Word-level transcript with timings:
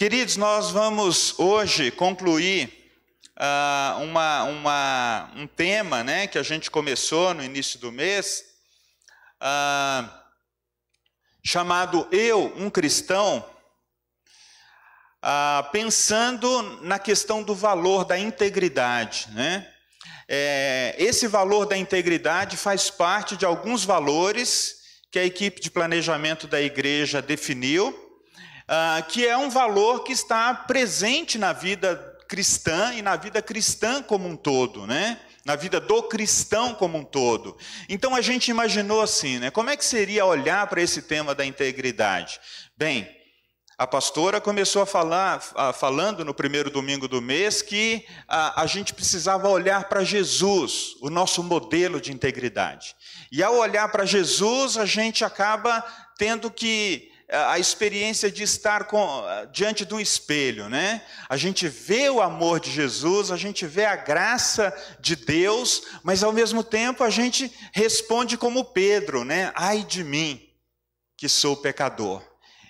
Queridos, 0.00 0.38
nós 0.38 0.70
vamos 0.70 1.38
hoje 1.38 1.90
concluir 1.90 2.90
uh, 3.36 4.02
uma, 4.02 4.44
uma, 4.44 5.30
um 5.36 5.46
tema 5.46 6.02
né, 6.02 6.26
que 6.26 6.38
a 6.38 6.42
gente 6.42 6.70
começou 6.70 7.34
no 7.34 7.44
início 7.44 7.78
do 7.78 7.92
mês, 7.92 8.42
uh, 9.42 10.10
chamado 11.44 12.08
Eu, 12.10 12.50
um 12.56 12.70
Cristão, 12.70 13.44
uh, 15.22 15.70
pensando 15.70 16.80
na 16.80 16.98
questão 16.98 17.42
do 17.42 17.54
valor 17.54 18.06
da 18.06 18.18
integridade. 18.18 19.28
Né? 19.32 19.70
É, 20.26 20.94
esse 20.98 21.26
valor 21.26 21.66
da 21.66 21.76
integridade 21.76 22.56
faz 22.56 22.88
parte 22.88 23.36
de 23.36 23.44
alguns 23.44 23.84
valores 23.84 24.76
que 25.12 25.18
a 25.18 25.26
equipe 25.26 25.60
de 25.60 25.70
planejamento 25.70 26.46
da 26.46 26.58
igreja 26.58 27.20
definiu 27.20 28.09
uh, 28.70 29.02
que 29.08 29.26
é 29.26 29.36
um 29.36 29.50
valor 29.50 30.04
que 30.04 30.12
está 30.12 30.54
presente 30.54 31.36
na 31.36 31.52
vida 31.52 31.96
cristã 32.28 32.94
e 32.94 33.02
na 33.02 33.16
vida 33.16 33.42
cristã 33.42 34.00
como 34.00 34.28
um 34.28 34.36
todo, 34.36 34.86
né? 34.86 35.18
Na 35.44 35.56
vida 35.56 35.80
do 35.80 36.02
cristão 36.04 36.74
como 36.74 36.98
um 36.98 37.04
todo. 37.04 37.56
Então 37.88 38.14
a 38.14 38.20
gente 38.20 38.50
imaginou 38.50 39.00
assim, 39.00 39.38
né? 39.38 39.50
Como 39.50 39.68
é 39.68 39.76
que 39.76 39.84
seria 39.84 40.24
olhar 40.24 40.66
para 40.68 40.80
esse 40.80 41.02
tema 41.02 41.34
da 41.34 41.44
integridade? 41.44 42.38
Bem, 42.76 43.10
a 43.76 43.86
pastora 43.86 44.40
começou 44.42 44.82
a 44.82 44.86
falar, 44.86 45.40
falando 45.72 46.22
no 46.22 46.34
primeiro 46.34 46.70
domingo 46.70 47.08
do 47.08 47.22
mês, 47.22 47.62
que 47.62 48.06
a, 48.28 48.62
a 48.62 48.66
gente 48.66 48.92
precisava 48.92 49.48
olhar 49.48 49.88
para 49.88 50.04
Jesus, 50.04 50.96
o 51.00 51.08
nosso 51.08 51.42
modelo 51.42 51.98
de 51.98 52.12
integridade. 52.12 52.94
E 53.32 53.42
ao 53.42 53.56
olhar 53.56 53.90
para 53.90 54.04
Jesus, 54.04 54.76
a 54.76 54.84
gente 54.84 55.24
acaba 55.24 55.82
tendo 56.18 56.50
que 56.50 57.10
a 57.30 57.58
experiência 57.58 58.30
de 58.30 58.42
estar 58.42 58.84
com, 58.84 59.24
diante 59.52 59.86
um 59.94 60.00
espelho, 60.00 60.68
né? 60.68 61.02
A 61.28 61.36
gente 61.36 61.68
vê 61.68 62.10
o 62.10 62.20
amor 62.20 62.58
de 62.58 62.70
Jesus, 62.70 63.30
a 63.30 63.36
gente 63.36 63.66
vê 63.66 63.84
a 63.84 63.94
graça 63.94 64.74
de 64.98 65.14
Deus, 65.14 65.82
mas 66.02 66.24
ao 66.24 66.32
mesmo 66.32 66.64
tempo 66.64 67.04
a 67.04 67.10
gente 67.10 67.52
responde 67.72 68.36
como 68.36 68.64
Pedro, 68.64 69.24
né? 69.24 69.52
Ai 69.54 69.84
de 69.84 70.02
mim, 70.02 70.42
que 71.16 71.28
sou 71.28 71.56
pecador. 71.56 72.22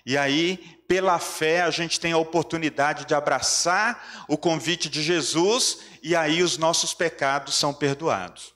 E 0.05 0.19
aí, 0.19 0.59
pela 0.87 1.19
fé, 1.19 1.63
a 1.63 1.71
gente 1.71 1.99
tem 1.99 2.13
a 2.13 2.19
oportunidade 2.19 3.07
de 3.07 3.15
abraçar 3.15 4.25
o 4.29 4.37
convite 4.37 4.89
de 4.89 5.03
Jesus 5.03 5.79
e 6.03 6.15
aí 6.17 6.43
os 6.43 6.59
nossos 6.59 6.93
pecados 6.93 7.55
são 7.55 7.73
perdoados. 7.73 8.53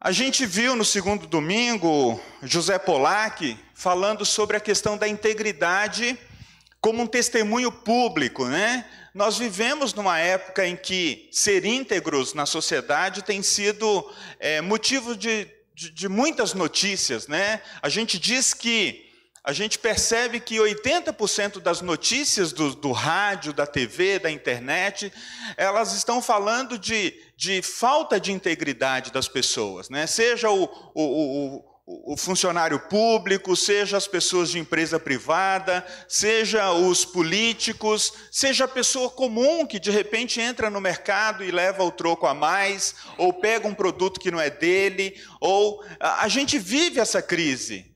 A 0.00 0.12
gente 0.12 0.46
viu 0.46 0.76
no 0.76 0.84
segundo 0.84 1.26
domingo 1.26 2.20
José 2.42 2.78
Polac 2.78 3.58
falando 3.78 4.26
sobre 4.26 4.56
a 4.56 4.60
questão 4.60 4.98
da 4.98 5.06
integridade 5.06 6.18
como 6.80 7.00
um 7.00 7.06
testemunho 7.06 7.70
público, 7.70 8.44
né? 8.46 8.84
Nós 9.14 9.38
vivemos 9.38 9.94
numa 9.94 10.18
época 10.18 10.66
em 10.66 10.74
que 10.74 11.28
ser 11.30 11.64
íntegros 11.64 12.34
na 12.34 12.44
sociedade 12.44 13.22
tem 13.22 13.40
sido 13.40 14.12
é, 14.40 14.60
motivo 14.60 15.14
de, 15.14 15.46
de, 15.76 15.90
de 15.90 16.08
muitas 16.08 16.54
notícias, 16.54 17.28
né? 17.28 17.62
A 17.80 17.88
gente 17.88 18.18
diz 18.18 18.52
que 18.52 19.06
a 19.44 19.52
gente 19.52 19.78
percebe 19.78 20.40
que 20.40 20.56
80% 20.56 21.60
das 21.60 21.80
notícias 21.80 22.52
do, 22.52 22.74
do, 22.74 22.90
rádio, 22.90 23.52
da 23.52 23.64
TV, 23.64 24.18
da 24.18 24.28
internet, 24.28 25.12
elas 25.56 25.94
estão 25.94 26.20
falando 26.20 26.76
de, 26.76 27.14
de 27.36 27.62
falta 27.62 28.18
de 28.18 28.32
integridade 28.32 29.12
das 29.12 29.28
pessoas, 29.28 29.88
né? 29.88 30.06
seja 30.06 30.50
o, 30.50 30.64
o, 30.92 31.02
o, 31.02 31.64
o 31.90 32.18
funcionário 32.18 32.78
público, 32.78 33.56
seja 33.56 33.96
as 33.96 34.06
pessoas 34.06 34.50
de 34.50 34.58
empresa 34.58 35.00
privada, 35.00 35.82
seja 36.06 36.70
os 36.70 37.02
políticos, 37.02 38.12
seja 38.30 38.66
a 38.66 38.68
pessoa 38.68 39.08
comum 39.08 39.66
que 39.66 39.78
de 39.78 39.90
repente 39.90 40.38
entra 40.38 40.68
no 40.68 40.82
mercado 40.82 41.42
e 41.42 41.50
leva 41.50 41.82
o 41.82 41.90
troco 41.90 42.26
a 42.26 42.34
mais, 42.34 42.94
ou 43.16 43.32
pega 43.32 43.66
um 43.66 43.72
produto 43.72 44.20
que 44.20 44.30
não 44.30 44.38
é 44.38 44.50
dele, 44.50 45.18
ou 45.40 45.82
a, 45.98 46.28
gente 46.28 46.58
vive 46.58 47.00
essa 47.00 47.22
crise. 47.22 47.90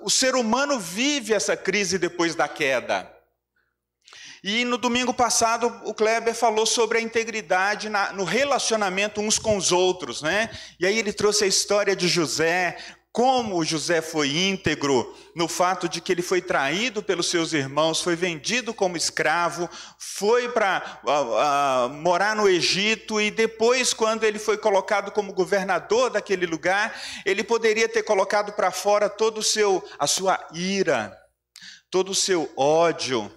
O 0.00 0.08
ser 0.08 0.34
humano 0.34 0.80
vive 0.80 1.34
essa 1.34 1.54
crise 1.54 1.98
depois 1.98 2.34
da 2.34 2.48
queda. 2.48 3.19
E 4.42 4.64
no 4.64 4.78
domingo 4.78 5.12
passado 5.12 5.66
o 5.84 5.92
Kleber 5.92 6.34
falou 6.34 6.64
sobre 6.64 6.98
a 6.98 7.00
integridade 7.00 7.88
na, 7.88 8.12
no 8.12 8.24
relacionamento 8.24 9.20
uns 9.20 9.38
com 9.38 9.56
os 9.56 9.70
outros, 9.70 10.22
né? 10.22 10.50
E 10.78 10.86
aí 10.86 10.98
ele 10.98 11.12
trouxe 11.12 11.44
a 11.44 11.46
história 11.46 11.94
de 11.94 12.08
José, 12.08 12.76
como 13.12 13.64
José 13.64 14.00
foi 14.00 14.28
íntegro 14.36 15.14
no 15.34 15.48
fato 15.48 15.88
de 15.88 16.00
que 16.00 16.12
ele 16.12 16.22
foi 16.22 16.40
traído 16.40 17.02
pelos 17.02 17.28
seus 17.28 17.52
irmãos, 17.52 18.00
foi 18.00 18.14
vendido 18.14 18.72
como 18.72 18.96
escravo, 18.96 19.68
foi 19.98 20.48
para 20.48 21.00
morar 22.02 22.36
no 22.36 22.48
Egito 22.48 23.20
e 23.20 23.30
depois, 23.30 23.92
quando 23.92 24.24
ele 24.24 24.38
foi 24.38 24.56
colocado 24.56 25.10
como 25.10 25.32
governador 25.32 26.10
daquele 26.10 26.46
lugar, 26.46 26.94
ele 27.26 27.42
poderia 27.42 27.88
ter 27.88 28.04
colocado 28.04 28.52
para 28.52 28.70
fora 28.70 29.08
todo 29.08 29.38
o 29.38 29.42
seu 29.42 29.84
a 29.98 30.06
sua 30.06 30.38
ira, 30.54 31.16
todo 31.90 32.10
o 32.10 32.14
seu 32.14 32.48
ódio, 32.56 33.30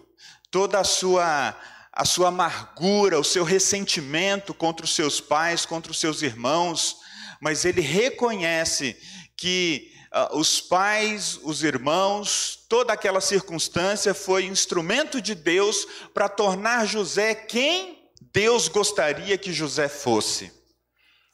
toda 0.53 0.79
a 0.79 0.83
sua 0.83 1.57
a 1.91 2.05
sua 2.05 2.29
amargura, 2.29 3.19
o 3.19 3.23
seu 3.23 3.43
ressentimento 3.43 4.51
contra 4.51 4.83
os 4.83 4.95
seus 4.95 5.21
pais, 5.21 5.63
contra 5.63 5.91
os 5.91 5.99
seus 5.99 6.23
irmãos, 6.23 6.97
mas 7.39 7.65
ele 7.65 7.81
reconhece 7.81 8.97
que 9.37 9.91
uh, 10.11 10.37
os 10.37 10.59
pais, 10.59 11.39
os 11.43 11.61
irmãos, 11.61 12.65
toda 12.67 12.93
aquela 12.93 13.21
circunstância 13.21 14.11
foi 14.11 14.45
instrumento 14.45 15.21
de 15.21 15.35
Deus 15.35 15.85
para 16.15 16.27
tornar 16.27 16.87
José 16.87 17.35
quem 17.35 18.09
Deus 18.33 18.67
gostaria 18.67 19.37
que 19.37 19.53
José 19.53 19.87
fosse. 19.87 20.51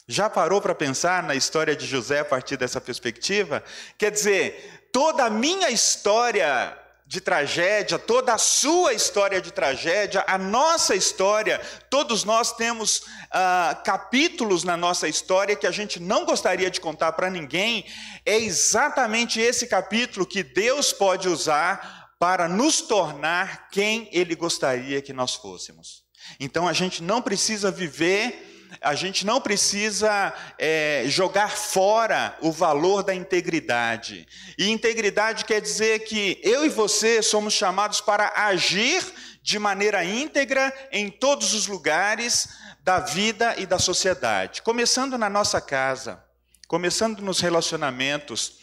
Já 0.05 0.29
parou 0.29 0.59
para 0.59 0.75
pensar 0.75 1.23
na 1.23 1.35
história 1.35 1.73
de 1.75 1.85
José 1.85 2.19
a 2.19 2.25
partir 2.25 2.57
dessa 2.57 2.81
perspectiva? 2.81 3.63
Quer 3.97 4.11
dizer, 4.11 4.89
toda 4.91 5.23
a 5.23 5.29
minha 5.29 5.69
história 5.69 6.77
de 7.09 7.19
tragédia, 7.19 7.97
toda 7.97 8.35
a 8.35 8.37
sua 8.37 8.93
história 8.93 9.41
de 9.41 9.51
tragédia, 9.51 10.23
a 10.27 10.37
nossa 10.37 10.93
história, 10.93 11.59
todos 11.89 12.23
nós 12.23 12.53
temos 12.53 13.01
ah, 13.31 13.81
capítulos 13.83 14.63
na 14.63 14.77
nossa 14.77 15.07
história 15.07 15.55
que 15.55 15.65
a 15.65 15.71
gente 15.71 15.99
não 15.99 16.23
gostaria 16.23 16.69
de 16.69 16.79
contar 16.79 17.13
para 17.13 17.27
ninguém, 17.27 17.83
é 18.23 18.37
exatamente 18.37 19.41
esse 19.41 19.65
capítulo 19.65 20.23
que 20.23 20.43
Deus 20.43 20.93
pode 20.93 21.27
usar 21.27 22.11
para 22.19 22.47
nos 22.47 22.79
tornar 22.79 23.69
quem 23.71 24.07
Ele 24.11 24.35
gostaria 24.35 25.01
que 25.01 25.11
nós 25.11 25.33
fôssemos. 25.33 26.03
Então 26.39 26.67
a 26.67 26.73
gente 26.73 27.01
não 27.01 27.23
precisa 27.23 27.71
viver 27.71 28.48
a 28.81 28.95
gente 28.95 29.25
não 29.25 29.41
precisa 29.41 30.33
é, 30.57 31.03
jogar 31.07 31.49
fora 31.49 32.37
o 32.41 32.51
valor 32.51 33.03
da 33.03 33.13
integridade. 33.13 34.27
E 34.57 34.69
integridade 34.69 35.45
quer 35.45 35.61
dizer 35.61 35.99
que 35.99 36.39
eu 36.43 36.65
e 36.65 36.69
você 36.69 37.21
somos 37.21 37.53
chamados 37.53 37.99
para 37.99 38.31
agir 38.35 39.03
de 39.41 39.59
maneira 39.59 40.03
íntegra 40.03 40.73
em 40.91 41.09
todos 41.09 41.53
os 41.53 41.67
lugares 41.67 42.49
da 42.81 42.99
vida 42.99 43.55
e 43.57 43.65
da 43.65 43.77
sociedade, 43.77 44.61
começando 44.61 45.17
na 45.17 45.29
nossa 45.29 45.59
casa, 45.59 46.23
começando 46.67 47.19
nos 47.21 47.39
relacionamentos, 47.39 48.58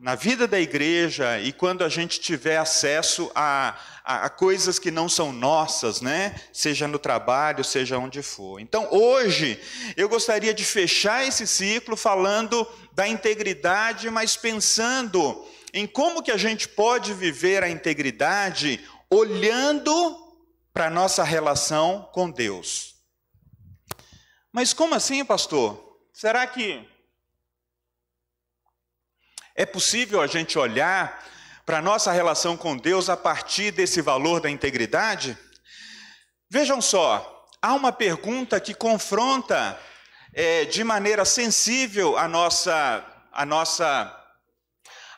na 0.00 0.14
vida 0.14 0.48
da 0.48 0.58
igreja 0.58 1.38
e 1.38 1.52
quando 1.52 1.84
a 1.84 1.88
gente 1.88 2.18
tiver 2.20 2.56
acesso 2.56 3.30
a, 3.34 3.78
a, 4.02 4.24
a, 4.24 4.30
coisas 4.30 4.78
que 4.78 4.90
não 4.90 5.10
são 5.10 5.30
nossas, 5.30 6.00
né? 6.00 6.40
Seja 6.54 6.88
no 6.88 6.98
trabalho, 6.98 7.62
seja 7.62 7.98
onde 7.98 8.22
for. 8.22 8.58
Então, 8.58 8.88
hoje, 8.90 9.60
eu 9.98 10.08
gostaria 10.08 10.54
de 10.54 10.64
fechar 10.64 11.28
esse 11.28 11.46
ciclo 11.46 11.98
falando 11.98 12.66
da 12.94 13.06
integridade, 13.06 14.08
mas 14.08 14.38
pensando 14.38 15.46
em 15.70 15.86
como 15.86 16.22
que 16.22 16.32
a 16.32 16.38
gente 16.38 16.66
pode 16.66 17.12
viver 17.12 17.62
a 17.62 17.68
integridade 17.68 18.80
olhando 19.10 20.16
para 20.72 20.86
a 20.86 20.90
nossa 20.90 21.22
relação 21.22 22.08
com 22.10 22.30
Deus. 22.30 22.94
Mas 24.50 24.72
como 24.72 24.94
assim, 24.94 25.22
pastor? 25.26 26.00
Será 26.14 26.46
que 26.46 26.88
é 29.54 29.66
possível 29.66 30.20
a 30.20 30.26
gente 30.26 30.58
olhar 30.58 31.24
para 31.66 31.78
a 31.78 31.82
nossa 31.82 32.12
relação 32.12 32.56
com 32.56 32.76
Deus 32.76 33.08
a 33.08 33.16
partir 33.16 33.70
desse 33.70 34.00
valor 34.00 34.40
da 34.40 34.50
integridade? 34.50 35.36
Vejam 36.48 36.80
só, 36.80 37.46
há 37.62 37.74
uma 37.74 37.92
pergunta 37.92 38.58
que 38.58 38.74
confronta 38.74 39.78
é, 40.32 40.64
de 40.64 40.82
maneira 40.82 41.24
sensível 41.24 42.16
a 42.16 42.26
nossa, 42.26 43.04
a 43.32 43.46
nossa, 43.46 44.19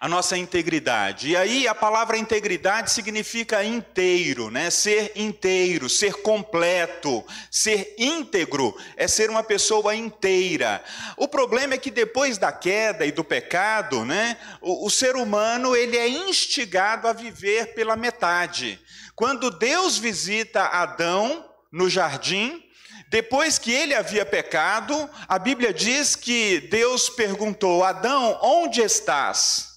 a 0.02 0.08
nossa 0.08 0.36
integridade. 0.36 1.28
E 1.28 1.36
aí 1.36 1.68
a 1.68 1.76
palavra 1.76 2.18
integridade 2.18 2.90
significa 2.90 3.62
inteiro, 3.62 4.50
né? 4.50 4.68
Ser 4.68 5.12
inteiro, 5.14 5.88
ser 5.88 6.14
completo, 6.14 7.24
ser 7.48 7.94
íntegro 7.96 8.76
é 8.96 9.06
ser 9.06 9.30
uma 9.30 9.44
pessoa 9.44 9.94
inteira. 9.94 10.82
O 11.16 11.28
problema 11.28 11.74
é 11.74 11.78
que 11.78 11.88
depois 11.88 12.36
da 12.36 12.50
queda 12.50 13.06
e 13.06 13.12
do 13.12 13.22
pecado, 13.22 14.04
né, 14.04 14.36
o, 14.60 14.86
o 14.86 14.90
ser 14.90 15.14
humano 15.14 15.76
ele 15.76 15.96
é 15.96 16.08
instigado 16.08 17.06
a 17.06 17.12
viver 17.12 17.72
pela 17.72 17.94
metade. 17.94 18.80
Quando 19.14 19.52
Deus 19.52 19.98
visita 19.98 20.64
Adão 20.64 21.48
no 21.70 21.88
jardim, 21.88 22.60
depois 23.08 23.56
que 23.56 23.70
ele 23.70 23.94
havia 23.94 24.26
pecado, 24.26 25.08
a 25.28 25.38
Bíblia 25.38 25.72
diz 25.72 26.16
que 26.16 26.58
Deus 26.62 27.08
perguntou: 27.08 27.84
Adão, 27.84 28.36
onde 28.42 28.80
estás? 28.80 29.71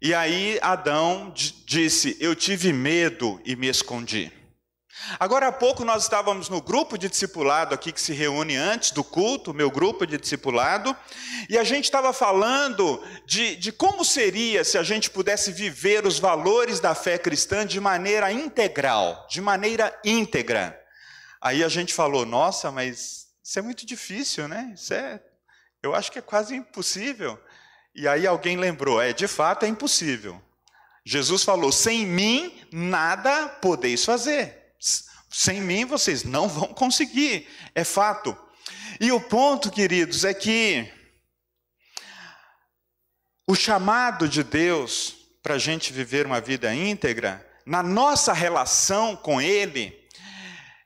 E 0.00 0.14
aí 0.14 0.58
Adão 0.60 1.32
disse: 1.34 2.16
Eu 2.20 2.34
tive 2.34 2.72
medo 2.72 3.40
e 3.44 3.56
me 3.56 3.68
escondi. 3.68 4.32
Agora 5.20 5.48
há 5.48 5.52
pouco 5.52 5.84
nós 5.84 6.02
estávamos 6.02 6.48
no 6.48 6.60
grupo 6.60 6.98
de 6.98 7.08
discipulado 7.08 7.74
aqui 7.74 7.92
que 7.92 8.00
se 8.00 8.12
reúne 8.12 8.56
antes 8.56 8.90
do 8.90 9.04
culto, 9.04 9.54
meu 9.54 9.70
grupo 9.70 10.06
de 10.06 10.18
discipulado, 10.18 10.96
e 11.48 11.56
a 11.56 11.64
gente 11.64 11.84
estava 11.84 12.12
falando 12.12 13.02
de, 13.24 13.56
de 13.56 13.70
como 13.70 14.04
seria 14.04 14.64
se 14.64 14.76
a 14.76 14.82
gente 14.82 15.10
pudesse 15.10 15.52
viver 15.52 16.06
os 16.06 16.18
valores 16.18 16.80
da 16.80 16.94
fé 16.94 17.18
cristã 17.18 17.64
de 17.66 17.78
maneira 17.78 18.32
integral, 18.32 19.26
de 19.30 19.40
maneira 19.40 19.96
íntegra. 20.04 20.78
Aí 21.40 21.62
a 21.62 21.68
gente 21.68 21.94
falou: 21.94 22.26
Nossa, 22.26 22.70
mas 22.72 23.26
isso 23.42 23.58
é 23.58 23.62
muito 23.62 23.86
difícil, 23.86 24.48
né? 24.48 24.72
Isso 24.74 24.92
é, 24.92 25.22
eu 25.82 25.94
acho 25.94 26.10
que 26.10 26.18
é 26.18 26.22
quase 26.22 26.56
impossível. 26.56 27.40
E 27.96 28.06
aí 28.06 28.26
alguém 28.26 28.56
lembrou: 28.56 29.00
é, 29.00 29.12
de 29.12 29.26
fato 29.26 29.64
é 29.64 29.68
impossível. 29.68 30.40
Jesus 31.04 31.42
falou: 31.42 31.72
sem 31.72 32.06
mim 32.06 32.60
nada 32.70 33.48
podeis 33.48 34.04
fazer. 34.04 34.74
Sem 35.30 35.60
mim 35.60 35.84
vocês 35.84 36.22
não 36.22 36.48
vão 36.48 36.68
conseguir. 36.68 37.48
É 37.74 37.82
fato. 37.82 38.36
E 39.00 39.10
o 39.10 39.20
ponto, 39.20 39.70
queridos, 39.70 40.24
é 40.24 40.34
que 40.34 40.92
o 43.46 43.54
chamado 43.54 44.28
de 44.28 44.42
Deus 44.42 45.16
para 45.46 45.54
a 45.54 45.58
gente 45.58 45.92
viver 45.92 46.26
uma 46.26 46.40
vida 46.40 46.74
íntegra, 46.74 47.48
na 47.64 47.80
nossa 47.80 48.32
relação 48.32 49.14
com 49.14 49.40
Ele, 49.40 49.96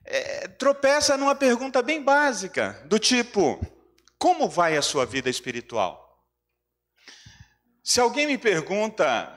é, 0.05 0.49
tropeça 0.49 1.17
numa 1.17 1.35
pergunta 1.35 1.81
bem 1.81 2.03
básica, 2.03 2.79
do 2.85 2.99
tipo: 2.99 3.59
como 4.19 4.51
vai 4.51 4.77
a 4.77 4.83
sua 4.83 5.07
vida 5.07 5.31
espiritual? 5.31 6.00
Se 7.83 8.01
alguém 8.01 8.27
me 8.27 8.37
pergunta, 8.37 9.33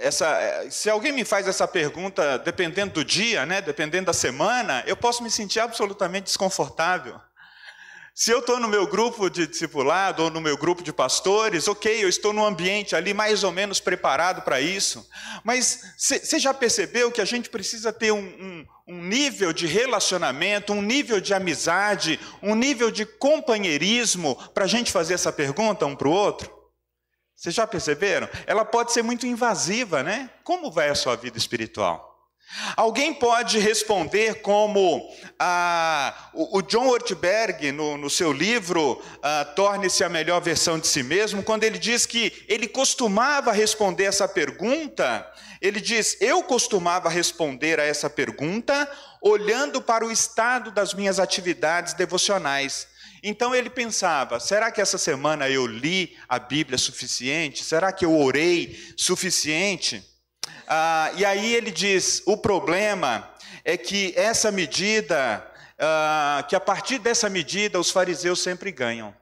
essa, 0.00 0.66
se 0.70 0.90
alguém 0.90 1.12
me 1.12 1.24
faz 1.24 1.48
essa 1.48 1.66
pergunta, 1.66 2.38
dependendo 2.38 2.94
do 2.94 3.04
dia, 3.04 3.46
né, 3.46 3.60
dependendo 3.60 4.06
da 4.06 4.12
semana, 4.12 4.84
eu 4.86 4.96
posso 4.96 5.22
me 5.22 5.30
sentir 5.30 5.60
absolutamente 5.60 6.24
desconfortável. 6.24 7.20
Se 8.14 8.30
eu 8.30 8.40
estou 8.40 8.60
no 8.60 8.68
meu 8.68 8.86
grupo 8.86 9.30
de 9.30 9.46
discipulado 9.46 10.24
ou 10.24 10.30
no 10.30 10.42
meu 10.42 10.56
grupo 10.56 10.82
de 10.82 10.92
pastores, 10.92 11.68
ok, 11.68 12.04
eu 12.04 12.08
estou 12.08 12.34
no 12.34 12.44
ambiente 12.44 12.94
ali 12.94 13.14
mais 13.14 13.44
ou 13.44 13.52
menos 13.52 13.80
preparado 13.80 14.42
para 14.42 14.60
isso. 14.60 15.08
Mas 15.42 15.94
você 15.96 16.38
já 16.38 16.52
percebeu 16.52 17.10
que 17.10 17.20
a 17.22 17.24
gente 17.24 17.48
precisa 17.48 17.92
ter 17.92 18.12
um, 18.12 18.18
um, 18.18 18.66
um 18.88 19.02
nível 19.02 19.54
de 19.54 19.66
relacionamento, 19.66 20.72
um 20.72 20.82
nível 20.82 21.18
de 21.18 21.32
amizade, 21.32 22.20
um 22.42 22.54
nível 22.54 22.90
de 22.90 23.06
companheirismo 23.06 24.36
para 24.52 24.64
a 24.64 24.68
gente 24.68 24.92
fazer 24.92 25.14
essa 25.14 25.32
pergunta 25.32 25.86
um 25.86 25.96
para 25.96 26.08
o 26.08 26.12
outro? 26.12 26.59
Vocês 27.40 27.54
já 27.54 27.66
perceberam? 27.66 28.28
Ela 28.46 28.66
pode 28.66 28.92
ser 28.92 29.02
muito 29.02 29.26
invasiva, 29.26 30.02
né? 30.02 30.28
Como 30.44 30.70
vai 30.70 30.90
a 30.90 30.94
sua 30.94 31.16
vida 31.16 31.38
espiritual? 31.38 32.06
Alguém 32.76 33.14
pode 33.14 33.58
responder 33.58 34.42
como 34.42 35.10
ah, 35.38 36.30
o, 36.34 36.60
John 36.60 36.88
Ortberg, 36.88 37.72
no, 37.72 37.96
no 37.96 38.10
seu 38.10 38.30
livro 38.30 39.02
ah, 39.22 39.46
Torne-se 39.56 40.04
a 40.04 40.08
Melhor 40.10 40.42
Versão 40.42 40.78
de 40.78 40.86
Si 40.86 41.02
Mesmo, 41.02 41.42
quando 41.42 41.64
ele 41.64 41.78
diz 41.78 42.04
que 42.04 42.44
ele 42.46 42.68
costumava 42.68 43.52
responder 43.52 44.04
essa 44.04 44.28
pergunta, 44.28 45.26
ele 45.62 45.80
diz: 45.80 46.18
Eu 46.20 46.42
costumava 46.42 47.08
responder 47.08 47.80
a 47.80 47.84
essa 47.86 48.10
pergunta 48.10 48.86
olhando 49.22 49.80
para 49.80 50.04
o 50.04 50.12
estado 50.12 50.70
das 50.70 50.92
minhas 50.92 51.18
atividades 51.18 51.94
devocionais. 51.94 52.89
Então 53.22 53.54
ele 53.54 53.68
pensava: 53.68 54.40
será 54.40 54.70
que 54.70 54.80
essa 54.80 54.98
semana 54.98 55.48
eu 55.48 55.66
li 55.66 56.16
a 56.28 56.38
Bíblia 56.38 56.78
suficiente? 56.78 57.64
Será 57.64 57.92
que 57.92 58.04
eu 58.04 58.16
orei 58.16 58.78
suficiente? 58.96 60.04
Ah, 60.66 61.12
e 61.16 61.24
aí 61.24 61.54
ele 61.54 61.70
diz: 61.70 62.22
o 62.26 62.36
problema 62.36 63.28
é 63.64 63.76
que 63.76 64.14
essa 64.16 64.50
medida, 64.50 65.46
ah, 65.78 66.44
que 66.48 66.56
a 66.56 66.60
partir 66.60 66.98
dessa 66.98 67.28
medida 67.28 67.78
os 67.78 67.90
fariseus 67.90 68.40
sempre 68.40 68.72
ganham. 68.72 69.14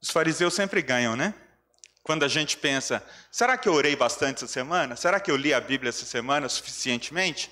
Os 0.00 0.10
fariseus 0.10 0.54
sempre 0.54 0.80
ganham, 0.82 1.16
né? 1.16 1.34
Quando 2.02 2.24
a 2.24 2.28
gente 2.28 2.56
pensa: 2.56 3.04
será 3.30 3.58
que 3.58 3.68
eu 3.68 3.74
orei 3.74 3.96
bastante 3.96 4.36
essa 4.36 4.46
semana? 4.46 4.96
Será 4.96 5.18
que 5.18 5.30
eu 5.30 5.36
li 5.36 5.52
a 5.52 5.60
Bíblia 5.60 5.90
essa 5.90 6.06
semana 6.06 6.48
suficientemente? 6.48 7.50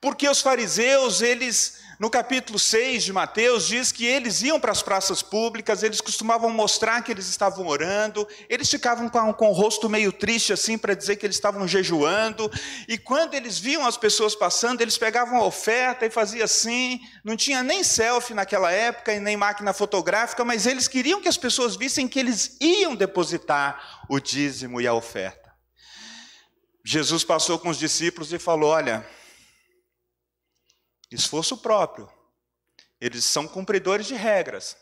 Porque 0.00 0.28
os 0.28 0.40
fariseus, 0.40 1.20
eles 1.20 1.80
no 1.98 2.08
capítulo 2.08 2.60
6 2.60 3.02
de 3.02 3.12
Mateus, 3.12 3.66
diz 3.66 3.90
que 3.90 4.06
eles 4.06 4.40
iam 4.42 4.60
para 4.60 4.70
as 4.70 4.82
praças 4.82 5.20
públicas, 5.20 5.82
eles 5.82 6.00
costumavam 6.00 6.48
mostrar 6.50 7.02
que 7.02 7.10
eles 7.10 7.28
estavam 7.28 7.66
orando, 7.66 8.26
eles 8.48 8.70
ficavam 8.70 9.08
com, 9.08 9.34
com 9.34 9.48
o 9.48 9.52
rosto 9.52 9.88
meio 9.88 10.12
triste 10.12 10.52
assim 10.52 10.78
para 10.78 10.94
dizer 10.94 11.16
que 11.16 11.26
eles 11.26 11.34
estavam 11.34 11.66
jejuando, 11.66 12.48
e 12.86 12.96
quando 12.96 13.34
eles 13.34 13.58
viam 13.58 13.84
as 13.84 13.96
pessoas 13.96 14.36
passando, 14.36 14.80
eles 14.80 14.96
pegavam 14.96 15.38
a 15.38 15.44
oferta 15.44 16.06
e 16.06 16.10
faziam 16.10 16.44
assim, 16.44 17.00
não 17.24 17.36
tinha 17.36 17.64
nem 17.64 17.82
selfie 17.82 18.32
naquela 18.32 18.70
época 18.70 19.12
e 19.12 19.18
nem 19.18 19.36
máquina 19.36 19.72
fotográfica, 19.72 20.44
mas 20.44 20.66
eles 20.66 20.86
queriam 20.86 21.20
que 21.20 21.28
as 21.28 21.36
pessoas 21.36 21.74
vissem 21.74 22.06
que 22.06 22.20
eles 22.20 22.56
iam 22.60 22.94
depositar 22.94 24.04
o 24.08 24.20
dízimo 24.20 24.80
e 24.80 24.86
a 24.86 24.94
oferta. 24.94 25.48
Jesus 26.84 27.24
passou 27.24 27.58
com 27.58 27.68
os 27.68 27.78
discípulos 27.78 28.32
e 28.32 28.38
falou: 28.38 28.70
Olha, 28.70 29.06
esforço 31.10 31.56
próprio. 31.56 32.08
Eles 33.00 33.24
são 33.24 33.46
cumpridores 33.46 34.06
de 34.06 34.14
regras. 34.14 34.76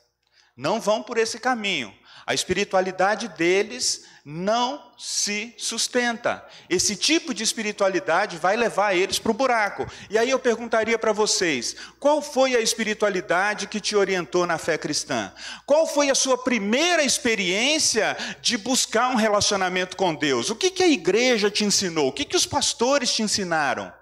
Não 0.56 0.80
vão 0.80 1.02
por 1.02 1.18
esse 1.18 1.38
caminho. 1.38 1.94
A 2.26 2.32
espiritualidade 2.32 3.28
deles 3.28 4.04
não 4.24 4.90
se 4.98 5.54
sustenta. 5.58 6.44
Esse 6.68 6.96
tipo 6.96 7.34
de 7.34 7.44
espiritualidade 7.44 8.38
vai 8.38 8.56
levar 8.56 8.96
eles 8.96 9.18
para 9.18 9.30
o 9.30 9.34
buraco. 9.34 9.86
E 10.08 10.16
aí 10.16 10.30
eu 10.30 10.38
perguntaria 10.38 10.98
para 10.98 11.12
vocês: 11.12 11.76
qual 12.00 12.22
foi 12.22 12.56
a 12.56 12.60
espiritualidade 12.60 13.68
que 13.68 13.78
te 13.78 13.94
orientou 13.94 14.46
na 14.46 14.56
fé 14.56 14.78
cristã? 14.78 15.32
Qual 15.66 15.86
foi 15.86 16.10
a 16.10 16.14
sua 16.14 16.38
primeira 16.38 17.04
experiência 17.04 18.16
de 18.40 18.56
buscar 18.56 19.10
um 19.10 19.16
relacionamento 19.16 19.96
com 19.96 20.14
Deus? 20.14 20.48
O 20.48 20.56
que, 20.56 20.70
que 20.70 20.82
a 20.82 20.88
igreja 20.88 21.50
te 21.50 21.64
ensinou? 21.64 22.08
O 22.08 22.12
que, 22.12 22.24
que 22.24 22.36
os 22.36 22.46
pastores 22.46 23.12
te 23.12 23.22
ensinaram? 23.22 23.92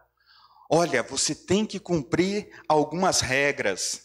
Olha, 0.70 1.02
você 1.02 1.34
tem 1.34 1.66
que 1.66 1.78
cumprir 1.78 2.48
algumas 2.68 3.20
regras. 3.20 4.04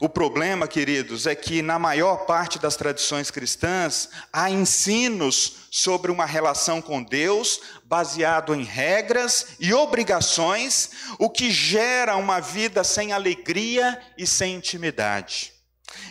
O 0.00 0.08
problema, 0.08 0.68
queridos, 0.68 1.26
é 1.26 1.34
que 1.34 1.62
na 1.62 1.78
maior 1.78 2.26
parte 2.26 2.58
das 2.58 2.76
tradições 2.76 3.30
cristãs 3.30 4.10
há 4.32 4.50
ensinos 4.50 5.68
sobre 5.70 6.10
uma 6.10 6.26
relação 6.26 6.82
com 6.82 7.02
Deus 7.02 7.60
baseado 7.84 8.54
em 8.54 8.62
regras 8.62 9.56
e 9.58 9.72
obrigações, 9.72 10.90
o 11.18 11.30
que 11.30 11.50
gera 11.50 12.16
uma 12.16 12.40
vida 12.40 12.84
sem 12.84 13.12
alegria 13.12 14.00
e 14.18 14.26
sem 14.26 14.56
intimidade. 14.56 15.52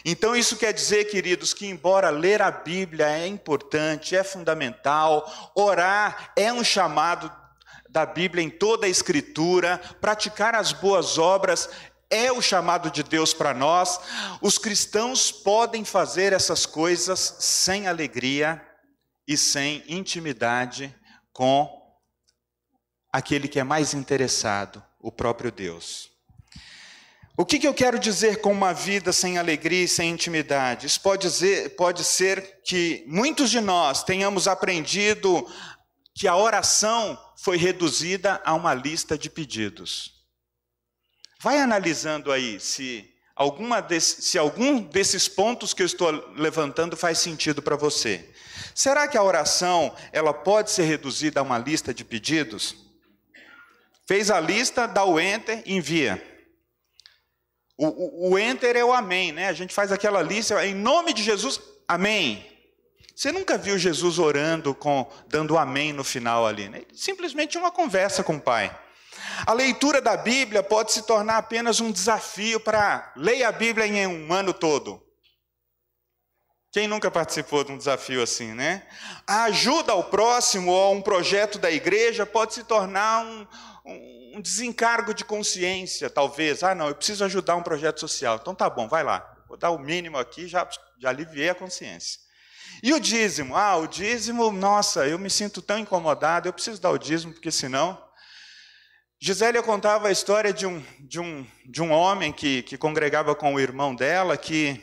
Então, 0.04 0.36
isso 0.36 0.58
quer 0.58 0.74
dizer, 0.74 1.06
queridos, 1.06 1.54
que 1.54 1.68
embora 1.68 2.10
ler 2.10 2.42
a 2.42 2.50
Bíblia 2.50 3.08
é 3.08 3.28
importante, 3.28 4.16
é 4.16 4.24
fundamental, 4.24 5.52
orar 5.54 6.32
é 6.36 6.52
um 6.52 6.64
chamado 6.64 7.32
da 7.96 8.06
Bíblia 8.06 8.44
em 8.44 8.50
toda 8.50 8.88
a 8.88 8.90
Escritura, 8.90 9.78
praticar 10.02 10.54
as 10.54 10.74
boas 10.74 11.18
obras 11.18 11.70
é 12.10 12.30
o 12.30 12.42
chamado 12.42 12.92
de 12.92 13.02
Deus 13.02 13.34
para 13.34 13.54
nós. 13.54 13.98
Os 14.42 14.58
cristãos 14.58 15.32
podem 15.32 15.86
fazer 15.86 16.34
essas 16.34 16.66
coisas 16.66 17.38
sem 17.40 17.88
alegria 17.88 18.62
e 19.26 19.38
sem 19.38 19.82
intimidade 19.88 20.94
com 21.32 21.70
aquele 23.14 23.48
que 23.48 23.62
é 23.62 23.64
mais 23.64 23.94
interessado, 23.94 24.84
o 25.00 25.10
próprio 25.10 25.50
Deus. 25.50 26.14
O 27.38 27.46
que, 27.46 27.60
que, 27.60 27.68
eu 27.68 27.74
quero 27.74 27.98
dizer 27.98 28.42
com 28.42 28.52
uma 28.52 28.74
vida 28.74 29.14
sem 29.14 29.38
alegria 29.38 29.84
e 29.84 29.90
sem 29.90 30.10
intimidade? 30.10 30.86
Isso 30.88 31.00
pode, 31.02 31.28
dizer, 31.28 31.76
pode 31.78 32.04
ser 32.04 32.60
que 32.64 33.06
muitos 33.08 33.50
de 33.50 33.60
nós 33.60 34.04
tenhamos 34.04 34.48
aprendido 34.48 35.46
que 36.16 36.30
a 36.30 36.36
oração 36.36 37.22
foi 37.36 37.58
reduzida 37.58 38.42
a 38.46 38.54
uma 38.54 38.74
lista 38.74 39.18
de 39.18 39.30
pedidos. 39.30 40.14
Vai 41.42 41.60
analisando 41.60 42.32
aí 42.32 42.58
se 42.58 43.14
alguma 43.36 43.82
desse, 43.82 44.22
se 44.22 44.38
algum 44.38 44.80
desses 44.80 45.28
pontos 45.28 45.74
que 45.74 45.82
eu 45.82 45.86
estou 45.86 46.10
levantando 46.38 46.96
faz 46.96 47.20
sentido 47.20 47.62
para 47.62 47.76
você. 47.76 48.34
Será 48.74 49.10
que 49.10 49.18
a 49.18 49.24
oração 49.24 49.94
ela 50.14 50.34
pode 50.34 50.72
ser 50.72 50.84
reduzida 50.84 51.42
a 51.42 51.44
uma 51.44 51.58
lista 51.58 51.94
de 51.94 52.06
pedidos? 52.06 52.78
Fez 54.08 54.32
a 54.32 54.40
lista, 54.40 54.88
dá 54.88 55.04
o 55.04 55.20
enter, 55.20 55.64
envia. 55.66 56.24
O, 57.78 57.88
o, 57.88 58.32
o 58.32 58.40
enter 58.40 58.78
é 58.78 58.86
o 58.86 58.94
amém, 58.94 59.34
né? 59.34 59.50
A 59.50 59.54
gente 59.54 59.74
faz 59.74 59.92
aquela 59.92 60.22
lista, 60.22 60.66
em 60.66 60.74
nome 60.74 61.12
de 61.12 61.22
Jesus, 61.22 61.60
amém. 61.86 62.55
Você 63.16 63.32
nunca 63.32 63.58
viu 63.58 63.78
Jesus 63.78 64.20
orando 64.20 64.76
com 64.76 65.10
dando 65.28 65.58
amém 65.58 65.94
no 65.94 66.04
final 66.04 66.46
ali, 66.46 66.68
né? 66.68 66.82
Simplesmente 66.94 67.58
uma 67.58 67.72
conversa 67.72 68.24
com 68.24 68.36
o 68.36 68.42
Pai. 68.42 68.78
A 69.46 69.54
leitura 69.54 70.02
da 70.02 70.18
Bíblia 70.18 70.62
pode 70.62 70.92
se 70.92 71.04
tornar 71.04 71.38
apenas 71.38 71.80
um 71.80 71.92
desafio 71.92 72.60
para 72.60 73.14
ler 73.16 73.44
a 73.44 73.54
Bíblia 73.54 73.88
em 73.88 74.06
um 74.06 74.34
ano 74.34 74.54
todo. 74.54 75.02
Quem 76.74 76.90
nunca 76.90 77.10
participou 77.10 77.64
de 77.64 77.72
um 77.72 77.78
desafio 77.78 78.22
assim, 78.22 78.54
né? 78.54 78.86
A 79.26 79.44
ajuda 79.44 79.94
ao 79.94 80.04
próximo 80.04 80.74
ou 80.74 80.84
a 80.84 80.90
um 80.90 81.02
projeto 81.02 81.58
da 81.58 81.72
igreja 81.72 82.26
pode 82.26 82.54
se 82.54 82.66
tornar 82.66 83.26
um, 83.26 83.48
um, 83.86 84.42
desencargo 84.42 85.14
de 85.14 85.24
consciência, 85.24 86.10
talvez. 86.10 86.64
Ah, 86.64 86.76
não, 86.76 86.90
eu 86.90 86.96
preciso 86.96 87.24
ajudar 87.24 87.56
um 87.56 87.64
projeto 87.64 88.02
social. 88.02 88.40
Então 88.42 88.54
tá 88.54 88.70
bom, 88.70 88.90
vai 88.90 89.06
lá. 89.06 89.26
Vou 89.48 89.56
dar 89.56 89.72
o 89.72 89.80
mínimo 89.80 90.18
aqui, 90.18 90.50
já, 90.50 90.68
já 91.00 91.08
aliviei 91.08 91.48
a 91.48 91.56
consciência. 91.56 92.25
E 92.84 92.94
o 92.94 93.00
dízimo? 93.00 93.56
Ah, 93.56 93.78
o 93.78 93.88
dízimo, 93.88 94.52
nossa, 94.52 95.08
eu 95.08 95.18
me 95.18 95.30
sinto 95.30 95.62
tão 95.62 95.80
incomodado, 95.80 96.48
eu 96.48 96.54
preciso 96.54 96.82
dar 96.82 96.92
o 96.92 96.98
dízimo, 96.98 97.34
porque 97.34 97.52
senão. 97.52 98.04
Gisélia 99.20 99.64
contava 99.64 100.08
a 100.10 100.12
história 100.12 100.54
de 100.54 100.68
um, 100.68 100.84
de 101.00 101.20
um, 101.20 101.48
de 101.66 101.82
um 101.82 101.92
homem 101.92 102.34
que, 102.34 102.64
que 102.64 102.78
congregava 102.78 103.34
com 103.34 103.54
o 103.54 103.60
irmão 103.60 103.96
dela, 103.96 104.38
que 104.38 104.82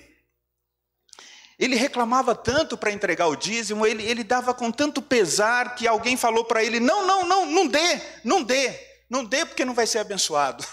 ele 1.59 1.77
reclamava 1.77 2.35
tanto 2.35 2.77
para 2.77 2.91
entregar 2.91 3.29
o 3.29 3.37
dízimo, 3.37 3.87
ele, 3.87 4.03
ele 4.03 4.25
dava 4.25 4.53
com 4.53 4.73
tanto 4.73 5.01
pesar 5.01 5.75
que 5.75 5.87
alguém 5.87 6.17
falou 6.17 6.45
para 6.45 6.65
ele: 6.65 6.81
não, 6.81 7.07
não, 7.07 7.25
não, 7.25 7.47
não 7.47 7.67
dê, 7.69 8.01
não 8.25 8.43
dê, 8.43 8.81
não 9.09 9.25
dê 9.25 9.45
porque 9.45 9.65
não 9.65 9.75
vai 9.75 9.87
ser 9.87 9.99
abençoado. 9.99 10.67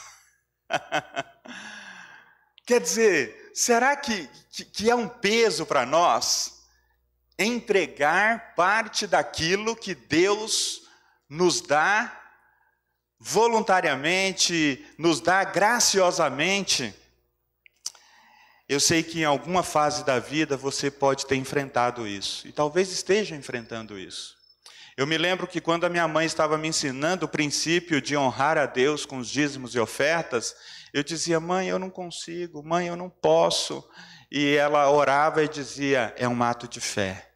Quer 2.66 2.80
dizer, 2.80 3.52
será 3.54 3.96
que, 3.96 4.28
que, 4.52 4.66
que 4.66 4.90
é 4.90 4.96
um 4.96 5.08
peso 5.08 5.66
para 5.66 5.86
nós 5.86 6.59
entregar 7.40 8.54
parte 8.54 9.08
daquilo 9.08 9.76
que 9.76 9.96
Deus 9.96 10.82
nos 11.30 11.62
dá 11.62 12.16
voluntariamente, 13.18 14.86
nos 14.98 15.22
dá 15.22 15.44
graciosamente? 15.46 16.94
Eu 18.68 18.80
sei 18.80 19.02
que 19.02 19.22
em 19.22 19.26
alguma 19.26 19.64
fase 19.64 20.04
da 20.04 20.20
vida 20.20 20.56
você 20.58 20.92
pode 20.92 21.26
ter 21.26 21.38
enfrentado 21.38 22.06
isso, 22.06 22.48
e 22.48 22.52
talvez 22.52 22.92
esteja 22.92 23.36
enfrentando 23.36 23.98
isso. 23.98 24.38
Eu 24.96 25.08
me 25.08 25.18
lembro 25.18 25.48
que 25.48 25.62
quando 25.62 25.86
a 25.86 25.90
minha 25.90 26.08
mãe 26.10 26.26
estava 26.26 26.58
me 26.58 26.68
ensinando 26.68 27.26
o 27.26 27.30
princípio 27.30 28.02
de 28.02 28.18
honrar 28.18 28.58
a 28.58 28.66
Deus 28.66 29.06
com 29.06 29.18
os 29.18 29.30
dízimos 29.30 29.74
e 29.74 29.80
ofertas, 29.80 30.54
eu 30.94 31.02
dizia, 31.04 31.40
mãe, 31.40 31.70
eu 31.70 31.80
não 31.80 31.90
consigo, 31.90 32.62
mãe, 32.62 32.88
eu 32.88 32.98
não 32.98 33.10
posso. 33.10 33.88
E 34.30 34.56
ela 34.56 34.92
orava 34.92 35.42
e 35.42 35.48
dizia, 35.48 36.14
é 36.18 36.28
um 36.28 36.44
ato 36.44 36.68
de 36.68 36.82
fé. 36.82 37.29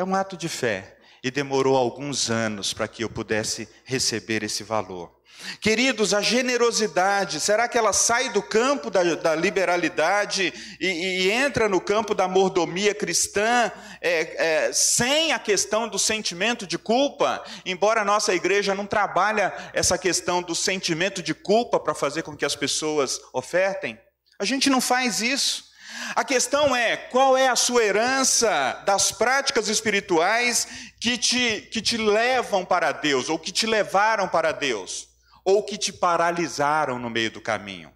É 0.00 0.04
um 0.04 0.14
ato 0.14 0.34
de 0.34 0.48
fé. 0.48 0.96
E 1.22 1.30
demorou 1.30 1.76
alguns 1.76 2.30
anos 2.30 2.72
para 2.72 2.88
que 2.88 3.04
eu 3.04 3.10
pudesse 3.10 3.68
receber 3.84 4.42
esse 4.42 4.64
valor. 4.64 5.14
Queridos, 5.60 6.14
a 6.14 6.22
generosidade, 6.22 7.38
será 7.38 7.68
que 7.68 7.76
ela 7.76 7.92
sai 7.92 8.30
do 8.30 8.40
campo 8.40 8.88
da, 8.90 9.02
da 9.14 9.34
liberalidade 9.34 10.54
e, 10.80 10.86
e, 10.86 11.30
entra 11.30 11.68
no 11.68 11.82
campo 11.82 12.14
da 12.14 12.26
mordomia 12.26 12.94
cristã, 12.94 13.70
é, 14.00 14.68
é, 14.68 14.72
sem 14.72 15.32
a 15.32 15.38
questão 15.38 15.86
do 15.86 15.98
sentimento 15.98 16.66
de 16.66 16.78
culpa? 16.78 17.44
Embora 17.66 18.00
a 18.00 18.04
nossa 18.04 18.34
igreja 18.34 18.74
não 18.74 18.86
trabalhe 18.86 19.42
essa 19.74 19.98
questão 19.98 20.42
do 20.42 20.54
sentimento 20.54 21.22
de 21.22 21.34
culpa 21.34 21.78
para 21.78 21.94
fazer 21.94 22.22
com 22.22 22.34
que 22.34 22.46
as 22.46 22.56
pessoas 22.56 23.20
ofertem, 23.34 24.00
a 24.38 24.46
gente 24.46 24.70
não 24.70 24.80
faz 24.80 25.20
isso. 25.20 25.69
A 26.14 26.24
questão 26.24 26.74
é 26.74 26.96
qual 26.96 27.36
é 27.36 27.48
a 27.48 27.56
sua 27.56 27.84
herança 27.84 28.82
das 28.84 29.12
práticas 29.12 29.68
espirituais 29.68 30.66
que 31.00 31.16
te, 31.16 31.68
que 31.72 31.80
te 31.80 31.96
levam 31.96 32.64
para 32.64 32.92
Deus, 32.92 33.28
ou 33.28 33.38
que 33.38 33.52
te 33.52 33.66
levaram 33.66 34.28
para 34.28 34.52
Deus 34.52 35.10
ou 35.44 35.62
que 35.62 35.76
te 35.76 35.92
paralisaram 35.92 36.98
no 36.98 37.10
meio 37.10 37.30
do 37.30 37.40
caminho? 37.40 37.92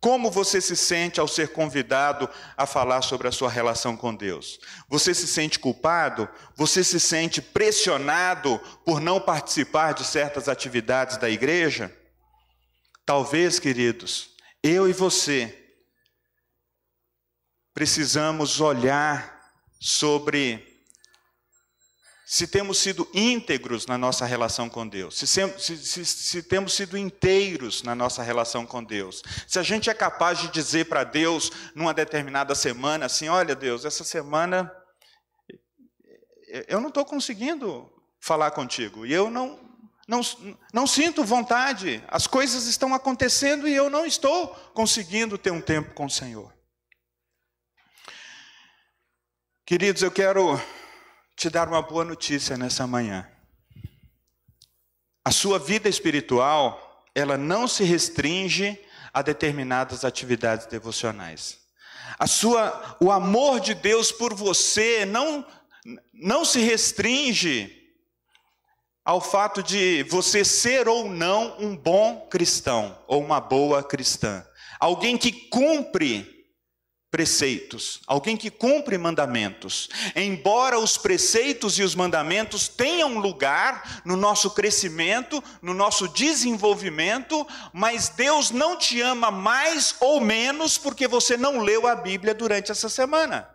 Como 0.00 0.30
você 0.30 0.60
se 0.60 0.76
sente 0.76 1.18
ao 1.18 1.26
ser 1.26 1.48
convidado 1.48 2.28
a 2.56 2.66
falar 2.66 3.00
sobre 3.00 3.26
a 3.26 3.32
sua 3.32 3.48
relação 3.48 3.96
com 3.96 4.14
Deus? 4.14 4.60
Você 4.86 5.14
se 5.14 5.26
sente 5.26 5.58
culpado? 5.58 6.28
Você 6.54 6.84
se 6.84 7.00
sente 7.00 7.40
pressionado 7.40 8.60
por 8.84 9.00
não 9.00 9.18
participar 9.18 9.94
de 9.94 10.04
certas 10.04 10.46
atividades 10.46 11.16
da 11.16 11.30
igreja? 11.30 11.90
Talvez, 13.06 13.58
queridos, 13.58 14.28
eu 14.62 14.86
e 14.86 14.92
você 14.92 15.63
precisamos 17.74 18.60
olhar 18.60 19.52
sobre 19.80 20.72
se 22.24 22.46
temos 22.46 22.78
sido 22.78 23.06
íntegros 23.12 23.86
na 23.86 23.98
nossa 23.98 24.24
relação 24.24 24.68
com 24.68 24.88
Deus, 24.88 25.18
se, 25.18 25.26
se, 25.26 25.76
se, 25.76 26.04
se, 26.06 26.42
temos 26.42 26.72
sido 26.72 26.96
inteiros 26.96 27.82
na 27.82 27.94
nossa 27.94 28.22
relação 28.22 28.64
com 28.64 28.82
Deus, 28.82 29.22
se 29.46 29.58
a 29.58 29.62
gente 29.62 29.90
é 29.90 29.94
capaz 29.94 30.38
de 30.38 30.48
dizer 30.48 30.86
para 30.86 31.04
Deus 31.04 31.52
numa 31.74 31.92
determinada 31.92 32.54
semana 32.54 33.06
assim: 33.06 33.28
olha, 33.28 33.54
Deus, 33.54 33.84
essa 33.84 34.04
semana 34.04 34.72
eu 36.68 36.80
não 36.80 36.88
estou 36.88 37.04
conseguindo 37.04 37.92
falar 38.20 38.52
contigo 38.52 39.04
e 39.04 39.12
eu 39.12 39.28
não, 39.28 39.58
não, 40.08 40.20
não 40.72 40.86
sinto 40.86 41.24
vontade, 41.24 42.02
as 42.08 42.26
coisas 42.26 42.66
estão 42.66 42.94
acontecendo 42.94 43.68
e 43.68 43.74
eu 43.74 43.90
não 43.90 44.06
estou 44.06 44.48
conseguindo 44.72 45.36
ter 45.36 45.50
um 45.50 45.60
tempo 45.60 45.92
com 45.92 46.06
o 46.06 46.10
Senhor. 46.10 46.53
Queridos, 49.66 50.02
eu 50.02 50.10
quero 50.10 50.60
te 51.34 51.48
dar 51.48 51.66
uma 51.66 51.80
boa 51.80 52.04
notícia 52.04 52.54
nessa 52.54 52.86
manhã. 52.86 53.26
A 55.24 55.30
sua 55.30 55.58
vida 55.58 55.88
espiritual, 55.88 57.02
ela 57.14 57.38
não 57.38 57.66
se 57.66 57.82
restringe 57.82 58.78
a 59.10 59.22
determinadas 59.22 60.04
atividades 60.04 60.66
devocionais. 60.66 61.60
A 62.18 62.26
sua, 62.26 62.98
o 63.00 63.10
amor 63.10 63.58
de 63.58 63.72
Deus 63.72 64.12
por 64.12 64.34
você 64.34 65.06
não, 65.06 65.46
não 66.12 66.44
se 66.44 66.60
restringe 66.60 67.74
ao 69.02 69.18
fato 69.18 69.62
de 69.62 70.02
você 70.10 70.44
ser 70.44 70.88
ou 70.88 71.08
não 71.08 71.56
um 71.58 71.74
bom 71.74 72.28
cristão 72.28 73.02
ou 73.06 73.24
uma 73.24 73.40
boa 73.40 73.82
cristã. 73.82 74.46
Alguém 74.78 75.16
que 75.16 75.32
cumpre 75.48 76.33
preceitos, 77.14 78.00
alguém 78.08 78.36
que 78.36 78.50
cumpre 78.50 78.98
mandamentos. 78.98 79.88
Embora 80.16 80.80
os 80.80 80.98
preceitos 80.98 81.78
e 81.78 81.84
os 81.84 81.94
mandamentos 81.94 82.66
tenham 82.66 83.18
lugar 83.18 84.02
no 84.04 84.16
nosso 84.16 84.50
crescimento, 84.50 85.40
no 85.62 85.72
nosso 85.72 86.08
desenvolvimento, 86.08 87.46
mas 87.72 88.08
Deus 88.08 88.50
não 88.50 88.76
te 88.76 89.00
ama 89.00 89.30
mais 89.30 89.94
ou 90.00 90.20
menos 90.20 90.76
porque 90.76 91.06
você 91.06 91.36
não 91.36 91.60
leu 91.60 91.86
a 91.86 91.94
Bíblia 91.94 92.34
durante 92.34 92.72
essa 92.72 92.88
semana. 92.88 93.48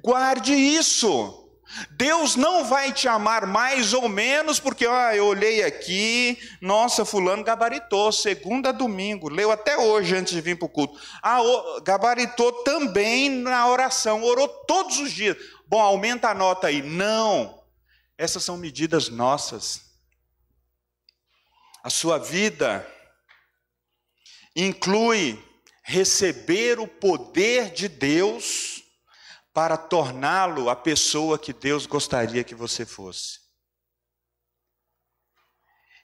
Guarde 0.00 0.54
isso. 0.54 1.45
Deus 1.90 2.36
não 2.36 2.64
vai 2.64 2.92
te 2.92 3.08
amar 3.08 3.46
mais 3.46 3.92
ou 3.92 4.08
menos 4.08 4.58
porque, 4.58 4.86
ah, 4.86 5.14
eu 5.14 5.26
olhei 5.26 5.62
aqui, 5.62 6.38
nossa, 6.60 7.04
fulano 7.04 7.44
gabaritou, 7.44 8.10
segunda 8.12 8.70
a 8.70 8.72
domingo, 8.72 9.28
leu 9.28 9.50
até 9.50 9.76
hoje 9.76 10.16
antes 10.16 10.32
de 10.32 10.40
vir 10.40 10.58
para 10.58 10.66
o 10.66 10.70
culto. 10.70 11.00
Ah, 11.22 11.40
gabaritou 11.82 12.52
também 12.64 13.30
na 13.30 13.68
oração, 13.68 14.22
orou 14.22 14.48
todos 14.48 14.98
os 14.98 15.12
dias. 15.12 15.36
Bom, 15.66 15.80
aumenta 15.80 16.28
a 16.28 16.34
nota 16.34 16.68
aí. 16.68 16.82
Não, 16.82 17.62
essas 18.16 18.44
são 18.44 18.56
medidas 18.56 19.08
nossas. 19.08 19.82
A 21.82 21.90
sua 21.90 22.18
vida 22.18 22.86
inclui 24.54 25.42
receber 25.82 26.80
o 26.80 26.88
poder 26.88 27.70
de 27.70 27.88
Deus 27.88 28.75
para 29.56 29.78
torná-lo 29.78 30.68
a 30.68 30.76
pessoa 30.76 31.38
que 31.38 31.50
Deus 31.50 31.86
gostaria 31.86 32.44
que 32.44 32.54
você 32.54 32.84
fosse. 32.84 33.40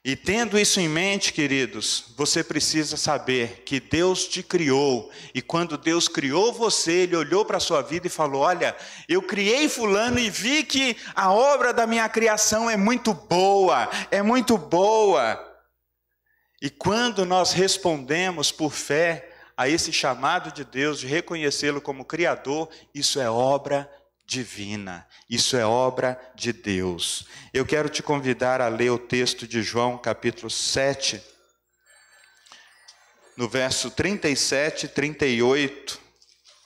E 0.03 0.15
tendo 0.15 0.57
isso 0.57 0.79
em 0.79 0.89
mente, 0.89 1.31
queridos, 1.31 2.15
você 2.17 2.43
precisa 2.43 2.97
saber 2.97 3.61
que 3.63 3.79
Deus 3.79 4.27
te 4.27 4.41
criou, 4.41 5.11
e 5.35 5.41
quando 5.41 5.77
Deus 5.77 6.07
criou 6.07 6.51
você, 6.51 7.03
Ele 7.03 7.15
olhou 7.15 7.45
para 7.45 7.57
a 7.57 7.59
sua 7.59 7.83
vida 7.83 8.07
e 8.07 8.09
falou: 8.09 8.41
Olha, 8.41 8.75
eu 9.07 9.21
criei 9.21 9.69
Fulano 9.69 10.17
e 10.17 10.31
vi 10.31 10.63
que 10.63 10.97
a 11.13 11.31
obra 11.31 11.71
da 11.71 11.85
minha 11.85 12.09
criação 12.09 12.67
é 12.67 12.75
muito 12.75 13.13
boa, 13.13 13.87
é 14.09 14.23
muito 14.23 14.57
boa. 14.57 15.39
E 16.59 16.71
quando 16.71 17.23
nós 17.23 17.53
respondemos 17.53 18.51
por 18.51 18.71
fé 18.71 19.32
a 19.55 19.67
esse 19.67 19.91
chamado 19.91 20.51
de 20.51 20.63
Deus 20.63 20.99
de 20.99 21.07
reconhecê-lo 21.07 21.81
como 21.81 22.05
Criador, 22.05 22.69
isso 22.93 23.19
é 23.19 23.29
obra 23.29 23.89
divina, 24.25 25.07
isso 25.29 25.55
é 25.55 25.65
obra 25.65 26.19
de 26.35 26.51
Deus. 26.53 27.27
Eu 27.53 27.65
quero 27.65 27.89
te 27.89 28.01
convidar 28.01 28.61
a 28.61 28.67
ler 28.67 28.91
o 28.91 28.97
texto 28.97 29.47
de 29.47 29.61
João, 29.61 29.97
capítulo 29.97 30.49
7, 30.49 31.21
no 33.35 33.47
verso 33.49 33.89
37 33.91 34.85
e 34.85 34.89
38, 34.89 35.99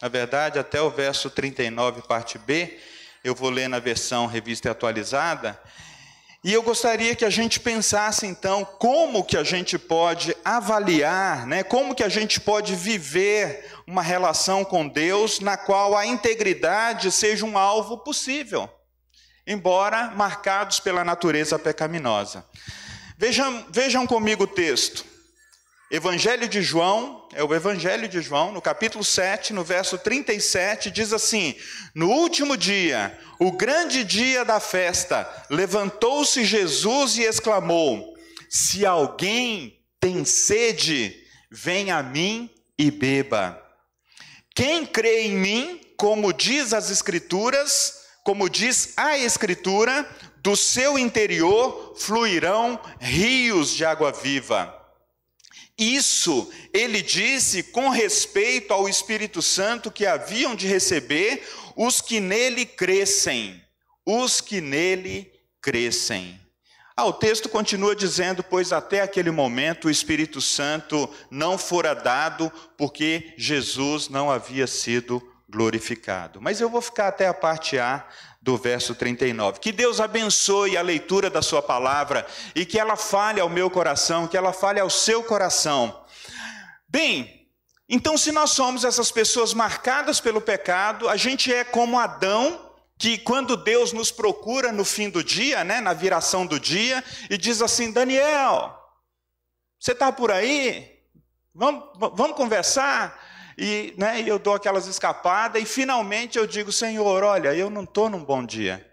na 0.02 0.08
verdade, 0.08 0.60
até 0.60 0.82
o 0.82 0.92
verso 0.92 1.30
39, 1.30 2.04
parte 2.04 2.38
B, 2.38 2.80
eu 3.24 3.34
vou 3.34 3.50
ler 3.50 3.68
na 3.68 3.80
versão 3.80 4.28
revista 4.28 4.70
atualizada. 4.70 5.60
E 6.48 6.54
eu 6.54 6.64
gostaria 6.64 7.14
que 7.14 7.26
a 7.26 7.30
gente 7.30 7.60
pensasse 7.60 8.26
então 8.26 8.64
como 8.64 9.22
que 9.22 9.36
a 9.36 9.44
gente 9.44 9.78
pode 9.78 10.34
avaliar, 10.46 11.46
né, 11.46 11.62
como 11.62 11.94
que 11.94 12.02
a 12.02 12.08
gente 12.08 12.40
pode 12.40 12.74
viver 12.74 13.70
uma 13.86 14.02
relação 14.02 14.64
com 14.64 14.88
Deus 14.88 15.42
na 15.42 15.58
qual 15.58 15.94
a 15.94 16.06
integridade 16.06 17.12
seja 17.12 17.46
um 17.46 17.58
alvo 17.58 17.98
possível, 17.98 18.70
embora 19.46 20.12
marcados 20.12 20.80
pela 20.80 21.04
natureza 21.04 21.60
pecaminosa. 21.60 22.46
Vejam, 23.18 23.66
vejam 23.70 24.08
comigo 24.08 24.46
o 24.46 24.48
texto. 24.48 25.04
Evangelho 25.90 26.50
de 26.50 26.62
João, 26.62 27.26
é 27.34 27.42
o 27.42 27.56
Evangelho 27.56 28.10
de 28.10 28.22
João, 28.22 28.52
no 28.52 28.62
capítulo 28.62 29.06
7, 29.06 29.54
no 29.54 29.64
verso 29.64 29.98
37, 29.98 30.92
diz 30.92 31.14
assim: 31.14 31.56
No 31.96 32.10
último 32.10 32.58
dia, 32.58 33.18
o 33.40 33.54
grande 33.54 34.04
dia 34.04 34.44
da 34.44 34.60
festa, 34.60 35.26
levantou-se 35.50 36.44
Jesus 36.44 37.18
e 37.18 37.22
exclamou: 37.22 38.14
Se 38.50 38.86
alguém 38.86 39.80
tem 39.98 40.26
sede, 40.26 41.26
venha 41.50 42.00
a 42.00 42.04
mim 42.04 42.50
e 42.78 42.92
beba. 42.92 43.58
Quem 44.54 44.86
crê 44.86 45.28
em 45.28 45.38
mim, 45.38 45.82
como 45.96 46.34
diz 46.34 46.74
as 46.74 46.92
Escrituras, 46.92 47.94
como 48.26 48.50
diz 48.50 48.92
a 48.98 49.18
Escritura, 49.18 50.06
do 50.44 50.54
seu 50.58 51.00
interior 51.00 51.96
fluirão 51.98 52.78
rios 53.00 53.70
de 53.70 53.86
água 53.86 54.12
viva. 54.12 54.77
Isso 55.78 56.52
ele 56.74 57.02
disse 57.02 57.62
com 57.62 57.90
respeito 57.90 58.74
ao 58.74 58.90
Espírito 58.90 59.42
Santo 59.42 59.92
que 59.92 60.06
haviam 60.06 60.56
de 60.56 60.68
receber 60.68 61.48
os 61.76 62.02
que 62.02 62.20
nele 62.20 62.66
crescem. 62.66 63.62
Os 64.06 64.42
que 64.42 64.60
nele 64.60 65.32
crescem. 65.62 66.40
Ah, 66.96 67.06
o 67.06 67.14
texto 67.14 67.48
continua 67.48 67.96
dizendo: 67.96 68.44
Pois 68.44 68.74
até 68.74 69.02
aquele 69.02 69.30
momento 69.30 69.86
o 69.86 69.92
Espírito 69.92 70.42
Santo 70.42 71.08
não 71.30 71.56
fora 71.56 71.94
dado, 71.94 72.52
porque 72.76 73.36
Jesus 73.38 74.10
não 74.10 74.32
havia 74.32 74.66
sido 74.66 75.22
glorificado. 75.48 76.42
Mas 76.42 76.60
eu 76.60 76.70
vou 76.70 76.82
ficar 76.82 77.10
até 77.10 77.28
a 77.28 77.34
parte 77.34 77.78
A 77.78 78.08
do 78.48 78.56
verso 78.56 78.96
39. 78.96 79.60
Que 79.60 79.74
Deus 79.74 80.00
abençoe 80.00 80.78
a 80.78 80.82
leitura 80.82 81.30
da 81.30 81.42
Sua 81.42 81.62
palavra 81.62 82.26
e 82.56 82.66
que 82.66 82.80
ela 82.80 82.96
fale 82.96 83.42
ao 83.42 83.50
meu 83.50 83.70
coração, 83.70 84.26
que 84.26 84.38
ela 84.38 84.54
fale 84.54 84.80
ao 84.80 84.90
seu 84.90 85.22
coração. 85.22 86.02
Bem, 86.88 87.46
então, 87.90 88.18
se 88.18 88.32
nós 88.32 88.52
somos 88.52 88.86
essas 88.86 89.12
pessoas 89.12 89.54
marcadas 89.54 90.22
pelo 90.22 90.40
pecado, 90.40 91.10
a 91.10 91.18
gente 91.18 91.54
é 91.54 91.66
como 91.66 92.00
Adão, 92.00 92.72
que 92.98 93.18
quando 93.18 93.58
Deus 93.58 93.92
nos 93.92 94.12
procura 94.12 94.72
no 94.72 94.86
fim 94.86 95.10
do 95.10 95.22
dia, 95.22 95.66
né, 95.66 95.82
na 95.82 95.92
viração 95.92 96.46
do 96.46 96.58
dia, 96.58 97.04
e 97.30 97.38
diz 97.38 97.62
assim: 97.62 97.92
Daniel, 97.92 98.74
você 99.78 99.92
está 99.92 100.10
por 100.10 100.32
aí? 100.32 101.02
Vamos, 101.54 101.84
vamos 102.14 102.38
conversar? 102.38 103.27
E 103.58 103.94
né, 103.98 104.22
eu 104.22 104.38
dou 104.38 104.54
aquelas 104.54 104.86
escapadas, 104.86 105.62
e 105.62 105.66
finalmente 105.66 106.38
eu 106.38 106.46
digo: 106.46 106.72
Senhor, 106.72 107.24
olha, 107.24 107.56
eu 107.56 107.70
não 107.70 107.84
estou 107.84 108.10
num 108.10 108.24
bom 108.24 108.46
dia. 108.46 108.86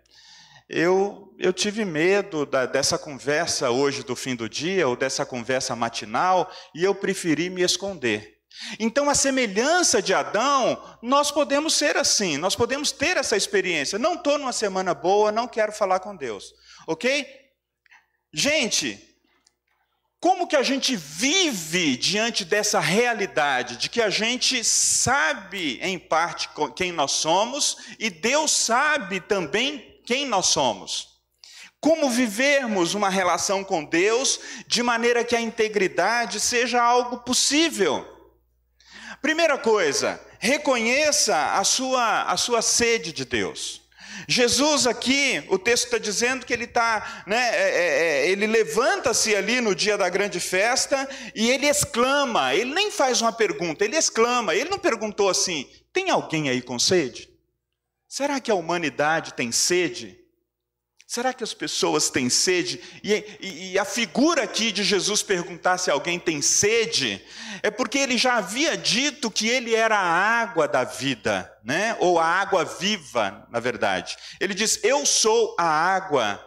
Eu, 0.69 1.35
eu 1.39 1.53
tive 1.53 1.85
medo 1.85 2.47
da, 2.47 2.65
dessa 2.65 2.97
conversa 2.97 3.71
hoje 3.71 4.03
do 4.03 4.17
fim 4.17 4.35
do 4.35 4.49
dia, 4.49 4.89
ou 4.89 4.97
dessa 4.97 5.27
conversa 5.27 5.77
matinal, 5.77 6.51
e 6.75 6.83
eu 6.83 6.95
preferi 6.95 7.51
me 7.51 7.63
esconder. 7.63 8.39
Então, 8.79 9.11
a 9.11 9.15
semelhança 9.15 10.01
de 10.01 10.15
Adão, 10.15 10.81
nós 11.03 11.31
podemos 11.31 11.75
ser 11.75 11.97
assim, 11.97 12.39
nós 12.39 12.55
podemos 12.57 12.93
ter 12.93 13.17
essa 13.17 13.37
experiência. 13.37 13.99
Não 13.99 14.15
estou 14.15 14.39
numa 14.39 14.53
semana 14.53 14.95
boa, 14.95 15.33
não 15.33 15.47
quero 15.47 15.73
falar 15.73 16.01
com 16.01 16.17
Deus, 16.17 16.55
ok? 16.87 17.27
Gente, 18.33 19.14
como 20.25 20.47
que 20.47 20.57
a 20.57 20.63
gente 20.63 20.97
vive 20.97 21.99
diante 21.99 22.47
dessa 22.47 22.81
realidade 22.81 23.77
de 23.77 23.91
que 23.91 24.01
a 24.01 24.09
gente 24.09 24.65
sabe 24.65 25.79
em 25.83 25.99
parte 25.99 26.49
quem 26.75 26.93
nós 26.93 27.13
somos 27.13 27.77
e 27.99 28.09
Deus 28.09 28.51
sabe 28.51 29.21
também 29.21 30.01
quem 30.07 30.25
nós 30.25 30.47
somos? 30.47 31.21
Como 31.79 32.09
vivermos 32.09 32.95
uma 32.95 33.11
relação 33.11 33.63
com 33.63 33.85
Deus 33.85 34.41
de 34.67 34.83
maneira 34.83 35.23
que 35.23 35.37
a 35.37 35.41
integridade 35.43 36.41
seja 36.41 36.83
algo 36.83 37.19
possível? 37.19 38.03
Primeira 39.21 39.59
coisa, 39.59 40.19
reconheça 40.39 41.53
a 41.53 41.63
sua, 41.65 42.23
a 42.23 42.37
sua 42.39 42.63
sede 42.63 43.13
de 43.13 43.27
Deus. 43.27 43.83
Jesus 44.29 44.87
aqui, 44.87 45.45
o 45.49 45.59
texto 45.59 45.85
está 45.85 45.99
dizendo 45.99 46.47
que 46.47 46.53
ele 46.53 46.65
está, 46.65 47.25
né, 47.27 47.51
é, 47.55 47.71
é, 47.71 48.27
é, 48.27 48.31
ele 48.31 48.47
levanta-se 48.47 49.35
ali 49.35 49.61
no 49.61 49.75
dia 49.75 49.97
da 49.97 50.09
grande 50.09 50.41
festa 50.41 51.09
e 51.35 51.51
ele 51.51 51.67
exclama, 51.67 52.55
ele 52.55 52.75
nem 52.75 52.91
faz 52.91 53.21
uma 53.21 53.33
pergunta, 53.33 53.85
ele 53.85 53.97
exclama, 53.97 54.55
ele 54.55 54.71
não 54.71 54.79
perguntou 54.79 55.29
assim: 55.29 55.69
tem 55.93 56.11
alguém 56.11 56.49
aí 56.49 56.63
com 56.63 56.79
sede? 56.79 57.31
Será 58.09 58.41
que 58.41 58.51
a 58.51 58.55
humanidade 58.55 59.35
tem 59.35 59.53
sede? 59.53 60.24
Será 61.07 61.35
que 61.35 61.45
as 61.45 61.53
pessoas 61.53 62.09
têm 62.09 62.31
sede? 62.31 62.81
E, 63.03 63.13
e, 63.41 63.73
e, 63.73 63.79
a 63.79 63.85
figura 63.85 64.43
aqui 64.43 64.73
de 64.73 64.83
Jesus 64.83 65.23
perguntar 65.23 65.77
se 65.77 65.91
alguém 65.91 66.19
tem 66.19 66.41
sede, 66.41 67.23
é 67.63 67.71
porque 67.71 67.99
ele 67.99 68.17
já 68.17 68.37
havia 68.37 68.77
dito 68.77 69.31
que 69.31 69.47
ele 69.47 69.75
era 69.75 69.97
a 69.99 70.41
água 70.41 70.67
da 70.67 70.83
vida, 70.83 71.53
né? 71.63 71.95
ou 72.01 72.19
a 72.19 72.27
água 72.27 72.65
viva, 72.65 73.47
na 73.51 73.61
verdade. 73.61 74.17
Ele 74.41 74.55
diz: 74.55 74.81
Eu 74.83 75.05
sou 75.05 75.55
a 75.59 75.65
água 75.65 76.43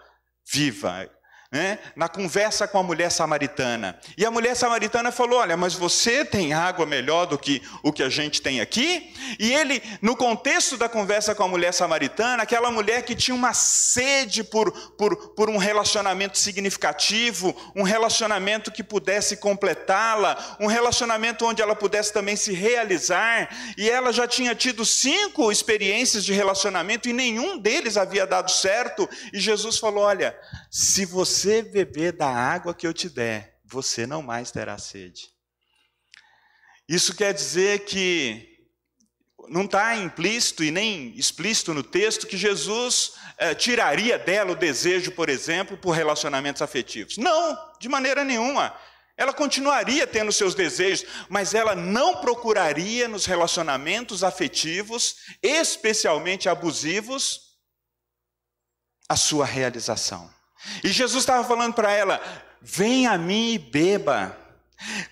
viva 0.51 1.07
né, 1.51 1.79
na 1.95 2.09
conversa 2.09 2.67
com 2.67 2.77
a 2.77 2.83
mulher 2.83 3.09
samaritana. 3.09 3.97
E 4.17 4.25
a 4.25 4.31
mulher 4.31 4.55
samaritana 4.55 5.11
falou: 5.11 5.39
Olha, 5.39 5.55
mas 5.55 5.73
você 5.73 6.25
tem 6.25 6.53
água 6.53 6.85
melhor 6.85 7.25
do 7.25 7.37
que 7.37 7.61
o 7.81 7.93
que 7.93 8.03
a 8.03 8.09
gente 8.09 8.41
tem 8.41 8.59
aqui? 8.59 9.13
E 9.39 9.53
ele, 9.53 9.81
no 10.01 10.15
contexto 10.15 10.77
da 10.77 10.89
conversa 10.89 11.33
com 11.33 11.43
a 11.43 11.47
mulher 11.47 11.73
samaritana, 11.73 12.43
aquela 12.43 12.69
mulher 12.69 13.03
que 13.03 13.15
tinha 13.15 13.35
uma 13.35 13.53
sede 13.53 14.43
por, 14.43 14.71
por, 14.97 15.15
por 15.29 15.49
um 15.49 15.57
relacionamento 15.57 16.37
significativo, 16.37 17.55
um 17.75 17.83
relacionamento 17.83 18.71
que 18.71 18.83
pudesse 18.83 19.37
completá-la, 19.37 20.57
um 20.59 20.67
relacionamento 20.67 21.45
onde 21.45 21.61
ela 21.61 21.75
pudesse 21.75 22.11
também 22.11 22.35
se 22.35 22.51
realizar, 22.51 23.49
e 23.77 23.89
ela 23.89 24.11
já 24.11 24.27
tinha 24.27 24.53
tido 24.53 24.85
cinco 24.85 25.49
experiências 25.51 26.25
de 26.25 26.33
relacionamento 26.33 27.07
e 27.07 27.13
nenhum 27.13 27.57
deles 27.57 27.95
havia 27.95 28.27
dado 28.27 28.51
certo, 28.51 29.09
e 29.31 29.39
Jesus 29.39 29.77
falou: 29.77 30.03
Olha, 30.03 30.37
se 30.79 31.05
você 31.07 31.63
beber 31.63 32.11
da 32.11 32.29
água 32.29 32.71
que 32.71 32.85
eu 32.85 32.93
te 32.93 33.09
der, 33.09 33.57
você 33.65 34.05
não 34.05 34.21
mais 34.21 34.51
terá 34.51 34.77
sede. 34.77 35.27
Isso 36.87 37.15
quer 37.15 37.33
dizer 37.33 37.85
que 37.85 38.47
não 39.49 39.65
está 39.65 39.95
implícito 39.95 40.63
e 40.63 40.69
nem 40.69 41.17
explícito 41.17 41.73
no 41.73 41.81
texto 41.81 42.27
que 42.27 42.37
Jesus 42.37 43.13
eh, 43.39 43.55
tiraria 43.55 44.19
dela 44.19 44.51
o 44.51 44.55
desejo, 44.55 45.11
por 45.13 45.29
exemplo, 45.29 45.75
por 45.79 45.93
relacionamentos 45.93 46.61
afetivos. 46.61 47.17
Não, 47.17 47.57
de 47.79 47.89
maneira 47.89 48.23
nenhuma. 48.23 48.79
Ela 49.17 49.33
continuaria 49.33 50.05
tendo 50.05 50.31
seus 50.31 50.53
desejos, 50.53 51.09
mas 51.27 51.55
ela 51.55 51.73
não 51.73 52.21
procuraria 52.21 53.07
nos 53.07 53.25
relacionamentos 53.25 54.23
afetivos, 54.23 55.15
especialmente 55.41 56.47
abusivos, 56.47 57.57
a 59.09 59.15
sua 59.15 59.43
realização. 59.43 60.36
E 60.83 60.89
Jesus 60.89 61.23
estava 61.23 61.47
falando 61.47 61.73
para 61.73 61.91
ela: 61.91 62.21
Vem 62.61 63.07
a 63.07 63.17
mim 63.17 63.53
e 63.53 63.59
beba. 63.59 64.37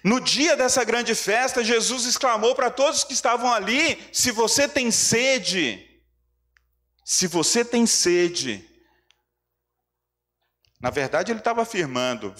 No 0.03 0.19
dia 0.19 0.55
dessa 0.55 0.83
grande 0.83 1.15
festa, 1.15 1.63
Jesus 1.63 2.05
exclamou 2.05 2.53
para 2.53 2.69
todos 2.69 3.03
que 3.03 3.13
estavam 3.13 3.51
ali: 3.51 4.01
Se 4.11 4.31
você 4.31 4.67
tem 4.67 4.91
sede, 4.91 5.83
se 7.03 7.27
você 7.27 7.63
tem 7.63 7.85
sede. 7.85 8.67
Na 10.81 10.89
verdade, 10.89 11.31
ele 11.31 11.39
estava 11.39 11.61
afirmando: 11.61 12.33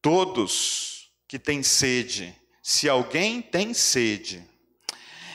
todos 0.00 1.10
que 1.26 1.38
têm 1.38 1.62
sede, 1.62 2.34
se 2.62 2.88
alguém 2.88 3.42
tem 3.42 3.74
sede, 3.74 4.44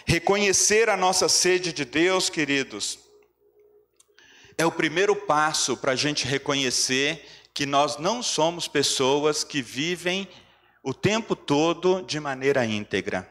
reconhecer 0.06 0.90
a 0.90 0.98
nossa 0.98 1.30
sede 1.30 1.72
de 1.72 1.86
Deus, 1.86 2.30
queridos, 2.30 3.00
é 4.58 4.66
o 4.66 4.72
primeiro 4.72 5.16
passo 5.16 5.76
para 5.78 5.94
a 5.94 5.96
gente 5.96 6.26
reconhecer 6.26 7.26
que 7.54 7.66
nós 7.66 7.98
não 7.98 8.24
somos 8.24 8.68
pessoas 8.68 9.44
que 9.44 9.62
vivem 9.62 10.28
o 10.82 10.94
tempo 10.94 11.36
todo 11.36 12.02
de 12.02 12.20
maneira 12.20 12.66
íntegra. 12.66 13.30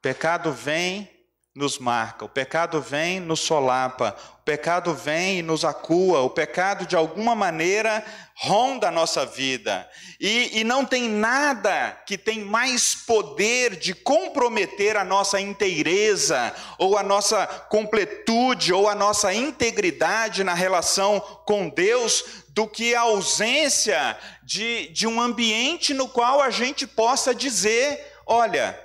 pecado 0.00 0.52
vem, 0.52 1.10
nos 1.54 1.78
marca, 1.78 2.24
o 2.24 2.28
pecado 2.28 2.80
vem, 2.80 3.20
nos 3.20 3.38
solapa, 3.38 4.16
o 4.40 4.42
pecado 4.44 4.92
vem 4.92 5.38
e 5.38 5.42
nos 5.42 5.64
acua, 5.64 6.20
o 6.22 6.30
pecado 6.30 6.84
de 6.84 6.96
alguma 6.96 7.32
maneira 7.32 8.04
ronda 8.34 8.88
a 8.88 8.90
nossa 8.90 9.24
vida. 9.24 9.88
E, 10.18 10.58
e 10.58 10.64
não 10.64 10.84
tem 10.84 11.08
nada 11.08 11.92
que 12.04 12.18
tem 12.18 12.40
mais 12.40 12.96
poder 12.96 13.76
de 13.76 13.94
comprometer 13.94 14.96
a 14.96 15.04
nossa 15.04 15.40
inteireza, 15.40 16.52
ou 16.76 16.98
a 16.98 17.04
nossa 17.04 17.46
completude, 17.46 18.72
ou 18.72 18.88
a 18.88 18.94
nossa 18.96 19.32
integridade 19.32 20.42
na 20.42 20.54
relação 20.54 21.20
com 21.46 21.68
Deus, 21.68 22.44
do 22.48 22.66
que 22.66 22.96
a 22.96 23.02
ausência 23.02 24.18
de, 24.42 24.88
de 24.88 25.06
um 25.06 25.20
ambiente 25.20 25.94
no 25.94 26.08
qual 26.08 26.40
a 26.40 26.50
gente 26.50 26.84
possa 26.84 27.32
dizer: 27.32 28.12
olha, 28.26 28.83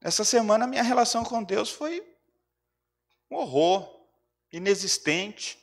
Essa 0.00 0.24
semana 0.24 0.66
minha 0.66 0.82
relação 0.82 1.24
com 1.24 1.42
Deus 1.42 1.70
foi 1.70 2.06
um 3.30 3.36
horror, 3.36 3.88
inexistente. 4.52 5.58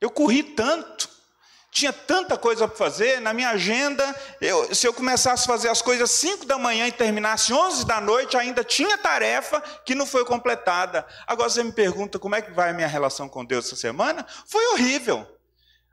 Eu 0.00 0.10
corri 0.10 0.42
tanto, 0.42 1.08
tinha 1.70 1.92
tanta 1.92 2.36
coisa 2.36 2.68
para 2.68 2.76
fazer, 2.76 3.20
na 3.20 3.32
minha 3.32 3.50
agenda, 3.50 4.04
eu, 4.40 4.74
se 4.74 4.86
eu 4.86 4.92
começasse 4.92 5.44
a 5.44 5.46
fazer 5.46 5.68
as 5.68 5.82
coisas 5.82 6.10
5 6.10 6.46
da 6.46 6.58
manhã 6.58 6.86
e 6.86 6.92
terminasse 6.92 7.52
11 7.52 7.86
da 7.86 8.00
noite, 8.00 8.36
ainda 8.36 8.62
tinha 8.62 8.98
tarefa 8.98 9.60
que 9.84 9.94
não 9.94 10.06
foi 10.06 10.24
completada. 10.24 11.06
Agora 11.26 11.48
você 11.48 11.64
me 11.64 11.72
pergunta 11.72 12.18
como 12.18 12.34
é 12.34 12.42
que 12.42 12.52
vai 12.52 12.70
a 12.70 12.74
minha 12.74 12.86
relação 12.86 13.28
com 13.28 13.44
Deus 13.44 13.66
essa 13.66 13.76
semana? 13.76 14.26
Foi 14.46 14.64
horrível. 14.72 15.26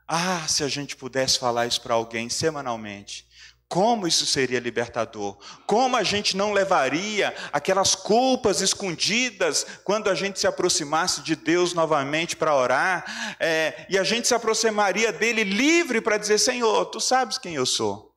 Ah, 0.07 0.45
se 0.47 0.63
a 0.63 0.67
gente 0.67 0.95
pudesse 0.95 1.39
falar 1.39 1.67
isso 1.67 1.81
para 1.81 1.93
alguém 1.93 2.29
semanalmente. 2.29 3.25
Como 3.71 4.05
isso 4.05 4.25
seria 4.25 4.59
libertador? 4.59 5.37
Como 5.65 5.95
a 5.95 6.03
gente 6.03 6.35
não 6.35 6.51
levaria 6.51 7.33
aquelas 7.53 7.95
culpas 7.95 8.59
escondidas 8.59 9.65
quando 9.85 10.09
a 10.09 10.13
gente 10.13 10.41
se 10.41 10.45
aproximasse 10.45 11.21
de 11.21 11.37
Deus 11.37 11.73
novamente 11.73 12.35
para 12.35 12.53
orar? 12.53 13.37
É, 13.39 13.85
e 13.89 13.97
a 13.97 14.03
gente 14.03 14.27
se 14.27 14.35
aproximaria 14.35 15.13
dele 15.13 15.45
livre 15.45 16.01
para 16.01 16.17
dizer: 16.17 16.37
Senhor, 16.37 16.87
tu 16.87 16.99
sabes 16.99 17.37
quem 17.37 17.55
eu 17.55 17.65
sou. 17.65 18.13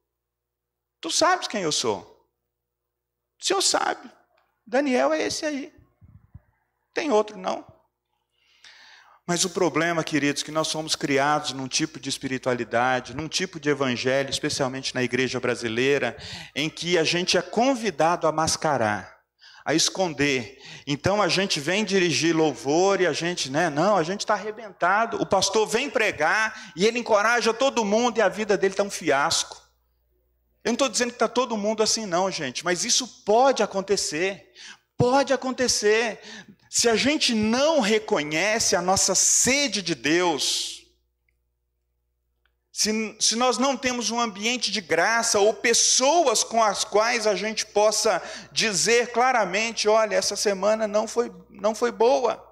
Tu 1.00 1.08
sabes 1.08 1.46
quem 1.46 1.62
eu 1.62 1.70
sou. 1.70 2.00
O 3.40 3.44
Senhor 3.44 3.62
sabe. 3.62 4.10
Daniel 4.66 5.12
é 5.12 5.22
esse 5.22 5.46
aí. 5.46 5.72
Tem 6.92 7.12
outro 7.12 7.38
não. 7.38 7.64
Mas 9.26 9.42
o 9.42 9.50
problema, 9.50 10.04
queridos, 10.04 10.42
é 10.42 10.44
que 10.44 10.50
nós 10.50 10.68
somos 10.68 10.94
criados 10.94 11.52
num 11.52 11.66
tipo 11.66 11.98
de 11.98 12.10
espiritualidade, 12.10 13.16
num 13.16 13.26
tipo 13.26 13.58
de 13.58 13.70
evangelho, 13.70 14.28
especialmente 14.28 14.94
na 14.94 15.02
igreja 15.02 15.40
brasileira, 15.40 16.14
em 16.54 16.68
que 16.68 16.98
a 16.98 17.04
gente 17.04 17.38
é 17.38 17.42
convidado 17.42 18.26
a 18.26 18.32
mascarar, 18.32 19.16
a 19.64 19.72
esconder. 19.72 20.58
Então 20.86 21.22
a 21.22 21.28
gente 21.28 21.58
vem 21.58 21.86
dirigir 21.86 22.36
louvor 22.36 23.00
e 23.00 23.06
a 23.06 23.14
gente, 23.14 23.50
né? 23.50 23.70
Não, 23.70 23.96
a 23.96 24.02
gente 24.02 24.20
está 24.20 24.34
arrebentado. 24.34 25.16
O 25.22 25.24
pastor 25.24 25.66
vem 25.66 25.88
pregar 25.88 26.72
e 26.76 26.84
ele 26.84 26.98
encoraja 26.98 27.54
todo 27.54 27.82
mundo 27.82 28.18
e 28.18 28.20
a 28.20 28.28
vida 28.28 28.58
dele 28.58 28.74
está 28.74 28.82
um 28.82 28.90
fiasco. 28.90 29.56
Eu 30.62 30.70
não 30.70 30.74
estou 30.74 30.88
dizendo 30.88 31.10
que 31.10 31.16
está 31.16 31.28
todo 31.28 31.56
mundo 31.56 31.82
assim, 31.82 32.04
não, 32.04 32.30
gente, 32.30 32.62
mas 32.62 32.84
isso 32.84 33.06
pode 33.24 33.62
acontecer. 33.62 34.50
Pode 34.98 35.32
acontecer. 35.32 36.20
Se 36.76 36.88
a 36.88 36.96
gente 36.96 37.36
não 37.36 37.78
reconhece 37.78 38.74
a 38.74 38.82
nossa 38.82 39.14
sede 39.14 39.80
de 39.80 39.94
Deus, 39.94 40.84
se, 42.72 43.16
se 43.20 43.36
nós 43.36 43.58
não 43.58 43.76
temos 43.76 44.10
um 44.10 44.18
ambiente 44.18 44.72
de 44.72 44.80
graça 44.80 45.38
ou 45.38 45.54
pessoas 45.54 46.42
com 46.42 46.60
as 46.60 46.82
quais 46.82 47.28
a 47.28 47.36
gente 47.36 47.64
possa 47.64 48.20
dizer 48.50 49.12
claramente: 49.12 49.86
olha, 49.86 50.16
essa 50.16 50.34
semana 50.34 50.88
não 50.88 51.06
foi, 51.06 51.30
não 51.48 51.76
foi 51.76 51.92
boa, 51.92 52.44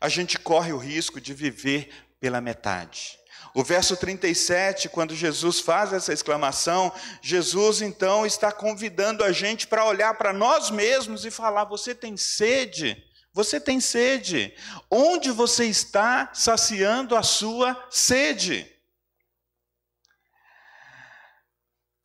a 0.00 0.08
gente 0.08 0.38
corre 0.38 0.72
o 0.72 0.78
risco 0.78 1.20
de 1.20 1.34
viver 1.34 1.90
pela 2.18 2.40
metade. 2.40 3.18
O 3.54 3.62
verso 3.62 3.94
37, 3.94 4.88
quando 4.88 5.14
Jesus 5.14 5.60
faz 5.60 5.92
essa 5.92 6.14
exclamação, 6.14 6.90
Jesus 7.20 7.82
então 7.82 8.24
está 8.24 8.50
convidando 8.50 9.22
a 9.22 9.32
gente 9.32 9.66
para 9.66 9.84
olhar 9.84 10.16
para 10.16 10.32
nós 10.32 10.70
mesmos 10.70 11.26
e 11.26 11.30
falar: 11.30 11.66
Você 11.66 11.94
tem 11.94 12.16
sede? 12.16 13.12
Você 13.34 13.60
tem 13.60 13.80
sede. 13.80 14.54
Onde 14.88 15.32
você 15.32 15.66
está 15.66 16.30
saciando 16.32 17.16
a 17.16 17.22
sua 17.22 17.86
sede? 17.90 18.64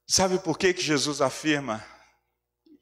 Sabe 0.08 0.40
por 0.40 0.58
que, 0.58 0.74
que 0.74 0.82
Jesus 0.82 1.22
afirma? 1.22 1.86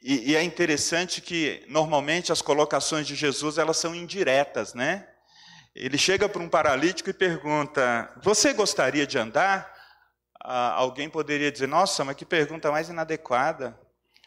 E, 0.02 0.32
e 0.32 0.36
é 0.38 0.42
interessante 0.42 1.20
que 1.20 1.66
normalmente 1.68 2.32
as 2.32 2.42
colocações 2.42 3.06
de 3.06 3.16
Jesus 3.16 3.58
elas 3.58 3.76
são 3.76 3.94
indiretas, 3.94 4.74
né? 4.74 5.06
Ele 5.76 5.98
chega 5.98 6.30
para 6.30 6.42
um 6.42 6.48
paralítico 6.48 7.10
e 7.10 7.14
pergunta: 7.14 8.10
Você 8.24 8.54
gostaria 8.54 9.06
de 9.06 9.18
andar? 9.18 9.76
Ah, 10.42 10.72
alguém 10.72 11.10
poderia 11.10 11.52
dizer: 11.52 11.68
Nossa, 11.68 12.06
mas 12.06 12.16
que 12.16 12.26
pergunta 12.26 12.72
mais 12.72 12.88
inadequada. 12.88 13.78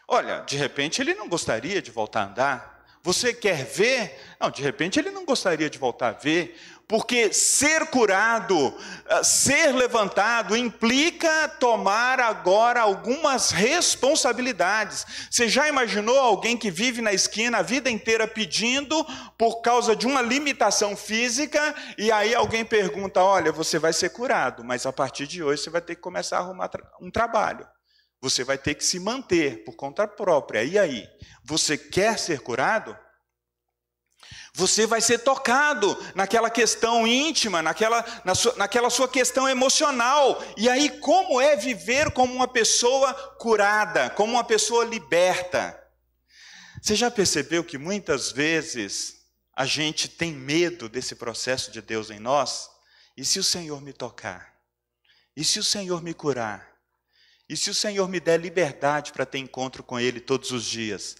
Olha, 0.07 0.41
de 0.41 0.57
repente 0.57 1.01
ele 1.01 1.15
não 1.15 1.27
gostaria 1.27 1.81
de 1.81 1.89
voltar 1.89 2.21
a 2.21 2.25
andar. 2.25 2.80
Você 3.03 3.33
quer 3.33 3.65
ver? 3.65 4.19
Não, 4.39 4.51
de 4.51 4.61
repente 4.61 4.99
ele 4.99 5.09
não 5.09 5.25
gostaria 5.25 5.69
de 5.69 5.79
voltar 5.79 6.09
a 6.09 6.11
ver, 6.11 6.55
porque 6.87 7.31
ser 7.31 7.87
curado, 7.87 8.77
ah, 9.09 9.23
ser 9.23 9.73
levantado, 9.73 10.57
implica 10.57 11.47
tomar 11.47 12.19
agora 12.19 12.81
algumas 12.81 13.49
responsabilidades. 13.49 15.05
Você 15.31 15.47
já 15.47 15.69
imaginou 15.69 16.19
alguém 16.19 16.57
que 16.57 16.69
vive 16.69 17.01
na 17.01 17.13
esquina 17.13 17.59
a 17.59 17.63
vida 17.63 17.89
inteira 17.89 18.27
pedindo 18.27 19.05
por 19.37 19.61
causa 19.61 19.95
de 19.95 20.05
uma 20.05 20.21
limitação 20.21 20.95
física, 20.95 21.73
e 21.97 22.11
aí 22.11 22.35
alguém 22.35 22.65
pergunta: 22.65 23.23
olha, 23.23 23.53
você 23.53 23.79
vai 23.79 23.93
ser 23.93 24.09
curado, 24.09 24.63
mas 24.63 24.85
a 24.85 24.91
partir 24.91 25.25
de 25.25 25.41
hoje 25.41 25.63
você 25.63 25.69
vai 25.69 25.81
ter 25.81 25.95
que 25.95 26.01
começar 26.01 26.37
a 26.37 26.39
arrumar 26.41 26.69
um 26.99 27.09
trabalho. 27.09 27.65
Você 28.21 28.43
vai 28.43 28.57
ter 28.57 28.75
que 28.75 28.85
se 28.85 28.99
manter 28.99 29.63
por 29.63 29.75
conta 29.75 30.07
própria. 30.07 30.63
E 30.63 30.77
aí? 30.77 31.09
Você 31.43 31.77
quer 31.77 32.19
ser 32.19 32.41
curado? 32.41 32.97
Você 34.53 34.85
vai 34.85 35.01
ser 35.01 35.19
tocado 35.19 35.97
naquela 36.13 36.49
questão 36.49 37.07
íntima, 37.07 37.61
naquela, 37.61 38.05
na 38.25 38.35
sua, 38.35 38.53
naquela 38.55 38.89
sua 38.89 39.07
questão 39.07 39.47
emocional. 39.47 40.41
E 40.57 40.69
aí, 40.69 40.89
como 40.99 41.39
é 41.39 41.55
viver 41.55 42.11
como 42.11 42.33
uma 42.33 42.47
pessoa 42.47 43.13
curada, 43.39 44.09
como 44.11 44.33
uma 44.33 44.43
pessoa 44.43 44.83
liberta? 44.83 45.77
Você 46.81 46.95
já 46.95 47.09
percebeu 47.09 47.63
que 47.63 47.77
muitas 47.77 48.31
vezes 48.31 49.21
a 49.55 49.65
gente 49.65 50.09
tem 50.09 50.33
medo 50.33 50.89
desse 50.89 51.15
processo 51.15 51.71
de 51.71 51.81
Deus 51.81 52.09
em 52.09 52.19
nós? 52.19 52.69
E 53.15 53.23
se 53.23 53.39
o 53.39 53.43
Senhor 53.43 53.81
me 53.81 53.93
tocar? 53.93 54.53
E 55.35 55.43
se 55.43 55.59
o 55.59 55.63
Senhor 55.63 56.03
me 56.03 56.13
curar? 56.13 56.70
E 57.51 57.57
se 57.57 57.69
o 57.69 57.75
Senhor 57.75 58.07
me 58.07 58.21
der 58.21 58.39
liberdade 58.39 59.11
para 59.11 59.25
ter 59.25 59.37
encontro 59.39 59.83
com 59.83 59.99
Ele 59.99 60.21
todos 60.21 60.51
os 60.51 60.63
dias? 60.63 61.17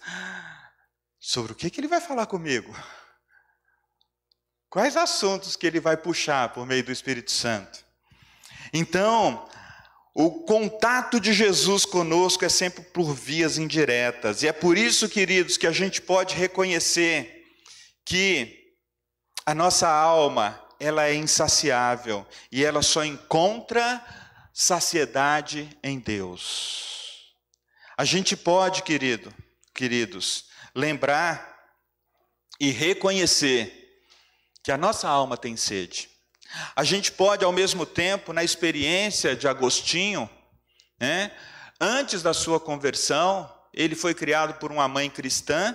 Sobre 1.20 1.52
o 1.52 1.54
que, 1.54 1.68
que 1.68 1.78
Ele 1.78 1.86
vai 1.86 2.00
falar 2.00 2.24
comigo? 2.24 2.74
Quais 4.70 4.96
assuntos 4.96 5.56
que 5.56 5.66
Ele 5.66 5.78
vai 5.78 5.94
puxar 5.94 6.48
por 6.54 6.64
meio 6.64 6.82
do 6.82 6.90
Espírito 6.90 7.30
Santo? 7.30 7.84
Então, 8.72 9.46
o 10.14 10.42
contato 10.44 11.20
de 11.20 11.34
Jesus 11.34 11.84
conosco 11.84 12.46
é 12.46 12.48
sempre 12.48 12.82
por 12.82 13.12
vias 13.12 13.58
indiretas. 13.58 14.42
E 14.42 14.48
é 14.48 14.54
por 14.54 14.78
isso, 14.78 15.10
queridos, 15.10 15.58
que 15.58 15.66
a 15.66 15.72
gente 15.72 16.00
pode 16.00 16.34
reconhecer 16.34 17.44
que 18.06 18.72
a 19.44 19.54
nossa 19.54 19.86
alma, 19.86 20.58
ela 20.80 21.04
é 21.04 21.14
insaciável 21.14 22.26
e 22.50 22.64
ela 22.64 22.80
só 22.80 23.04
encontra 23.04 24.02
saciedade 24.52 25.68
em 25.82 25.98
Deus. 25.98 27.34
A 27.96 28.04
gente 28.04 28.36
pode, 28.36 28.82
querido, 28.82 29.32
queridos, 29.74 30.46
lembrar 30.74 31.56
e 32.60 32.70
reconhecer 32.70 34.00
que 34.62 34.70
a 34.70 34.76
nossa 34.76 35.08
alma 35.08 35.36
tem 35.36 35.56
sede. 35.56 36.08
A 36.76 36.84
gente 36.84 37.10
pode, 37.10 37.44
ao 37.44 37.52
mesmo 37.52 37.86
tempo, 37.86 38.32
na 38.32 38.44
experiência 38.44 39.34
de 39.34 39.48
Agostinho, 39.48 40.28
né, 41.00 41.32
antes 41.80 42.22
da 42.22 42.34
sua 42.34 42.60
conversão, 42.60 43.52
ele 43.72 43.94
foi 43.94 44.14
criado 44.14 44.54
por 44.58 44.70
uma 44.70 44.86
mãe 44.86 45.08
cristã, 45.08 45.74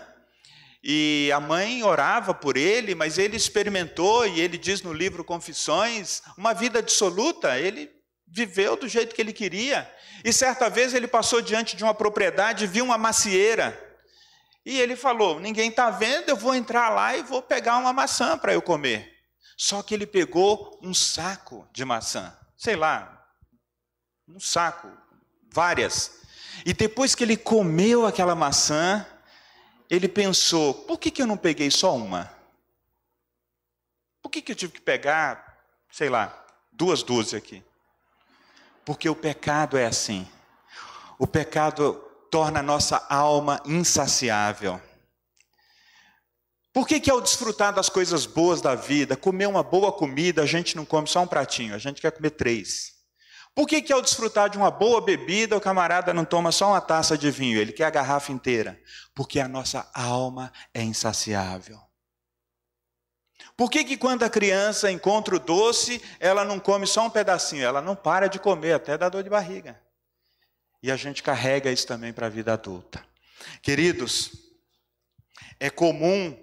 e 0.83 1.29
a 1.33 1.39
mãe 1.39 1.83
orava 1.83 2.33
por 2.33 2.55
ele, 2.55 2.95
mas 2.95 3.17
ele 3.17 3.35
experimentou, 3.35 4.25
e 4.25 4.39
ele 4.39 4.57
diz 4.57 4.81
no 4.81 4.93
livro 4.93 5.23
Confissões, 5.23 6.21
uma 6.37 6.53
vida 6.53 6.81
dissoluta. 6.81 7.59
Ele 7.59 7.91
viveu 8.27 8.75
do 8.75 8.87
jeito 8.87 9.15
que 9.15 9.21
ele 9.21 9.33
queria. 9.33 9.91
E 10.23 10.33
certa 10.33 10.69
vez 10.69 10.93
ele 10.93 11.07
passou 11.07 11.41
diante 11.41 11.75
de 11.75 11.83
uma 11.83 11.93
propriedade 11.93 12.65
e 12.65 12.67
viu 12.67 12.83
uma 12.83 12.97
macieira. 12.97 13.83
E 14.65 14.79
ele 14.79 14.95
falou: 14.95 15.39
Ninguém 15.39 15.69
está 15.69 15.89
vendo, 15.89 16.29
eu 16.29 16.35
vou 16.35 16.53
entrar 16.53 16.89
lá 16.89 17.15
e 17.15 17.23
vou 17.23 17.41
pegar 17.41 17.77
uma 17.77 17.93
maçã 17.93 18.37
para 18.37 18.53
eu 18.53 18.61
comer. 18.61 19.15
Só 19.55 19.81
que 19.81 19.93
ele 19.93 20.05
pegou 20.05 20.79
um 20.83 20.93
saco 20.93 21.67
de 21.71 21.83
maçã, 21.83 22.37
sei 22.55 22.75
lá, 22.75 23.25
um 24.27 24.39
saco, 24.39 24.91
várias. 25.51 26.19
E 26.65 26.73
depois 26.73 27.15
que 27.15 27.23
ele 27.23 27.37
comeu 27.37 28.05
aquela 28.05 28.35
maçã, 28.35 29.05
ele 29.89 30.07
pensou: 30.07 30.73
por 30.73 30.99
que, 30.99 31.09
que 31.09 31.21
eu 31.21 31.27
não 31.27 31.37
peguei 31.37 31.71
só 31.71 31.95
uma? 31.95 32.31
Por 34.21 34.29
que, 34.29 34.41
que 34.41 34.51
eu 34.51 34.55
tive 34.55 34.73
que 34.73 34.81
pegar, 34.81 35.57
sei 35.89 36.09
lá, 36.09 36.45
duas 36.71 37.01
dúzias 37.01 37.41
aqui? 37.41 37.63
Porque 38.87 39.09
o 39.09 39.15
pecado 39.15 39.77
é 39.77 39.85
assim. 39.85 40.25
O 41.19 41.27
pecado 41.27 41.95
torna 42.31 42.61
a 42.61 42.63
nossa 42.63 43.05
alma 43.09 43.61
insaciável. 43.65 44.79
Por 46.71 46.87
que, 46.87 47.01
que 47.01 47.11
ao 47.11 47.19
desfrutar 47.19 47.73
das 47.73 47.89
coisas 47.89 48.25
boas 48.25 48.61
da 48.61 48.75
vida, 48.75 49.17
comer 49.17 49.45
uma 49.45 49.61
boa 49.61 49.91
comida, 49.91 50.41
a 50.41 50.45
gente 50.45 50.73
não 50.73 50.85
come 50.85 51.05
só 51.05 51.21
um 51.21 51.27
pratinho, 51.27 51.75
a 51.75 51.77
gente 51.77 51.99
quer 51.99 52.11
comer 52.11 52.29
três? 52.29 52.93
Por 53.53 53.67
que, 53.67 53.81
que 53.81 53.91
ao 53.91 54.01
desfrutar 54.01 54.49
de 54.49 54.57
uma 54.57 54.71
boa 54.71 55.01
bebida, 55.01 55.57
o 55.57 55.61
camarada 55.61 56.13
não 56.13 56.23
toma 56.23 56.53
só 56.53 56.69
uma 56.69 56.79
taça 56.79 57.17
de 57.17 57.29
vinho, 57.29 57.59
ele 57.59 57.73
quer 57.73 57.87
a 57.87 57.89
garrafa 57.89 58.31
inteira? 58.31 58.81
Porque 59.13 59.41
a 59.41 59.49
nossa 59.49 59.85
alma 59.93 60.49
é 60.73 60.81
insaciável. 60.81 61.86
Por 63.57 63.71
que, 63.71 63.83
que 63.83 63.97
quando 63.97 64.21
a 64.21 64.29
criança 64.29 64.91
encontra 64.91 65.35
o 65.35 65.39
doce, 65.39 65.99
ela 66.19 66.45
não 66.45 66.59
come 66.59 66.85
só 66.85 67.07
um 67.07 67.09
pedacinho, 67.09 67.63
ela 67.63 67.81
não 67.81 67.95
para 67.95 68.27
de 68.27 68.37
comer, 68.37 68.73
até 68.73 68.95
dá 68.95 69.09
dor 69.09 69.23
de 69.23 69.31
barriga? 69.31 69.81
E 70.83 70.91
a 70.91 70.95
gente 70.95 71.23
carrega 71.23 71.71
isso 71.71 71.87
também 71.87 72.13
para 72.13 72.27
a 72.27 72.29
vida 72.29 72.53
adulta. 72.53 73.03
Queridos, 73.63 74.31
é 75.59 75.71
comum 75.71 76.37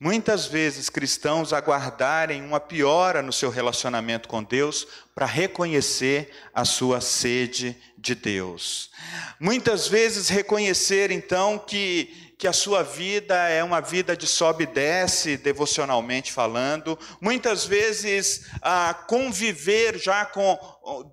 muitas 0.00 0.46
vezes 0.46 0.88
cristãos 0.88 1.52
aguardarem 1.52 2.40
uma 2.40 2.60
piora 2.60 3.20
no 3.20 3.32
seu 3.32 3.50
relacionamento 3.50 4.28
com 4.28 4.44
Deus 4.44 4.86
para 5.12 5.26
reconhecer 5.26 6.30
a 6.54 6.64
sua 6.64 7.00
sede 7.00 7.76
de 7.96 8.14
Deus. 8.14 8.92
Muitas 9.40 9.88
vezes 9.88 10.28
reconhecer 10.28 11.10
então 11.10 11.58
que 11.58 12.27
que 12.38 12.46
a 12.46 12.52
sua 12.52 12.84
vida 12.84 13.34
é 13.48 13.64
uma 13.64 13.80
vida 13.80 14.16
de 14.16 14.24
sobe 14.24 14.62
e 14.62 14.66
desce, 14.68 15.36
devocionalmente 15.36 16.32
falando. 16.32 16.96
Muitas 17.20 17.64
vezes, 17.66 18.46
ah, 18.62 18.94
conviver 19.08 19.98
já 19.98 20.24
com 20.24 20.56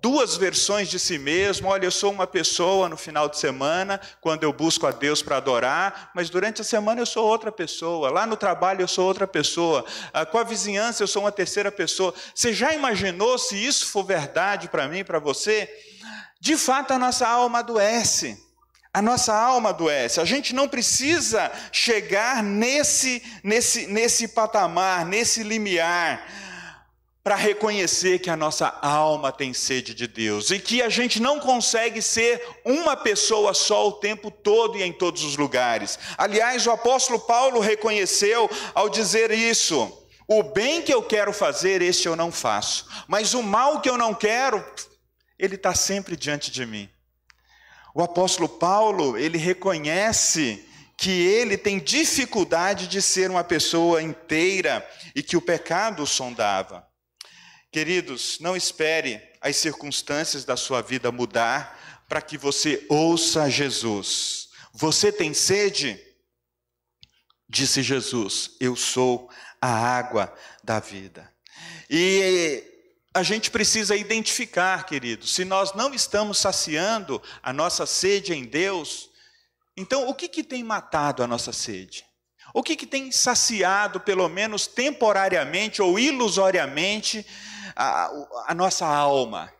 duas 0.00 0.36
versões 0.36 0.88
de 0.88 1.00
si 1.00 1.18
mesmo. 1.18 1.66
Olha, 1.66 1.84
eu 1.84 1.90
sou 1.90 2.12
uma 2.12 2.28
pessoa 2.28 2.88
no 2.88 2.96
final 2.96 3.28
de 3.28 3.38
semana, 3.38 4.00
quando 4.20 4.44
eu 4.44 4.52
busco 4.52 4.86
a 4.86 4.92
Deus 4.92 5.20
para 5.20 5.38
adorar, 5.38 6.12
mas 6.14 6.30
durante 6.30 6.60
a 6.60 6.64
semana 6.64 7.00
eu 7.00 7.06
sou 7.06 7.26
outra 7.26 7.50
pessoa. 7.50 8.08
Lá 8.08 8.24
no 8.24 8.36
trabalho 8.36 8.82
eu 8.82 8.88
sou 8.88 9.04
outra 9.04 9.26
pessoa. 9.26 9.84
Ah, 10.12 10.24
com 10.24 10.38
a 10.38 10.44
vizinhança 10.44 11.02
eu 11.02 11.08
sou 11.08 11.24
uma 11.24 11.32
terceira 11.32 11.72
pessoa. 11.72 12.14
Você 12.32 12.52
já 12.52 12.72
imaginou 12.72 13.36
se 13.36 13.56
isso 13.56 13.88
for 13.88 14.04
verdade 14.04 14.68
para 14.68 14.86
mim, 14.86 15.02
para 15.02 15.18
você? 15.18 15.68
De 16.40 16.56
fato, 16.56 16.92
a 16.92 16.98
nossa 17.00 17.26
alma 17.26 17.58
adoece. 17.58 18.45
A 18.96 19.02
nossa 19.02 19.34
alma 19.34 19.68
adoece. 19.68 20.22
A 20.22 20.24
gente 20.24 20.54
não 20.54 20.66
precisa 20.66 21.52
chegar 21.70 22.42
nesse, 22.42 23.22
nesse, 23.44 23.86
nesse 23.88 24.26
patamar, 24.26 25.04
nesse 25.04 25.42
limiar, 25.42 26.26
para 27.22 27.36
reconhecer 27.36 28.20
que 28.20 28.30
a 28.30 28.36
nossa 28.38 28.68
alma 28.80 29.30
tem 29.30 29.52
sede 29.52 29.92
de 29.92 30.06
Deus 30.06 30.50
e 30.50 30.58
que 30.58 30.80
a 30.80 30.88
gente 30.88 31.20
não 31.20 31.38
consegue 31.38 32.00
ser 32.00 32.42
uma 32.64 32.96
pessoa 32.96 33.52
só 33.52 33.86
o 33.86 33.92
tempo 33.92 34.30
todo 34.30 34.78
e 34.78 34.82
em 34.82 34.94
todos 34.94 35.24
os 35.24 35.36
lugares. 35.36 35.98
Aliás, 36.16 36.66
o 36.66 36.70
apóstolo 36.70 37.20
Paulo 37.20 37.60
reconheceu 37.60 38.48
ao 38.74 38.88
dizer 38.88 39.30
isso: 39.30 39.92
o 40.26 40.42
bem 40.42 40.80
que 40.80 40.94
eu 40.94 41.02
quero 41.02 41.34
fazer, 41.34 41.82
este 41.82 42.08
eu 42.08 42.16
não 42.16 42.32
faço, 42.32 42.88
mas 43.06 43.34
o 43.34 43.42
mal 43.42 43.82
que 43.82 43.90
eu 43.90 43.98
não 43.98 44.14
quero, 44.14 44.64
ele 45.38 45.56
está 45.56 45.74
sempre 45.74 46.16
diante 46.16 46.50
de 46.50 46.64
mim. 46.64 46.88
O 47.96 48.02
apóstolo 48.02 48.46
Paulo, 48.46 49.16
ele 49.16 49.38
reconhece 49.38 50.62
que 50.98 51.10
ele 51.10 51.56
tem 51.56 51.78
dificuldade 51.78 52.88
de 52.88 53.00
ser 53.00 53.30
uma 53.30 53.42
pessoa 53.42 54.02
inteira 54.02 54.86
e 55.14 55.22
que 55.22 55.34
o 55.34 55.40
pecado 55.40 56.02
o 56.02 56.06
sondava. 56.06 56.86
Queridos, 57.72 58.38
não 58.38 58.54
espere 58.54 59.18
as 59.40 59.56
circunstâncias 59.56 60.44
da 60.44 60.58
sua 60.58 60.82
vida 60.82 61.10
mudar 61.10 62.04
para 62.06 62.20
que 62.20 62.36
você 62.36 62.84
ouça 62.90 63.48
Jesus. 63.48 64.50
Você 64.74 65.10
tem 65.10 65.32
sede? 65.32 65.98
Disse 67.48 67.82
Jesus: 67.82 68.58
Eu 68.60 68.76
sou 68.76 69.30
a 69.58 69.70
água 69.70 70.30
da 70.62 70.80
vida. 70.80 71.32
E 71.88 72.62
a 73.16 73.22
gente 73.22 73.50
precisa 73.50 73.96
identificar, 73.96 74.84
querido, 74.84 75.26
se 75.26 75.42
nós 75.42 75.72
não 75.72 75.94
estamos 75.94 76.36
saciando 76.36 77.22
a 77.42 77.50
nossa 77.50 77.86
sede 77.86 78.34
em 78.34 78.44
Deus, 78.44 79.08
então 79.74 80.06
o 80.06 80.14
que, 80.14 80.28
que 80.28 80.44
tem 80.44 80.62
matado 80.62 81.22
a 81.22 81.26
nossa 81.26 81.50
sede? 81.50 82.04
O 82.52 82.62
que, 82.62 82.76
que 82.76 82.86
tem 82.86 83.10
saciado, 83.10 84.00
pelo 84.00 84.28
menos 84.28 84.66
temporariamente 84.66 85.80
ou 85.80 85.98
ilusoriamente, 85.98 87.26
a, 87.74 88.10
a 88.48 88.54
nossa 88.54 88.86
alma? 88.86 89.50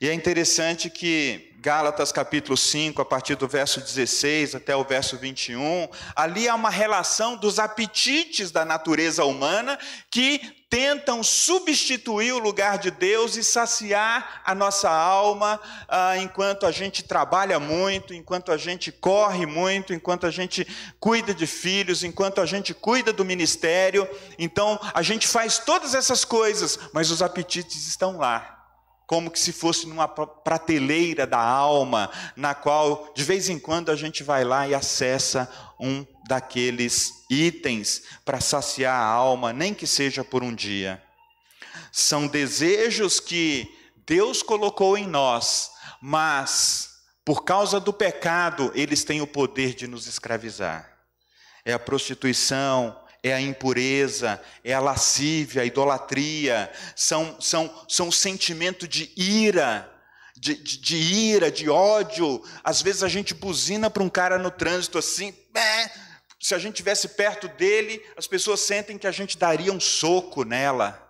E 0.00 0.08
é 0.08 0.12
interessante 0.12 0.90
que 0.90 1.53
Gálatas 1.64 2.12
capítulo 2.12 2.58
5, 2.58 3.00
a 3.00 3.06
partir 3.06 3.36
do 3.36 3.48
verso 3.48 3.80
16 3.80 4.54
até 4.54 4.76
o 4.76 4.84
verso 4.84 5.16
21, 5.16 5.88
ali 6.14 6.46
há 6.46 6.54
uma 6.54 6.68
relação 6.68 7.38
dos 7.38 7.58
apetites 7.58 8.50
da 8.50 8.66
natureza 8.66 9.24
humana 9.24 9.78
que 10.10 10.38
tentam 10.68 11.22
substituir 11.22 12.32
o 12.32 12.38
lugar 12.38 12.76
de 12.76 12.90
Deus 12.90 13.36
e 13.36 13.42
saciar 13.42 14.42
a 14.44 14.54
nossa 14.54 14.90
alma 14.90 15.58
ah, 15.88 16.18
enquanto 16.18 16.66
a 16.66 16.70
gente 16.70 17.02
trabalha 17.02 17.58
muito, 17.58 18.12
enquanto 18.12 18.52
a 18.52 18.58
gente 18.58 18.92
corre 18.92 19.46
muito, 19.46 19.94
enquanto 19.94 20.26
a 20.26 20.30
gente 20.30 20.66
cuida 21.00 21.32
de 21.32 21.46
filhos, 21.46 22.04
enquanto 22.04 22.42
a 22.42 22.46
gente 22.46 22.74
cuida 22.74 23.10
do 23.10 23.24
ministério. 23.24 24.06
Então, 24.38 24.78
a 24.92 25.00
gente 25.00 25.26
faz 25.26 25.60
todas 25.60 25.94
essas 25.94 26.26
coisas, 26.26 26.78
mas 26.92 27.10
os 27.10 27.22
apetites 27.22 27.88
estão 27.88 28.18
lá 28.18 28.54
como 29.06 29.30
que 29.30 29.38
se 29.38 29.52
fosse 29.52 29.86
numa 29.86 30.08
prateleira 30.08 31.26
da 31.26 31.40
alma, 31.40 32.10
na 32.36 32.54
qual 32.54 33.12
de 33.14 33.22
vez 33.22 33.48
em 33.48 33.58
quando 33.58 33.90
a 33.90 33.96
gente 33.96 34.22
vai 34.22 34.44
lá 34.44 34.66
e 34.66 34.74
acessa 34.74 35.50
um 35.78 36.06
daqueles 36.26 37.24
itens 37.28 38.02
para 38.24 38.40
saciar 38.40 38.94
a 38.94 39.04
alma, 39.04 39.52
nem 39.52 39.74
que 39.74 39.86
seja 39.86 40.24
por 40.24 40.42
um 40.42 40.54
dia. 40.54 41.02
São 41.92 42.26
desejos 42.26 43.20
que 43.20 43.68
Deus 44.06 44.42
colocou 44.42 44.96
em 44.96 45.06
nós, 45.06 45.70
mas 46.00 46.94
por 47.24 47.44
causa 47.44 47.80
do 47.80 47.92
pecado, 47.92 48.70
eles 48.74 49.02
têm 49.02 49.22
o 49.22 49.26
poder 49.26 49.74
de 49.74 49.86
nos 49.86 50.06
escravizar. 50.06 50.90
É 51.64 51.72
a 51.72 51.78
prostituição, 51.78 52.94
é 53.24 53.32
a 53.32 53.40
impureza, 53.40 54.38
é 54.62 54.74
a 54.74 54.80
lascívia, 54.80 55.62
a 55.62 55.64
idolatria, 55.64 56.70
são, 56.94 57.40
são, 57.40 57.86
são 57.88 58.12
sentimento 58.12 58.86
de 58.86 59.10
ira, 59.16 59.90
de, 60.36 60.54
de, 60.54 60.76
de, 60.76 60.96
ira, 60.96 61.50
de 61.50 61.70
ódio. 61.70 62.44
Às 62.62 62.82
vezes 62.82 63.02
a 63.02 63.08
gente 63.08 63.32
buzina 63.32 63.88
para 63.88 64.02
um 64.02 64.10
cara 64.10 64.36
no 64.36 64.50
trânsito 64.50 64.98
assim, 64.98 65.34
é, 65.54 65.90
se 66.38 66.54
a 66.54 66.58
gente 66.58 66.74
estivesse 66.74 67.08
perto 67.08 67.48
dele, 67.48 68.04
as 68.14 68.26
pessoas 68.26 68.60
sentem 68.60 68.98
que 68.98 69.06
a 69.06 69.12
gente 69.12 69.38
daria 69.38 69.72
um 69.72 69.80
soco 69.80 70.44
nela, 70.44 71.00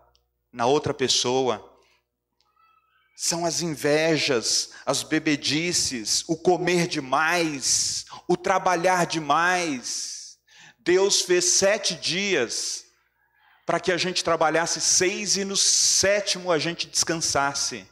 na 0.52 0.66
outra 0.66 0.94
pessoa. 0.94 1.68
São 3.16 3.44
as 3.44 3.60
invejas, 3.60 4.70
as 4.86 5.02
bebedices, 5.02 6.22
o 6.28 6.36
comer 6.36 6.86
demais, 6.86 8.04
o 8.28 8.36
trabalhar 8.36 9.04
demais 9.04 10.13
Deus 10.84 11.22
fez 11.22 11.44
sete 11.46 11.94
dias 11.94 12.84
para 13.64 13.80
que 13.80 13.90
a 13.90 13.96
gente 13.96 14.22
trabalhasse 14.22 14.80
seis 14.80 15.36
e 15.36 15.44
no 15.44 15.56
sétimo 15.56 16.52
a 16.52 16.58
gente 16.58 16.86
descansasse. 16.86 17.86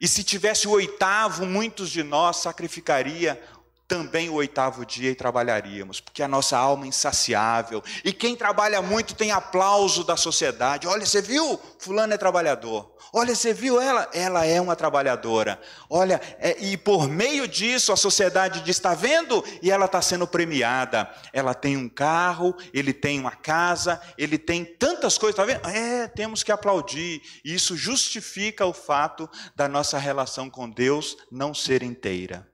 E 0.00 0.08
se 0.08 0.24
tivesse 0.24 0.66
o 0.66 0.72
oitavo, 0.72 1.44
muitos 1.44 1.90
de 1.90 2.02
nós 2.02 2.38
sacrificaria 2.38 3.42
também 3.88 4.28
o 4.28 4.34
oitavo 4.34 4.84
dia 4.84 5.10
e 5.10 5.14
trabalharíamos, 5.14 6.00
porque 6.00 6.22
a 6.22 6.28
nossa 6.28 6.58
alma 6.58 6.84
é 6.84 6.88
insaciável. 6.88 7.82
E 8.04 8.12
quem 8.12 8.34
trabalha 8.34 8.82
muito 8.82 9.14
tem 9.14 9.30
aplauso 9.30 10.02
da 10.04 10.16
sociedade. 10.16 10.86
Olha, 10.86 11.06
você 11.06 11.22
viu? 11.22 11.60
Fulano 11.78 12.12
é 12.12 12.18
trabalhador. 12.18 12.96
Olha, 13.12 13.34
você 13.34 13.54
viu 13.54 13.80
ela? 13.80 14.08
Ela 14.12 14.44
é 14.44 14.60
uma 14.60 14.74
trabalhadora. 14.74 15.60
Olha, 15.88 16.20
é, 16.38 16.60
e 16.60 16.76
por 16.76 17.08
meio 17.08 17.46
disso 17.46 17.92
a 17.92 17.96
sociedade 17.96 18.60
diz: 18.60 18.76
está 18.76 18.94
vendo? 18.94 19.44
E 19.62 19.70
ela 19.70 19.86
está 19.86 20.02
sendo 20.02 20.26
premiada. 20.26 21.08
Ela 21.32 21.54
tem 21.54 21.76
um 21.76 21.88
carro, 21.88 22.54
ele 22.74 22.92
tem 22.92 23.20
uma 23.20 23.30
casa, 23.30 24.00
ele 24.18 24.36
tem 24.36 24.64
tantas 24.64 25.16
coisas, 25.16 25.38
está 25.38 25.44
vendo? 25.44 25.66
É, 25.68 26.08
temos 26.08 26.42
que 26.42 26.50
aplaudir. 26.50 27.22
E 27.44 27.54
isso 27.54 27.76
justifica 27.76 28.66
o 28.66 28.72
fato 28.72 29.30
da 29.54 29.68
nossa 29.68 29.98
relação 29.98 30.50
com 30.50 30.68
Deus 30.68 31.16
não 31.30 31.54
ser 31.54 31.82
inteira. 31.82 32.46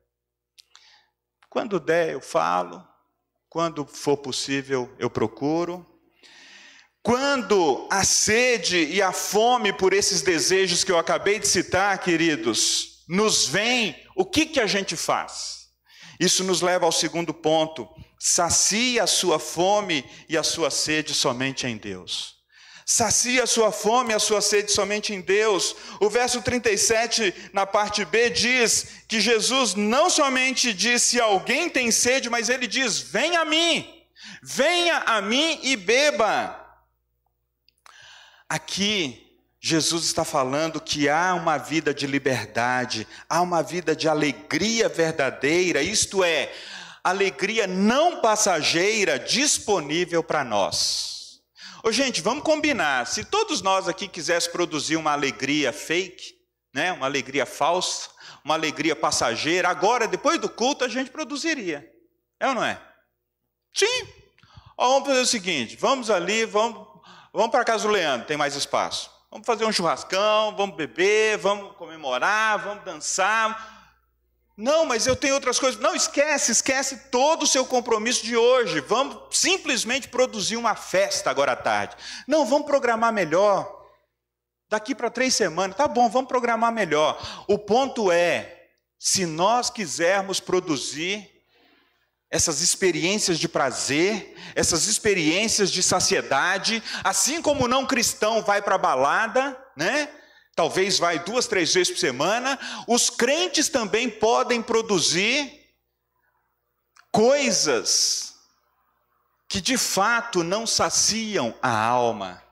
Quando 1.52 1.78
der, 1.78 2.14
eu 2.14 2.20
falo. 2.22 2.82
Quando 3.46 3.84
for 3.84 4.16
possível, 4.16 4.90
eu 4.98 5.10
procuro. 5.10 5.86
Quando 7.02 7.86
a 7.90 8.04
sede 8.04 8.86
e 8.86 9.02
a 9.02 9.12
fome 9.12 9.70
por 9.70 9.92
esses 9.92 10.22
desejos 10.22 10.82
que 10.82 10.90
eu 10.90 10.96
acabei 10.96 11.38
de 11.38 11.46
citar, 11.46 11.98
queridos, 11.98 13.04
nos 13.06 13.46
vem, 13.46 13.94
o 14.16 14.24
que, 14.24 14.46
que 14.46 14.60
a 14.60 14.66
gente 14.66 14.96
faz? 14.96 15.68
Isso 16.18 16.42
nos 16.42 16.62
leva 16.62 16.86
ao 16.86 16.92
segundo 16.92 17.34
ponto: 17.34 17.86
sacia 18.18 19.02
a 19.02 19.06
sua 19.06 19.38
fome 19.38 20.10
e 20.30 20.38
a 20.38 20.42
sua 20.42 20.70
sede 20.70 21.12
somente 21.12 21.66
em 21.66 21.76
Deus. 21.76 22.41
Sacia 22.94 23.44
a 23.44 23.46
sua 23.46 23.72
fome 23.72 24.12
a 24.12 24.18
sua 24.18 24.42
sede 24.42 24.70
somente 24.70 25.14
em 25.14 25.22
Deus. 25.22 25.74
O 25.98 26.10
verso 26.10 26.42
37, 26.42 27.50
na 27.50 27.64
parte 27.64 28.04
B, 28.04 28.28
diz 28.28 28.86
que 29.08 29.18
Jesus 29.18 29.74
não 29.74 30.10
somente 30.10 30.74
disse: 30.74 31.18
Alguém 31.18 31.70
tem 31.70 31.90
sede, 31.90 32.28
mas 32.28 32.50
ele 32.50 32.66
diz: 32.66 32.98
Venha 32.98 33.40
a 33.40 33.44
mim, 33.46 33.90
venha 34.42 34.98
a 35.06 35.22
mim 35.22 35.58
e 35.62 35.74
beba. 35.74 36.54
Aqui, 38.46 39.40
Jesus 39.58 40.04
está 40.04 40.22
falando 40.22 40.78
que 40.78 41.08
há 41.08 41.32
uma 41.32 41.56
vida 41.56 41.94
de 41.94 42.06
liberdade, 42.06 43.08
há 43.26 43.40
uma 43.40 43.62
vida 43.62 43.96
de 43.96 44.06
alegria 44.06 44.86
verdadeira, 44.90 45.80
isto 45.82 46.22
é, 46.22 46.52
alegria 47.02 47.66
não 47.66 48.20
passageira 48.20 49.18
disponível 49.18 50.22
para 50.22 50.44
nós. 50.44 51.11
Ô, 51.82 51.90
gente, 51.90 52.20
vamos 52.20 52.44
combinar. 52.44 53.06
Se 53.06 53.24
todos 53.24 53.60
nós 53.62 53.88
aqui 53.88 54.06
quiséssemos 54.08 54.52
produzir 54.52 54.96
uma 54.96 55.12
alegria 55.12 55.72
fake, 55.72 56.34
né, 56.74 56.92
uma 56.92 57.06
alegria 57.06 57.44
falsa, 57.44 58.10
uma 58.44 58.54
alegria 58.54 58.94
passageira, 58.94 59.68
agora, 59.68 60.06
depois 60.06 60.40
do 60.40 60.48
culto, 60.48 60.84
a 60.84 60.88
gente 60.88 61.10
produziria. 61.10 61.90
É 62.38 62.48
ou 62.48 62.54
não 62.54 62.64
é? 62.64 62.80
Sim. 63.74 64.08
Ó, 64.76 64.88
vamos 64.94 65.08
fazer 65.08 65.20
o 65.20 65.26
seguinte: 65.26 65.76
vamos 65.76 66.10
ali, 66.10 66.44
vamos 66.44 66.92
Vamos 67.34 67.50
para 67.50 67.64
casa 67.64 67.88
do 67.88 67.94
Leandro, 67.94 68.26
tem 68.26 68.36
mais 68.36 68.54
espaço. 68.54 69.10
Vamos 69.30 69.46
fazer 69.46 69.64
um 69.64 69.72
churrascão, 69.72 70.54
vamos 70.54 70.76
beber, 70.76 71.38
vamos 71.38 71.74
comemorar, 71.76 72.58
vamos 72.58 72.84
dançar. 72.84 73.81
Não, 74.56 74.84
mas 74.84 75.06
eu 75.06 75.16
tenho 75.16 75.34
outras 75.34 75.58
coisas. 75.58 75.80
Não, 75.80 75.94
esquece, 75.94 76.52
esquece 76.52 76.96
todo 77.10 77.44
o 77.44 77.46
seu 77.46 77.64
compromisso 77.64 78.24
de 78.24 78.36
hoje. 78.36 78.80
Vamos 78.80 79.16
simplesmente 79.30 80.08
produzir 80.08 80.56
uma 80.56 80.74
festa 80.74 81.30
agora 81.30 81.52
à 81.52 81.56
tarde. 81.56 81.96
Não, 82.28 82.44
vamos 82.44 82.66
programar 82.66 83.12
melhor. 83.12 83.80
Daqui 84.68 84.94
para 84.94 85.10
três 85.10 85.34
semanas, 85.34 85.76
tá 85.76 85.86
bom, 85.86 86.08
vamos 86.08 86.28
programar 86.28 86.72
melhor. 86.72 87.44
O 87.46 87.58
ponto 87.58 88.10
é, 88.10 88.68
se 88.98 89.26
nós 89.26 89.68
quisermos 89.68 90.40
produzir 90.40 91.30
essas 92.30 92.62
experiências 92.62 93.38
de 93.38 93.46
prazer, 93.46 94.34
essas 94.54 94.86
experiências 94.86 95.70
de 95.70 95.82
saciedade, 95.82 96.82
assim 97.04 97.42
como 97.42 97.64
o 97.64 97.68
não 97.68 97.86
cristão 97.86 98.42
vai 98.42 98.62
para 98.62 98.76
a 98.76 98.78
balada, 98.78 99.58
né? 99.76 100.08
Talvez 100.54 100.98
vai 100.98 101.18
duas, 101.18 101.46
três 101.46 101.72
vezes 101.72 101.92
por 101.92 101.98
semana, 101.98 102.58
os 102.86 103.08
crentes 103.08 103.68
também 103.68 104.10
podem 104.10 104.62
produzir 104.62 105.60
coisas 107.10 108.34
que 109.48 109.60
de 109.60 109.76
fato 109.76 110.42
não 110.42 110.66
saciam 110.66 111.54
a 111.62 111.70
alma, 111.70 112.42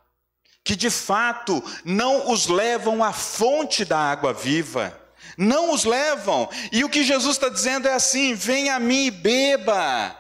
que 0.63 0.77
de 0.77 0.91
fato 0.91 1.63
não 1.85 2.31
os 2.31 2.47
levam 2.47 3.03
à 3.03 3.13
fonte 3.13 3.85
da 3.85 3.99
água 3.99 4.33
viva 4.33 5.01
não 5.37 5.73
os 5.73 5.85
levam. 5.85 6.49
E 6.71 6.85
o 6.85 6.89
que 6.89 7.03
Jesus 7.03 7.37
está 7.37 7.49
dizendo 7.49 7.89
é 7.89 7.95
assim: 7.95 8.35
venha 8.35 8.77
a 8.77 8.81
mim 8.81 9.07
e 9.07 9.11
beba. 9.11 10.17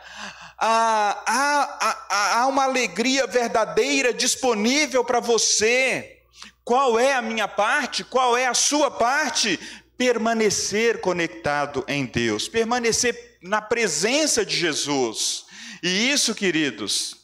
Há, 0.58 1.22
há, 1.26 2.38
há 2.40 2.46
uma 2.46 2.64
alegria 2.64 3.26
verdadeira 3.26 4.12
disponível 4.12 5.04
para 5.04 5.20
você. 5.20 6.19
Qual 6.64 6.98
é 6.98 7.14
a 7.14 7.22
minha 7.22 7.48
parte? 7.48 8.04
Qual 8.04 8.36
é 8.36 8.46
a 8.46 8.54
sua 8.54 8.90
parte? 8.90 9.58
Permanecer 9.96 11.00
conectado 11.00 11.84
em 11.88 12.06
Deus, 12.06 12.48
permanecer 12.48 13.38
na 13.42 13.60
presença 13.60 14.44
de 14.44 14.56
Jesus. 14.56 15.44
E 15.82 16.10
isso, 16.10 16.34
queridos, 16.34 17.16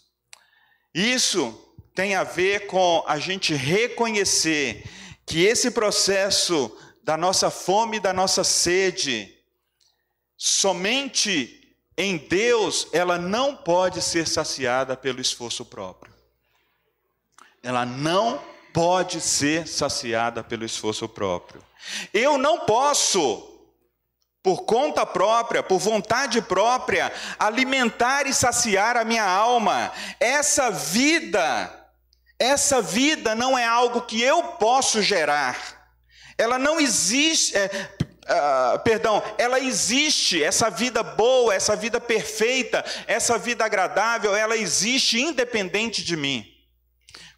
isso 0.94 1.62
tem 1.94 2.14
a 2.14 2.24
ver 2.24 2.66
com 2.66 3.04
a 3.06 3.18
gente 3.18 3.54
reconhecer 3.54 4.84
que 5.26 5.44
esse 5.44 5.70
processo 5.70 6.74
da 7.02 7.16
nossa 7.16 7.50
fome, 7.50 8.00
da 8.00 8.12
nossa 8.12 8.42
sede. 8.42 9.32
Somente 10.36 11.74
em 11.96 12.16
Deus 12.18 12.88
ela 12.92 13.16
não 13.16 13.56
pode 13.56 14.02
ser 14.02 14.26
saciada 14.26 14.96
pelo 14.96 15.20
esforço 15.20 15.64
próprio. 15.64 16.12
Ela 17.62 17.86
não 17.86 18.42
pode 18.76 19.22
ser 19.22 19.66
saciada 19.66 20.44
pelo 20.44 20.62
esforço 20.62 21.08
próprio. 21.08 21.64
Eu 22.12 22.36
não 22.36 22.60
posso 22.66 23.54
por 24.42 24.64
conta 24.64 25.06
própria, 25.06 25.62
por 25.62 25.78
vontade 25.78 26.42
própria, 26.42 27.10
alimentar 27.38 28.26
e 28.26 28.34
saciar 28.34 28.98
a 28.98 29.02
minha 29.02 29.24
alma. 29.24 29.90
Essa 30.20 30.70
vida, 30.70 31.72
essa 32.38 32.82
vida 32.82 33.34
não 33.34 33.56
é 33.56 33.64
algo 33.64 34.02
que 34.02 34.20
eu 34.20 34.42
posso 34.42 35.00
gerar. 35.00 35.56
Ela 36.36 36.58
não 36.58 36.78
existe, 36.78 37.56
é, 37.56 37.70
uh, 38.28 38.78
perdão, 38.80 39.22
ela 39.38 39.58
existe, 39.58 40.44
essa 40.44 40.68
vida 40.68 41.02
boa, 41.02 41.54
essa 41.54 41.74
vida 41.74 41.98
perfeita, 41.98 42.84
essa 43.06 43.38
vida 43.38 43.64
agradável, 43.64 44.36
ela 44.36 44.54
existe 44.54 45.18
independente 45.18 46.04
de 46.04 46.14
mim. 46.14 46.55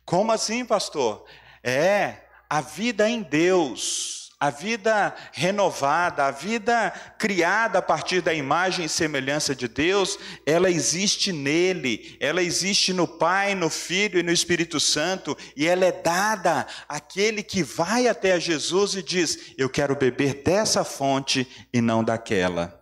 Como 0.09 0.33
assim, 0.33 0.65
pastor? 0.65 1.27
É, 1.63 2.15
a 2.49 2.63
vida 2.63 3.07
em 3.07 3.21
Deus 3.21 4.17
a 4.41 4.51
vida 4.51 5.17
renovada, 5.33 6.27
a 6.27 6.31
vida 6.31 6.93
criada 7.19 7.81
a 7.81 7.83
partir 7.83 8.21
da 8.21 8.33
imagem 8.33 8.85
e 8.85 8.89
semelhança 8.89 9.53
de 9.53 9.67
Deus, 9.67 10.17
ela 10.47 10.71
existe 10.71 11.33
nele, 11.33 12.17
ela 12.21 12.41
existe 12.41 12.93
no 12.93 13.09
Pai, 13.09 13.57
no 13.57 13.69
Filho 13.69 14.21
e 14.21 14.23
no 14.23 14.31
Espírito 14.31 14.79
Santo, 14.79 15.37
e 15.57 15.67
ela 15.67 15.85
é 15.85 15.91
dada 15.91 16.69
àquele 16.89 17.43
que 17.43 17.65
vai 17.65 18.07
até 18.07 18.39
Jesus 18.39 18.95
e 18.95 19.03
diz: 19.03 19.55
Eu 19.59 19.69
quero 19.69 19.97
beber 19.97 20.45
dessa 20.45 20.85
fonte 20.85 21.45
e 21.73 21.81
não 21.81 22.05
daquela. 22.05 22.81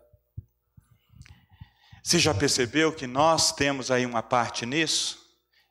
Você 2.03 2.19
já 2.19 2.35
percebeu 2.35 2.93
que 2.93 3.07
nós 3.07 3.51
temos 3.51 3.91
aí 3.91 4.05
uma 4.05 4.23
parte 4.23 4.67
nisso? 4.67 5.26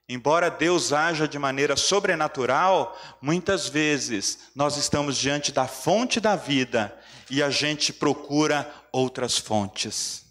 Embora 0.08 0.52
Deus 0.52 0.94
haja 0.94 1.28
de 1.28 1.40
maneira 1.40 1.76
sobrenatural, 1.76 3.00
muitas 3.20 3.68
vezes 3.68 4.52
nós 4.56 4.78
estamos 4.78 5.18
diante 5.18 5.52
da 5.52 5.68
fonte 5.68 6.20
da 6.20 6.36
vida 6.36 6.96
e 7.30 7.42
a 7.42 7.50
gente 7.50 7.92
procura 7.92 8.72
outras 8.92 9.38
fontes. 9.38 10.24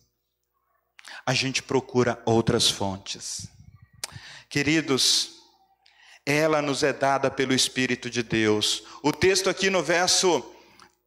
A 1.26 1.34
gente 1.34 1.60
procura 1.62 2.22
outras 2.24 2.70
fontes. 2.70 3.48
Queridos, 4.48 5.32
ela 6.24 6.62
nos 6.62 6.84
é 6.84 6.92
dada 6.92 7.28
pelo 7.28 7.52
Espírito 7.52 8.08
de 8.08 8.22
Deus. 8.22 8.84
O 9.02 9.12
texto 9.12 9.50
aqui 9.50 9.70
no 9.70 9.82
verso 9.82 10.53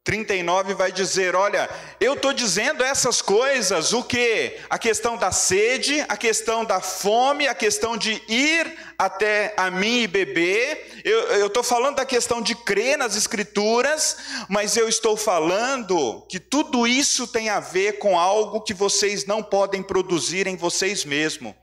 39 0.04 0.72
vai 0.72 0.90
dizer: 0.90 1.36
Olha, 1.36 1.68
eu 2.00 2.14
estou 2.14 2.32
dizendo 2.32 2.82
essas 2.82 3.20
coisas, 3.20 3.92
o 3.92 4.02
que? 4.02 4.56
A 4.70 4.78
questão 4.78 5.18
da 5.18 5.30
sede, 5.30 6.02
a 6.08 6.16
questão 6.16 6.64
da 6.64 6.80
fome, 6.80 7.46
a 7.46 7.54
questão 7.54 7.94
de 7.94 8.22
ir 8.26 8.74
até 8.96 9.52
a 9.56 9.70
mim 9.70 10.02
e 10.02 10.06
beber. 10.06 11.02
Eu 11.04 11.48
estou 11.48 11.62
falando 11.62 11.96
da 11.96 12.06
questão 12.06 12.40
de 12.40 12.54
crer 12.54 12.96
nas 12.96 13.16
Escrituras, 13.16 14.16
mas 14.48 14.78
eu 14.78 14.88
estou 14.88 15.14
falando 15.14 16.26
que 16.28 16.40
tudo 16.40 16.86
isso 16.86 17.26
tem 17.26 17.50
a 17.50 17.60
ver 17.60 17.98
com 17.98 18.18
algo 18.18 18.62
que 18.62 18.72
vocês 18.72 19.26
não 19.26 19.42
podem 19.42 19.82
produzir 19.82 20.46
em 20.46 20.56
vocês 20.56 21.04
mesmos. 21.04 21.54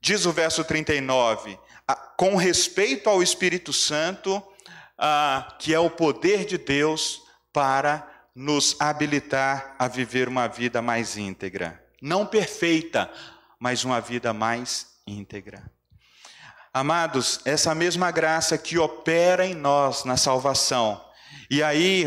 Diz 0.00 0.24
o 0.24 0.32
verso 0.32 0.64
39, 0.64 1.58
com 2.16 2.36
respeito 2.36 3.10
ao 3.10 3.22
Espírito 3.22 3.72
Santo, 3.72 4.42
ah, 4.98 5.54
que 5.58 5.74
é 5.74 5.78
o 5.78 5.90
poder 5.90 6.44
de 6.44 6.56
Deus 6.56 7.23
para 7.54 8.06
nos 8.34 8.76
habilitar 8.80 9.76
a 9.78 9.86
viver 9.86 10.26
uma 10.28 10.48
vida 10.48 10.82
mais 10.82 11.16
íntegra. 11.16 11.80
Não 12.02 12.26
perfeita, 12.26 13.08
mas 13.60 13.84
uma 13.84 14.00
vida 14.00 14.32
mais 14.32 14.88
íntegra. 15.06 15.62
Amados, 16.72 17.40
essa 17.44 17.72
mesma 17.72 18.10
graça 18.10 18.58
que 18.58 18.76
opera 18.76 19.46
em 19.46 19.54
nós 19.54 20.04
na 20.04 20.16
salvação. 20.16 21.00
E 21.48 21.62
aí, 21.62 22.04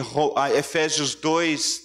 Efésios 0.53 1.15
2, 1.15 1.81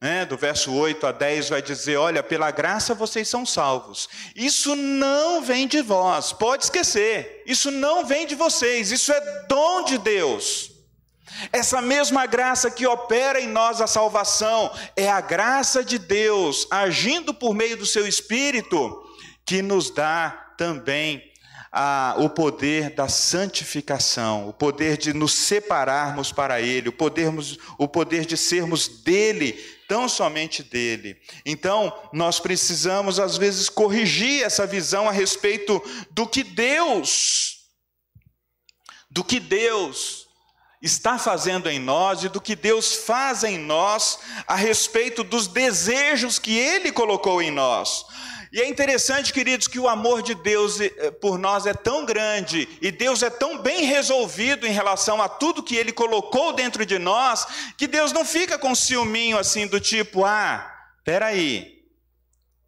né, 0.00 0.24
do 0.24 0.38
verso 0.38 0.72
8 0.72 1.06
a 1.06 1.12
10, 1.12 1.50
vai 1.50 1.60
dizer: 1.60 1.98
Olha, 1.98 2.22
pela 2.22 2.50
graça 2.50 2.94
vocês 2.94 3.28
são 3.28 3.44
salvos. 3.44 4.08
Isso 4.34 4.74
não 4.74 5.42
vem 5.42 5.68
de 5.68 5.82
vós, 5.82 6.32
pode 6.32 6.64
esquecer. 6.64 7.42
Isso 7.44 7.70
não 7.70 8.06
vem 8.06 8.26
de 8.26 8.34
vocês, 8.34 8.90
isso 8.90 9.12
é 9.12 9.46
dom 9.46 9.84
de 9.84 9.98
Deus. 9.98 10.71
Essa 11.52 11.80
mesma 11.80 12.26
graça 12.26 12.70
que 12.70 12.86
opera 12.86 13.40
em 13.40 13.46
nós 13.46 13.80
a 13.80 13.86
salvação 13.86 14.72
é 14.96 15.08
a 15.08 15.20
graça 15.20 15.84
de 15.84 15.98
Deus 15.98 16.66
agindo 16.70 17.32
por 17.32 17.54
meio 17.54 17.76
do 17.76 17.86
seu 17.86 18.06
Espírito 18.06 19.02
que 19.44 19.62
nos 19.62 19.90
dá 19.90 20.54
também 20.56 21.32
o 22.18 22.28
poder 22.28 22.90
da 22.90 23.08
santificação, 23.08 24.48
o 24.48 24.52
poder 24.52 24.98
de 24.98 25.14
nos 25.14 25.32
separarmos 25.32 26.30
para 26.30 26.60
Ele, 26.60 26.90
o, 26.90 26.92
podermos, 26.92 27.58
o 27.78 27.88
poder 27.88 28.26
de 28.26 28.36
sermos 28.36 28.88
dele, 28.88 29.52
tão 29.88 30.06
somente 30.06 30.62
dele. 30.62 31.16
Então, 31.46 31.92
nós 32.12 32.38
precisamos, 32.38 33.18
às 33.18 33.38
vezes, 33.38 33.70
corrigir 33.70 34.42
essa 34.42 34.66
visão 34.66 35.08
a 35.08 35.12
respeito 35.12 35.82
do 36.10 36.26
que 36.26 36.42
Deus, 36.44 37.68
do 39.10 39.24
que 39.24 39.40
Deus 39.40 40.21
está 40.82 41.16
fazendo 41.16 41.70
em 41.70 41.78
nós 41.78 42.24
e 42.24 42.28
do 42.28 42.40
que 42.40 42.56
Deus 42.56 42.92
faz 42.92 43.44
em 43.44 43.56
nós 43.56 44.18
a 44.48 44.56
respeito 44.56 45.22
dos 45.22 45.46
desejos 45.46 46.40
que 46.40 46.58
Ele 46.58 46.90
colocou 46.90 47.40
em 47.40 47.52
nós. 47.52 48.04
E 48.52 48.60
é 48.60 48.68
interessante, 48.68 49.32
queridos, 49.32 49.66
que 49.66 49.78
o 49.78 49.88
amor 49.88 50.22
de 50.22 50.34
Deus 50.34 50.78
eh, 50.78 51.10
por 51.22 51.38
nós 51.38 51.64
é 51.64 51.72
tão 51.72 52.04
grande 52.04 52.68
e 52.82 52.90
Deus 52.90 53.22
é 53.22 53.30
tão 53.30 53.56
bem 53.62 53.84
resolvido 53.84 54.66
em 54.66 54.72
relação 54.72 55.22
a 55.22 55.28
tudo 55.28 55.62
que 55.62 55.76
Ele 55.76 55.90
colocou 55.90 56.52
dentro 56.52 56.84
de 56.84 56.98
nós, 56.98 57.46
que 57.78 57.86
Deus 57.86 58.12
não 58.12 58.26
fica 58.26 58.58
com 58.58 58.74
ciúminho 58.74 59.38
assim 59.38 59.66
do 59.66 59.80
tipo, 59.80 60.22
ah, 60.24 60.70
peraí, 61.02 61.80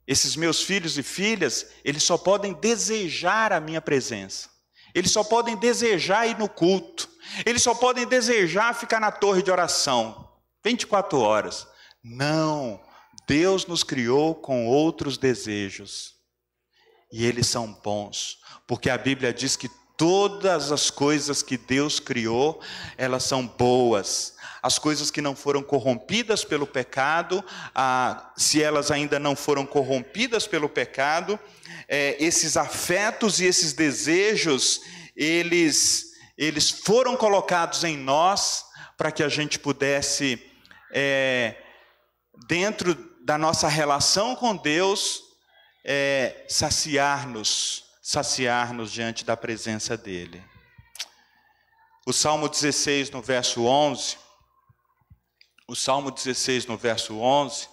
esses 0.06 0.36
meus 0.36 0.62
filhos 0.62 0.96
e 0.96 1.02
filhas, 1.02 1.66
eles 1.84 2.02
só 2.02 2.16
podem 2.16 2.54
desejar 2.54 3.52
a 3.52 3.60
minha 3.60 3.80
presença, 3.82 4.48
eles 4.94 5.10
só 5.10 5.22
podem 5.22 5.54
desejar 5.56 6.26
ir 6.26 6.38
no 6.38 6.48
culto, 6.48 7.10
eles 7.44 7.62
só 7.62 7.74
podem 7.74 8.06
desejar 8.06 8.74
ficar 8.74 9.00
na 9.00 9.10
torre 9.10 9.42
de 9.42 9.50
oração, 9.50 10.28
24 10.64 11.18
horas. 11.18 11.66
Não, 12.02 12.80
Deus 13.26 13.66
nos 13.66 13.82
criou 13.82 14.34
com 14.34 14.66
outros 14.66 15.16
desejos. 15.16 16.14
E 17.12 17.24
eles 17.24 17.46
são 17.46 17.72
bons, 17.72 18.38
porque 18.66 18.90
a 18.90 18.98
Bíblia 18.98 19.32
diz 19.32 19.56
que 19.56 19.70
todas 19.96 20.72
as 20.72 20.90
coisas 20.90 21.42
que 21.42 21.56
Deus 21.56 22.00
criou, 22.00 22.60
elas 22.96 23.22
são 23.22 23.46
boas. 23.46 24.34
As 24.62 24.78
coisas 24.78 25.10
que 25.10 25.20
não 25.20 25.36
foram 25.36 25.62
corrompidas 25.62 26.44
pelo 26.44 26.66
pecado, 26.66 27.44
ah, 27.74 28.32
se 28.36 28.62
elas 28.62 28.90
ainda 28.90 29.18
não 29.18 29.36
foram 29.36 29.66
corrompidas 29.66 30.46
pelo 30.46 30.68
pecado, 30.68 31.38
é, 31.86 32.16
esses 32.18 32.56
afetos 32.56 33.40
e 33.40 33.44
esses 33.44 33.74
desejos, 33.74 34.80
eles, 35.14 36.13
eles 36.36 36.70
foram 36.70 37.16
colocados 37.16 37.84
em 37.84 37.96
nós 37.96 38.64
para 38.96 39.12
que 39.12 39.22
a 39.22 39.28
gente 39.28 39.58
pudesse, 39.58 40.40
é, 40.92 41.56
dentro 42.46 42.94
da 43.24 43.38
nossa 43.38 43.68
relação 43.68 44.36
com 44.36 44.56
Deus 44.56 45.22
é 45.84 46.46
saciar-nos, 46.48 47.84
saciar-nos 48.02 48.90
diante 48.92 49.24
da 49.24 49.36
presença 49.36 49.96
dEle. 49.96 50.42
O 52.06 52.12
Salmo 52.12 52.48
16, 52.48 53.10
no 53.10 53.22
verso 53.22 53.64
11, 53.64 54.18
o 55.66 55.74
Salmo 55.74 56.10
16, 56.10 56.66
no 56.66 56.76
verso 56.76 57.18
11, 57.18 57.68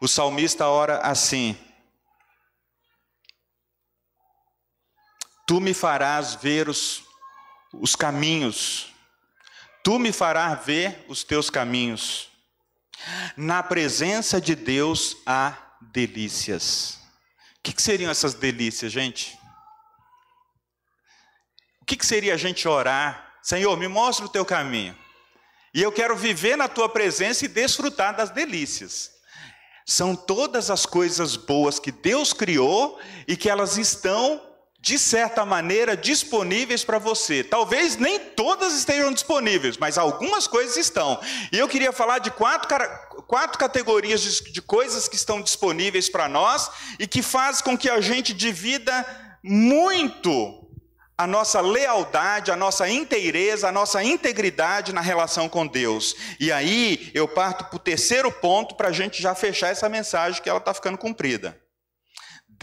o 0.00 0.08
salmista 0.08 0.66
ora 0.66 0.98
assim: 0.98 1.56
Tu 5.46 5.60
me 5.60 5.74
farás 5.74 6.34
ver 6.34 6.68
os, 6.68 7.03
os 7.80 7.94
caminhos, 7.94 8.92
tu 9.82 9.98
me 9.98 10.12
farás 10.12 10.64
ver 10.64 11.04
os 11.08 11.22
teus 11.24 11.50
caminhos. 11.50 12.30
Na 13.36 13.62
presença 13.62 14.40
de 14.40 14.54
Deus 14.54 15.16
há 15.26 15.54
delícias. 15.80 16.98
O 17.58 17.62
que, 17.62 17.72
que 17.72 17.82
seriam 17.82 18.10
essas 18.10 18.34
delícias, 18.34 18.92
gente? 18.92 19.38
O 21.82 21.84
que, 21.84 21.96
que 21.96 22.06
seria 22.06 22.34
a 22.34 22.38
gente 22.38 22.66
orar? 22.66 23.34
Senhor, 23.42 23.76
me 23.76 23.88
mostra 23.88 24.24
o 24.24 24.28
teu 24.28 24.44
caminho. 24.44 24.96
E 25.74 25.82
eu 25.82 25.92
quero 25.92 26.16
viver 26.16 26.56
na 26.56 26.68
tua 26.68 26.88
presença 26.88 27.44
e 27.44 27.48
desfrutar 27.48 28.16
das 28.16 28.30
delícias. 28.30 29.10
São 29.84 30.16
todas 30.16 30.70
as 30.70 30.86
coisas 30.86 31.36
boas 31.36 31.78
que 31.78 31.92
Deus 31.92 32.32
criou 32.32 32.98
e 33.28 33.36
que 33.36 33.50
elas 33.50 33.76
estão 33.76 34.40
de 34.84 34.98
certa 34.98 35.46
maneira, 35.46 35.96
disponíveis 35.96 36.84
para 36.84 36.98
você. 36.98 37.42
Talvez 37.42 37.96
nem 37.96 38.18
todas 38.20 38.74
estejam 38.74 39.14
disponíveis, 39.14 39.78
mas 39.78 39.96
algumas 39.96 40.46
coisas 40.46 40.76
estão. 40.76 41.18
E 41.50 41.58
eu 41.58 41.66
queria 41.66 41.90
falar 41.90 42.18
de 42.18 42.30
quatro, 42.30 42.68
quatro 43.26 43.58
categorias 43.58 44.20
de, 44.20 44.52
de 44.52 44.60
coisas 44.60 45.08
que 45.08 45.16
estão 45.16 45.40
disponíveis 45.40 46.10
para 46.10 46.28
nós 46.28 46.70
e 46.98 47.06
que 47.06 47.22
faz 47.22 47.62
com 47.62 47.78
que 47.78 47.88
a 47.88 47.98
gente 48.02 48.34
divida 48.34 49.06
muito 49.42 50.68
a 51.16 51.26
nossa 51.26 51.62
lealdade, 51.62 52.50
a 52.50 52.56
nossa 52.56 52.86
inteireza, 52.86 53.68
a 53.68 53.72
nossa 53.72 54.04
integridade 54.04 54.92
na 54.92 55.00
relação 55.00 55.48
com 55.48 55.66
Deus. 55.66 56.14
E 56.38 56.52
aí 56.52 57.10
eu 57.14 57.26
parto 57.26 57.64
para 57.64 57.76
o 57.76 57.78
terceiro 57.78 58.30
ponto 58.30 58.74
para 58.74 58.88
a 58.88 58.92
gente 58.92 59.22
já 59.22 59.34
fechar 59.34 59.68
essa 59.68 59.88
mensagem 59.88 60.42
que 60.42 60.50
ela 60.50 60.58
está 60.58 60.74
ficando 60.74 60.98
cumprida. 60.98 61.63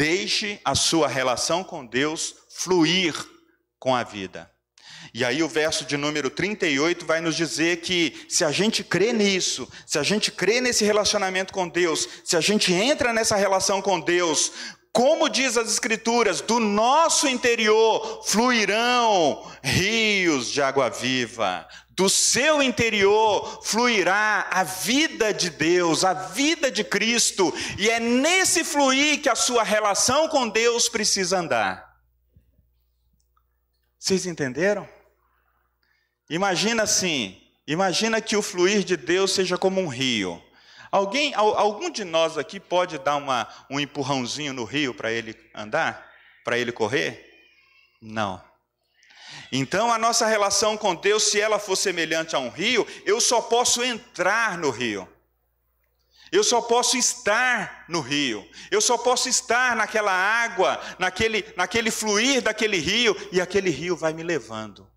Deixe 0.02 0.60
a 0.66 0.74
sua 0.74 1.08
relação 1.08 1.64
com 1.64 1.86
Deus 1.86 2.34
fluir 2.50 3.14
com 3.78 3.96
a 3.96 4.04
vida. 4.04 4.52
E 5.14 5.24
aí 5.24 5.44
o 5.44 5.48
verso 5.48 5.86
de 5.86 5.96
número 5.96 6.28
38 6.32 7.06
vai 7.06 7.22
nos 7.22 7.36
dizer 7.36 7.82
que 7.82 8.26
se 8.28 8.44
a 8.44 8.52
gente 8.52 8.84
crê 8.84 9.14
nisso, 9.14 9.72
se 9.86 10.00
a 10.00 10.04
gente 10.04 10.32
crê 10.32 10.60
nesse 10.60 10.84
relacionamento 10.84 11.54
com 11.54 11.70
Deus, 11.70 12.10
se 12.26 12.36
a 12.36 12.42
gente 12.42 12.74
entra 12.74 13.14
nessa 13.14 13.36
relação 13.36 13.80
com 13.80 14.00
Deus, 14.00 14.52
como 14.92 15.30
diz 15.30 15.56
as 15.56 15.72
Escrituras, 15.72 16.42
do 16.42 16.60
nosso 16.60 17.28
interior 17.28 18.24
fluirão 18.26 19.48
rios 19.62 20.48
de 20.48 20.64
água 20.64 20.90
viva, 20.90 21.68
do 21.96 22.10
seu 22.10 22.62
interior 22.62 23.62
fluirá 23.64 24.48
a 24.50 24.64
vida 24.64 25.34
de 25.34 25.50
Deus, 25.50 26.04
a 26.04 26.14
vida 26.14 26.72
de 26.72 26.84
Cristo, 26.84 27.54
e 27.78 27.90
é 27.90 28.00
nesse 28.00 28.64
fluir 28.64 29.22
que 29.22 29.30
a 29.30 29.36
sua 29.36 29.64
relação 29.64 30.28
com 30.30 30.48
Deus 30.48 30.88
precisa 30.88 31.40
andar. 31.40 31.92
Vocês 34.00 34.26
entenderam? 34.26 34.88
Imagina 36.30 36.84
assim, 36.84 37.40
imagina 37.68 38.22
que 38.22 38.38
o 38.38 38.42
fluir 38.42 38.84
de 38.84 38.96
Deus 38.96 39.32
seja 39.32 39.58
como 39.58 39.82
um 39.82 39.88
rio. 39.88 40.42
Alguém, 40.90 41.34
algum 41.34 41.90
de 41.90 42.04
nós 42.04 42.38
aqui 42.38 42.60
pode 42.60 42.98
dar 42.98 43.18
uma, 43.18 43.48
um 43.70 43.80
empurrãozinho 43.80 44.54
no 44.54 44.64
rio 44.64 44.94
para 44.94 45.12
ele 45.12 45.36
andar? 45.54 46.10
Para 46.44 46.58
ele 46.58 46.72
correr? 46.72 47.30
Não. 48.02 48.51
Então, 49.52 49.92
a 49.92 49.98
nossa 49.98 50.26
relação 50.26 50.78
com 50.78 50.96
Deus, 50.96 51.24
se 51.24 51.40
ela 51.40 51.60
for 51.60 51.76
semelhante 51.76 52.36
a 52.36 52.40
um 52.40 52.50
rio, 52.50 52.88
eu 53.06 53.20
só 53.20 53.42
posso 53.42 53.84
entrar 53.84 54.58
no 54.58 54.70
rio. 54.70 55.08
Eu 56.32 56.46
só 56.46 56.62
posso 56.62 56.96
estar 56.96 57.84
no 57.90 58.00
rio. 58.00 58.50
Eu 58.72 58.80
só 58.80 58.98
posso 58.98 59.28
estar 59.28 59.76
naquela 59.76 60.14
água, 60.14 60.80
naquele, 60.98 61.46
naquele 61.58 61.92
fluir 61.92 62.42
daquele 62.42 62.78
rio, 62.78 63.14
e 63.34 63.42
aquele 63.42 63.70
rio 63.70 63.98
vai 63.98 64.14
me 64.14 64.24
levando. 64.24 64.90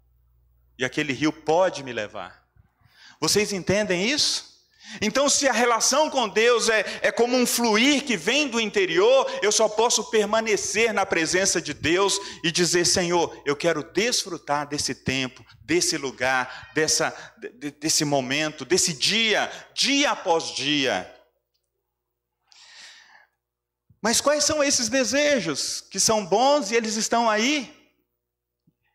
E 0.79 0.85
aquele 0.85 1.13
rio 1.13 1.33
pode 1.33 1.83
me 1.83 1.93
levar. 1.93 2.45
Vocês 3.21 3.53
entendem 3.53 4.09
isso? 4.09 4.54
Então, 5.01 5.29
se 5.29 5.49
a 5.49 5.53
relação 5.53 6.09
com 6.09 6.29
Deus 6.29 6.69
é, 6.69 6.85
é 7.03 7.11
como 7.11 7.37
um 7.37 7.47
fluir 7.47 8.05
que 8.05 8.17
vem 8.17 8.49
do 8.49 8.61
interior, 8.61 9.27
eu 9.43 9.51
só 9.51 9.69
posso 9.69 10.05
permanecer 10.05 10.93
na 10.93 11.05
presença 11.05 11.61
de 11.61 11.75
Deus 11.75 12.21
e 12.45 12.53
dizer: 12.53 12.87
Senhor, 12.87 13.43
eu 13.45 13.57
quero 13.57 13.83
desfrutar 13.83 14.69
desse 14.69 14.95
tempo, 14.95 15.45
desse 15.63 15.97
lugar, 15.97 16.71
dessa, 16.75 17.15
desse 17.81 18.05
momento, 18.05 18.65
desse 18.65 18.93
dia, 18.93 19.51
dia 19.75 20.11
após 20.11 20.55
dia. 20.55 21.11
Mas 24.01 24.21
quais 24.21 24.45
são 24.45 24.63
esses 24.63 24.89
desejos 24.89 25.81
que 25.81 25.99
são 25.99 26.27
bons 26.27 26.71
e 26.71 26.77
eles 26.77 26.97
estão 26.97 27.29
aí? 27.29 27.75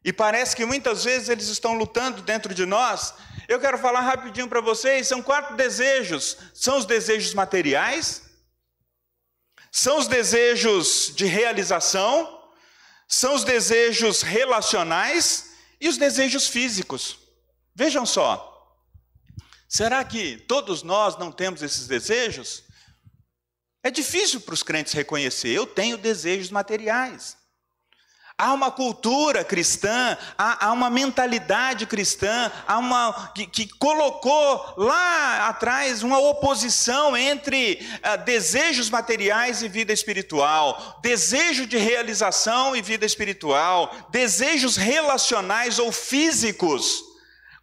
E 0.03 0.13
parece 0.13 0.55
que 0.55 0.65
muitas 0.65 1.03
vezes 1.03 1.29
eles 1.29 1.47
estão 1.47 1.73
lutando 1.73 2.21
dentro 2.21 2.53
de 2.53 2.65
nós 2.65 3.13
eu 3.49 3.59
quero 3.59 3.79
falar 3.79 4.01
rapidinho 4.01 4.47
para 4.47 4.61
vocês, 4.61 5.07
são 5.07 5.23
quatro 5.23 5.55
desejos. 5.55 6.37
São 6.53 6.77
os 6.77 6.85
desejos 6.85 7.33
materiais, 7.33 8.21
são 9.71 9.97
os 9.97 10.07
desejos 10.07 11.11
de 11.15 11.25
realização, 11.25 12.47
são 13.07 13.33
os 13.33 13.43
desejos 13.43 14.21
relacionais 14.21 15.49
e 15.81 15.89
os 15.89 15.97
desejos 15.97 16.47
físicos. 16.47 17.17
Vejam 17.73 18.05
só. 18.05 18.45
Será 19.67 20.03
que 20.03 20.37
todos 20.37 20.83
nós 20.83 21.17
não 21.17 21.31
temos 21.31 21.63
esses 21.63 21.87
desejos? 21.87 22.63
É 23.81 23.89
difícil 23.89 24.41
para 24.41 24.53
os 24.53 24.61
crentes 24.61 24.93
reconhecer, 24.93 25.49
eu 25.49 25.65
tenho 25.65 25.97
desejos 25.97 26.51
materiais. 26.51 27.35
Há 28.39 28.53
uma 28.53 28.71
cultura 28.71 29.43
cristã, 29.43 30.17
há, 30.37 30.67
há 30.67 30.71
uma 30.71 30.89
mentalidade 30.89 31.85
cristã, 31.85 32.49
há 32.65 32.77
uma 32.77 33.33
que, 33.35 33.45
que, 33.45 33.67
colocou 33.67 34.75
lá 34.77 35.49
atrás 35.49 36.03
uma 36.03 36.17
oposição 36.19 37.17
entre 37.17 37.85
uh, 37.97 38.23
desejos 38.23 38.89
materiais 38.89 39.61
e 39.61 39.67
vida 39.67 39.91
espiritual, 39.91 40.99
desejo 41.01 41.67
de 41.67 41.77
realização 41.77 42.73
e 42.77 42.81
vida 42.81 43.05
espiritual, 43.05 43.93
desejos 44.09 44.77
relacionais 44.77 45.77
ou 45.77 45.91
físicos 45.91 47.08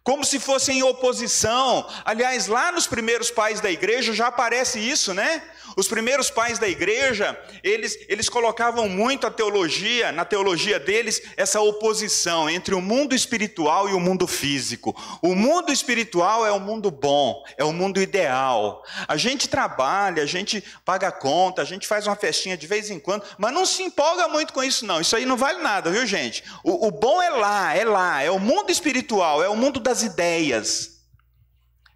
como 0.07 0.23
se 0.23 0.39
fossem 0.39 0.79
em 0.79 0.83
oposição. 0.83 1.85
Aliás, 2.05 2.47
lá 2.47 2.71
nos 2.71 2.87
primeiros 2.87 3.29
pais 3.29 3.59
da 3.59 3.69
igreja 3.69 4.13
já 4.13 4.27
aparece 4.27 4.79
isso, 4.79 5.13
né? 5.13 5.43
Os 5.75 5.89
primeiros 5.89 6.29
pais 6.29 6.57
da 6.57 6.67
igreja, 6.67 7.37
eles, 7.61 7.99
eles 8.07 8.29
colocavam 8.29 8.87
muito 8.87 9.27
a 9.27 9.29
teologia, 9.29 10.13
na 10.13 10.23
teologia 10.23 10.79
deles, 10.79 11.21
essa 11.35 11.59
oposição 11.59 12.49
entre 12.49 12.73
o 12.73 12.79
mundo 12.79 13.13
espiritual 13.13 13.89
e 13.89 13.93
o 13.93 13.99
mundo 13.99 14.25
físico. 14.25 14.95
O 15.21 15.35
mundo 15.35 15.73
espiritual 15.73 16.45
é 16.45 16.53
o 16.53 16.59
mundo 16.59 16.89
bom, 16.89 17.43
é 17.57 17.65
o 17.65 17.73
mundo 17.73 18.01
ideal. 18.01 18.85
A 19.09 19.17
gente 19.17 19.49
trabalha, 19.49 20.23
a 20.23 20.25
gente 20.25 20.63
paga 20.85 21.11
conta, 21.11 21.61
a 21.61 21.65
gente 21.65 21.85
faz 21.85 22.07
uma 22.07 22.15
festinha 22.15 22.55
de 22.55 22.65
vez 22.65 22.89
em 22.89 22.97
quando, 22.97 23.25
mas 23.37 23.53
não 23.53 23.65
se 23.65 23.83
empolga 23.83 24.29
muito 24.29 24.53
com 24.53 24.63
isso, 24.63 24.85
não. 24.85 25.01
Isso 25.01 25.17
aí 25.17 25.25
não 25.25 25.35
vale 25.35 25.61
nada, 25.61 25.91
viu, 25.91 26.05
gente? 26.05 26.45
O, 26.63 26.87
o 26.87 26.91
bom 26.91 27.21
é 27.21 27.29
lá, 27.29 27.75
é 27.75 27.83
lá, 27.83 28.23
é 28.23 28.31
o 28.31 28.39
mundo 28.39 28.71
espiritual, 28.71 29.43
é 29.43 29.49
o 29.49 29.55
mundo 29.55 29.81
das 29.81 29.96
ideias. 30.03 30.97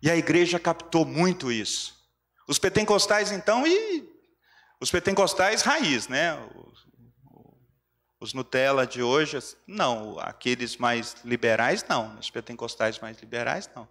E 0.02 0.10
a 0.10 0.18
igreja 0.18 0.60
captou 0.60 1.06
muito 1.06 1.52
isso. 1.52 1.96
Os 2.48 2.58
pentecostais, 2.58 3.32
então, 3.32 3.66
e 3.66 4.10
os 4.80 4.90
pentecostais 4.90 5.62
raiz, 5.62 6.08
né? 6.08 6.36
Os, 8.20 8.34
Nutella 8.34 8.86
de 8.86 9.02
hoje, 9.02 9.38
não. 9.68 10.20
Aqueles 10.20 10.78
mais 10.78 11.16
liberais, 11.24 11.86
não. 11.88 12.18
Os 12.20 12.30
pentecostais 12.30 13.00
mais 13.00 13.20
liberais, 13.20 13.70
não. 13.76 13.88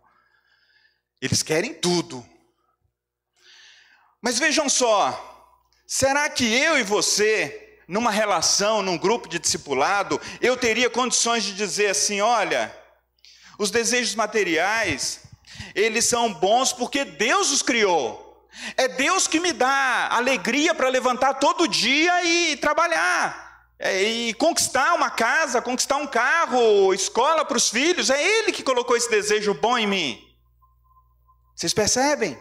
Eles 1.20 1.42
querem 1.42 1.74
tudo. 1.74 2.24
Mas 4.20 4.38
vejam 4.38 4.68
só, 4.68 5.56
será 5.86 6.28
que 6.28 6.44
eu 6.44 6.78
e 6.78 6.82
você, 6.82 7.80
numa 7.88 8.10
relação, 8.10 8.82
num 8.82 8.98
grupo 8.98 9.28
de 9.28 9.38
discipulado, 9.38 10.20
eu 10.40 10.56
teria 10.56 10.90
condições 10.90 11.42
de 11.44 11.54
dizer 11.54 11.88
assim: 11.88 12.20
olha, 12.20 12.74
os 13.60 13.70
desejos 13.70 14.14
materiais, 14.14 15.20
eles 15.74 16.06
são 16.06 16.32
bons 16.32 16.72
porque 16.72 17.04
Deus 17.04 17.50
os 17.50 17.60
criou. 17.60 18.48
É 18.74 18.88
Deus 18.88 19.26
que 19.26 19.38
me 19.38 19.52
dá 19.52 20.08
alegria 20.10 20.74
para 20.74 20.88
levantar 20.88 21.34
todo 21.34 21.68
dia 21.68 22.24
e 22.24 22.56
trabalhar. 22.56 23.68
É, 23.78 24.02
e 24.02 24.34
conquistar 24.34 24.94
uma 24.94 25.10
casa, 25.10 25.60
conquistar 25.60 25.96
um 25.96 26.06
carro, 26.06 26.94
escola 26.94 27.44
para 27.44 27.58
os 27.58 27.68
filhos, 27.68 28.08
é 28.08 28.22
Ele 28.22 28.50
que 28.50 28.62
colocou 28.62 28.96
esse 28.96 29.10
desejo 29.10 29.52
bom 29.52 29.76
em 29.76 29.86
mim. 29.86 30.34
Vocês 31.54 31.74
percebem? 31.74 32.38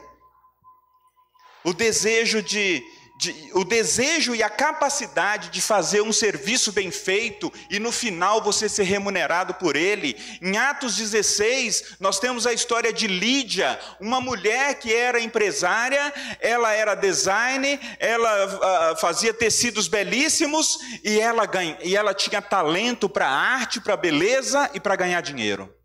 O 1.65 1.73
desejo 1.73 2.41
de, 2.41 2.81
de, 3.19 3.51
o 3.53 3.65
desejo 3.65 4.33
e 4.33 4.41
a 4.41 4.49
capacidade 4.49 5.49
de 5.49 5.61
fazer 5.61 6.01
um 6.01 6.13
serviço 6.13 6.71
bem 6.71 6.89
feito 6.89 7.51
e 7.69 7.77
no 7.77 7.91
final 7.91 8.41
você 8.41 8.69
ser 8.69 8.83
remunerado 8.83 9.53
por 9.55 9.75
ele. 9.75 10.15
Em 10.41 10.57
Atos 10.57 10.95
16, 10.95 11.97
nós 11.99 12.17
temos 12.17 12.47
a 12.47 12.53
história 12.53 12.93
de 12.93 13.07
Lídia, 13.07 13.77
uma 13.99 14.21
mulher 14.21 14.79
que 14.79 14.93
era 14.93 15.19
empresária, 15.19 16.13
ela 16.39 16.71
era 16.71 16.95
designer, 16.95 17.77
ela 17.99 18.93
uh, 18.93 18.97
fazia 19.01 19.33
tecidos 19.33 19.89
belíssimos 19.89 20.79
e 21.03 21.19
ela, 21.19 21.45
ganha, 21.45 21.77
e 21.83 21.97
ela 21.97 22.13
tinha 22.13 22.41
talento 22.41 23.09
para 23.09 23.27
arte, 23.27 23.81
para 23.81 23.97
beleza 23.97 24.71
e 24.73 24.79
para 24.79 24.95
ganhar 24.95 25.19
dinheiro. 25.19 25.75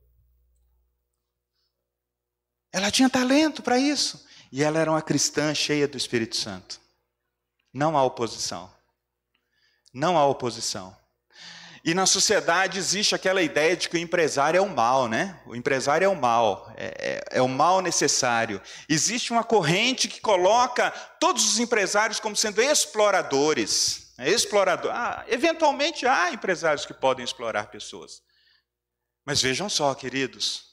Ela 2.72 2.92
tinha 2.92 3.10
talento 3.10 3.60
para 3.60 3.76
isso. 3.76 4.24
E 4.52 4.62
ela 4.62 4.78
era 4.78 4.88
uma 4.88 5.02
cristã 5.02 5.52
cheia 5.52 5.88
do 5.88 5.96
Espírito 5.96 6.36
Santo. 6.36 6.83
Não 7.74 7.98
há 7.98 8.04
oposição. 8.04 8.72
Não 9.92 10.16
há 10.16 10.24
oposição. 10.24 10.96
E 11.84 11.92
na 11.92 12.06
sociedade 12.06 12.78
existe 12.78 13.14
aquela 13.14 13.42
ideia 13.42 13.76
de 13.76 13.90
que 13.90 13.96
o 13.96 14.00
empresário 14.00 14.56
é 14.56 14.60
o 14.60 14.74
mal, 14.74 15.06
né? 15.06 15.38
O 15.44 15.54
empresário 15.54 16.06
é 16.06 16.08
o 16.08 16.16
mal, 16.16 16.72
é, 16.76 16.86
é, 17.32 17.38
é, 17.38 17.42
o 17.42 17.48
mal 17.48 17.82
necessário. 17.82 18.62
Existe 18.88 19.32
uma 19.32 19.44
corrente 19.44 20.08
que 20.08 20.18
coloca 20.18 20.90
todos 21.20 21.46
os 21.46 21.58
empresários 21.58 22.18
como 22.18 22.34
sendo 22.34 22.62
exploradores. 22.62 24.14
Né? 24.16 24.30
Explorador. 24.30 24.92
Ah, 24.94 25.24
eventualmente 25.28 26.06
há 26.06 26.32
empresários 26.32 26.86
que 26.86 26.94
podem 26.94 27.22
explorar 27.22 27.66
pessoas. 27.66 28.22
Mas 29.26 29.42
vejam 29.42 29.68
só, 29.68 29.94
queridos, 29.94 30.64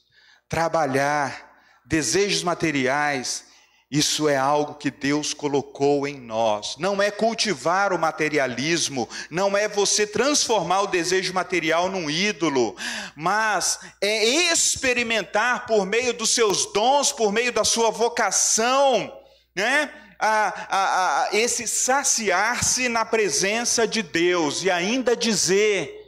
trabalhar, 0.48 1.52
desejos 1.84 2.42
materiais, 2.42 3.51
isso 3.92 4.26
é 4.26 4.38
algo 4.38 4.76
que 4.76 4.90
Deus 4.90 5.34
colocou 5.34 6.08
em 6.08 6.18
nós. 6.18 6.76
Não 6.78 7.02
é 7.02 7.10
cultivar 7.10 7.92
o 7.92 7.98
materialismo, 7.98 9.06
não 9.28 9.54
é 9.54 9.68
você 9.68 10.06
transformar 10.06 10.80
o 10.80 10.86
desejo 10.86 11.34
material 11.34 11.90
num 11.90 12.08
ídolo, 12.08 12.74
mas 13.14 13.80
é 14.00 14.24
experimentar 14.50 15.66
por 15.66 15.84
meio 15.84 16.14
dos 16.14 16.30
seus 16.30 16.72
dons, 16.72 17.12
por 17.12 17.30
meio 17.30 17.52
da 17.52 17.64
sua 17.64 17.90
vocação, 17.90 19.12
né? 19.54 19.92
A, 20.18 20.54
a, 20.70 21.24
a 21.24 21.36
esse 21.36 21.68
saciar-se 21.68 22.88
na 22.88 23.04
presença 23.04 23.86
de 23.86 24.02
Deus 24.02 24.62
e 24.62 24.70
ainda 24.70 25.14
dizer 25.14 26.00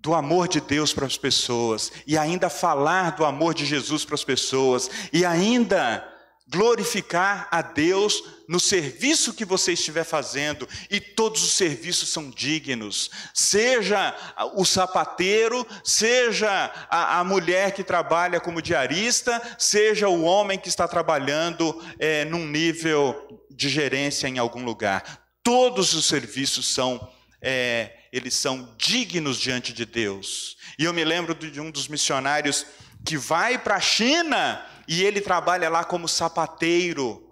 do 0.00 0.12
amor 0.12 0.48
de 0.48 0.60
Deus 0.60 0.92
para 0.92 1.06
as 1.06 1.16
pessoas, 1.16 1.92
e 2.04 2.18
ainda 2.18 2.50
falar 2.50 3.10
do 3.12 3.24
amor 3.24 3.54
de 3.54 3.64
Jesus 3.64 4.04
para 4.04 4.16
as 4.16 4.24
pessoas, 4.24 4.90
e 5.12 5.24
ainda 5.24 6.15
glorificar 6.48 7.48
a 7.50 7.60
Deus 7.60 8.22
no 8.48 8.60
serviço 8.60 9.34
que 9.34 9.44
você 9.44 9.72
estiver 9.72 10.04
fazendo, 10.04 10.68
e 10.88 11.00
todos 11.00 11.42
os 11.42 11.54
serviços 11.54 12.08
são 12.08 12.30
dignos, 12.30 13.10
seja 13.34 14.14
o 14.54 14.64
sapateiro, 14.64 15.66
seja 15.82 16.48
a, 16.88 17.18
a 17.18 17.24
mulher 17.24 17.72
que 17.72 17.82
trabalha 17.82 18.38
como 18.38 18.62
diarista, 18.62 19.42
seja 19.58 20.08
o 20.08 20.22
homem 20.22 20.58
que 20.58 20.68
está 20.68 20.86
trabalhando 20.86 21.82
é, 21.98 22.24
num 22.24 22.46
nível 22.46 23.44
de 23.50 23.68
gerência 23.68 24.28
em 24.28 24.38
algum 24.38 24.64
lugar. 24.64 25.26
Todos 25.42 25.94
os 25.94 26.06
serviços 26.06 26.68
são, 26.68 27.12
é, 27.42 27.92
eles 28.12 28.34
são 28.34 28.74
dignos 28.78 29.38
diante 29.38 29.72
de 29.72 29.84
Deus. 29.84 30.56
E 30.78 30.84
eu 30.84 30.92
me 30.92 31.04
lembro 31.04 31.34
de 31.34 31.60
um 31.60 31.70
dos 31.70 31.88
missionários 31.88 32.64
que 33.04 33.16
vai 33.16 33.58
para 33.58 33.76
a 33.76 33.80
China 33.80 34.64
e 34.88 35.02
ele 35.02 35.20
trabalha 35.20 35.68
lá 35.68 35.84
como 35.84 36.08
sapateiro 36.08 37.22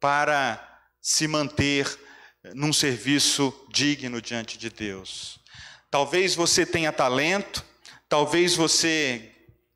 para 0.00 0.82
se 1.00 1.26
manter 1.28 1.98
num 2.54 2.72
serviço 2.72 3.66
digno 3.70 4.20
diante 4.20 4.58
de 4.58 4.68
Deus. 4.68 5.40
Talvez 5.90 6.34
você 6.34 6.66
tenha 6.66 6.92
talento, 6.92 7.64
talvez 8.08 8.54
você 8.54 9.32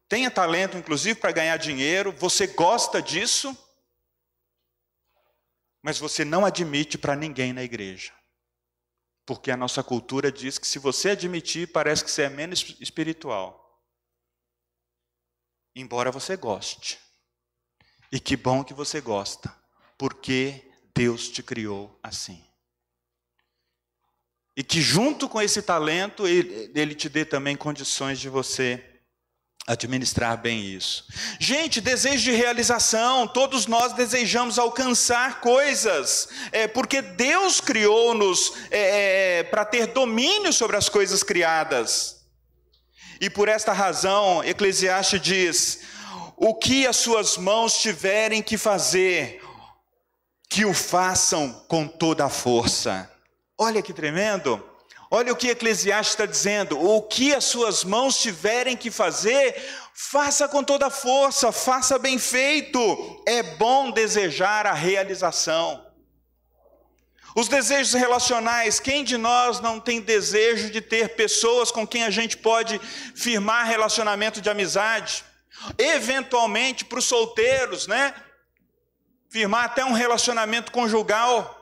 tenha 0.08 0.30
talento, 0.30 0.76
inclusive, 0.76 1.18
para 1.18 1.32
ganhar 1.32 1.56
dinheiro, 1.56 2.12
você 2.12 2.46
gosta 2.46 3.00
disso, 3.00 3.56
mas 5.82 5.98
você 5.98 6.24
não 6.24 6.44
admite 6.44 6.98
para 6.98 7.14
ninguém 7.14 7.52
na 7.52 7.62
igreja. 7.62 8.12
Porque 9.24 9.50
a 9.50 9.56
nossa 9.56 9.82
cultura 9.82 10.32
diz 10.32 10.58
que 10.58 10.66
se 10.66 10.78
você 10.78 11.10
admitir, 11.10 11.68
parece 11.68 12.02
que 12.02 12.10
você 12.10 12.22
é 12.22 12.28
menos 12.30 12.76
espiritual. 12.80 13.82
Embora 15.76 16.10
você 16.10 16.36
goste. 16.36 16.98
E 18.10 18.18
que 18.18 18.36
bom 18.36 18.64
que 18.64 18.72
você 18.72 19.00
gosta, 19.00 19.54
porque 19.96 20.70
Deus 20.94 21.28
te 21.28 21.42
criou 21.42 21.98
assim. 22.02 22.42
E 24.56 24.62
que 24.64 24.80
junto 24.80 25.28
com 25.28 25.40
esse 25.40 25.62
talento, 25.62 26.26
ele, 26.26 26.94
te 26.94 27.08
dê 27.08 27.24
também 27.24 27.54
condições 27.54 28.18
de 28.18 28.28
você 28.28 28.82
administrar 29.68 30.36
bem 30.36 30.64
isso. 30.64 31.04
Gente, 31.38 31.80
desejo 31.80 32.24
de 32.24 32.32
realização, 32.32 33.28
todos 33.28 33.66
nós 33.66 33.92
desejamos 33.92 34.58
alcançar 34.58 35.40
coisas, 35.40 36.28
é, 36.50 36.66
porque 36.66 37.02
Deus 37.02 37.60
criou-nos 37.60 38.54
é, 38.70 39.40
é, 39.40 39.42
para 39.44 39.64
ter 39.66 39.88
domínio 39.88 40.52
sobre 40.52 40.76
as 40.76 40.88
coisas 40.88 41.22
criadas. 41.22 42.16
E 43.20 43.28
por 43.28 43.46
esta 43.46 43.72
razão, 43.72 44.42
Eclesiastes 44.42 45.20
diz: 45.20 45.80
o 46.40 46.54
que 46.54 46.86
as 46.86 46.96
suas 46.96 47.36
mãos 47.36 47.78
tiverem 47.78 48.42
que 48.42 48.56
fazer, 48.56 49.42
que 50.48 50.64
o 50.64 50.72
façam 50.72 51.52
com 51.68 51.86
toda 51.86 52.24
a 52.24 52.30
força. 52.30 53.10
Olha 53.58 53.82
que 53.82 53.92
tremendo. 53.92 54.64
Olha 55.10 55.32
o 55.32 55.36
que 55.36 55.48
Eclesiastes 55.48 56.14
está 56.14 56.26
dizendo: 56.26 56.78
o 56.78 57.02
que 57.02 57.34
as 57.34 57.44
suas 57.44 57.82
mãos 57.82 58.20
tiverem 58.20 58.76
que 58.76 58.90
fazer, 58.90 59.56
faça 59.92 60.46
com 60.46 60.62
toda 60.62 60.86
a 60.86 60.90
força, 60.90 61.50
faça 61.50 61.98
bem 61.98 62.18
feito. 62.18 63.22
É 63.26 63.42
bom 63.42 63.90
desejar 63.90 64.66
a 64.66 64.72
realização. 64.72 65.84
Os 67.34 67.48
desejos 67.48 67.94
relacionais, 67.94 68.80
quem 68.80 69.04
de 69.04 69.16
nós 69.16 69.60
não 69.60 69.78
tem 69.78 70.00
desejo 70.00 70.70
de 70.70 70.80
ter 70.80 71.14
pessoas 71.14 71.70
com 71.70 71.86
quem 71.86 72.04
a 72.04 72.10
gente 72.10 72.36
pode 72.36 72.80
firmar 73.14 73.66
relacionamento 73.66 74.40
de 74.40 74.50
amizade? 74.50 75.24
Eventualmente, 75.76 76.84
para 76.84 76.98
os 76.98 77.04
solteiros, 77.04 77.86
né? 77.86 78.14
Firmar 79.28 79.64
até 79.64 79.84
um 79.84 79.92
relacionamento 79.92 80.72
conjugal. 80.72 81.54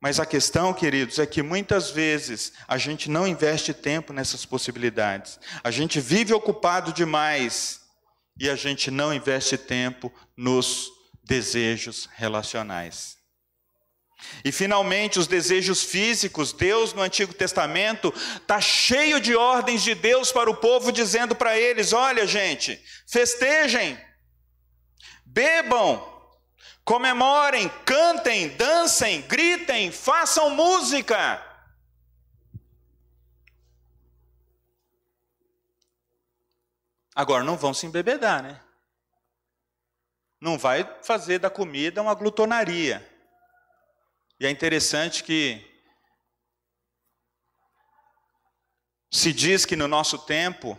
Mas 0.00 0.20
a 0.20 0.26
questão, 0.26 0.72
queridos, 0.72 1.18
é 1.18 1.26
que 1.26 1.42
muitas 1.42 1.90
vezes 1.90 2.52
a 2.68 2.78
gente 2.78 3.10
não 3.10 3.26
investe 3.26 3.74
tempo 3.74 4.12
nessas 4.12 4.44
possibilidades. 4.44 5.40
A 5.64 5.70
gente 5.72 6.00
vive 6.00 6.32
ocupado 6.32 6.92
demais 6.92 7.80
e 8.38 8.48
a 8.48 8.54
gente 8.54 8.90
não 8.90 9.12
investe 9.12 9.58
tempo 9.58 10.12
nos 10.36 10.88
desejos 11.24 12.08
relacionais. 12.14 13.17
E 14.44 14.52
finalmente, 14.52 15.18
os 15.18 15.26
desejos 15.26 15.82
físicos, 15.82 16.52
Deus 16.52 16.92
no 16.92 17.02
Antigo 17.02 17.32
Testamento 17.32 18.12
está 18.36 18.60
cheio 18.60 19.20
de 19.20 19.34
ordens 19.36 19.82
de 19.82 19.94
Deus 19.94 20.32
para 20.32 20.50
o 20.50 20.56
povo, 20.56 20.92
dizendo 20.92 21.34
para 21.34 21.58
eles: 21.58 21.92
olha, 21.92 22.26
gente, 22.26 22.82
festejem, 23.06 23.98
bebam, 25.24 26.04
comemorem, 26.84 27.68
cantem, 27.84 28.48
dancem, 28.48 29.22
gritem, 29.22 29.90
façam 29.92 30.50
música. 30.50 31.44
Agora, 37.14 37.42
não 37.42 37.56
vão 37.56 37.74
se 37.74 37.84
embebedar, 37.86 38.42
né? 38.42 38.60
Não 40.40 40.56
vai 40.56 40.88
fazer 41.02 41.40
da 41.40 41.50
comida 41.50 42.00
uma 42.00 42.14
glutonaria. 42.14 43.07
E 44.40 44.46
é 44.46 44.50
interessante 44.50 45.24
que 45.24 45.64
se 49.10 49.32
diz 49.32 49.64
que 49.64 49.74
no 49.74 49.88
nosso 49.88 50.18
tempo, 50.18 50.78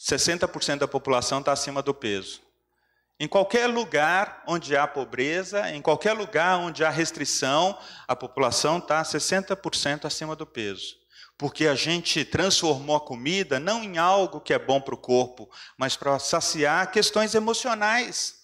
60% 0.00 0.78
da 0.78 0.88
população 0.88 1.38
está 1.38 1.52
acima 1.52 1.82
do 1.82 1.94
peso. 1.94 2.42
Em 3.18 3.28
qualquer 3.28 3.66
lugar 3.68 4.42
onde 4.46 4.76
há 4.76 4.86
pobreza, 4.86 5.70
em 5.70 5.80
qualquer 5.80 6.12
lugar 6.14 6.58
onde 6.58 6.84
há 6.84 6.90
restrição, 6.90 7.78
a 8.08 8.16
população 8.16 8.78
está 8.78 9.02
60% 9.02 10.04
acima 10.04 10.34
do 10.34 10.46
peso. 10.46 10.96
Porque 11.38 11.66
a 11.66 11.74
gente 11.74 12.24
transformou 12.24 12.96
a 12.96 13.00
comida 13.00 13.60
não 13.60 13.84
em 13.84 13.98
algo 13.98 14.40
que 14.40 14.52
é 14.52 14.58
bom 14.58 14.80
para 14.80 14.94
o 14.94 14.98
corpo, 14.98 15.50
mas 15.78 15.96
para 15.96 16.18
saciar 16.18 16.90
questões 16.90 17.34
emocionais, 17.34 18.42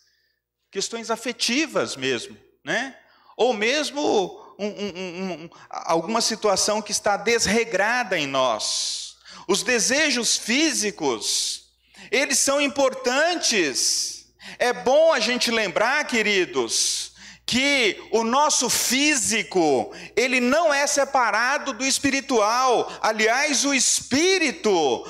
questões 0.70 1.10
afetivas 1.10 1.96
mesmo, 1.96 2.38
né? 2.64 3.01
Ou 3.36 3.52
mesmo 3.52 4.54
um, 4.58 4.66
um, 4.66 5.32
um, 5.44 5.50
alguma 5.68 6.20
situação 6.20 6.80
que 6.82 6.92
está 6.92 7.16
desregrada 7.16 8.18
em 8.18 8.26
nós. 8.26 9.16
Os 9.48 9.62
desejos 9.62 10.36
físicos, 10.36 11.64
eles 12.10 12.38
são 12.38 12.60
importantes. 12.60 14.26
É 14.58 14.72
bom 14.72 15.12
a 15.12 15.20
gente 15.20 15.50
lembrar, 15.50 16.06
queridos, 16.06 17.12
que 17.44 18.02
o 18.12 18.22
nosso 18.22 18.70
físico, 18.70 19.92
ele 20.16 20.40
não 20.40 20.72
é 20.72 20.86
separado 20.86 21.72
do 21.72 21.84
espiritual. 21.84 22.90
Aliás, 23.00 23.64
o 23.64 23.74
espírito 23.74 25.04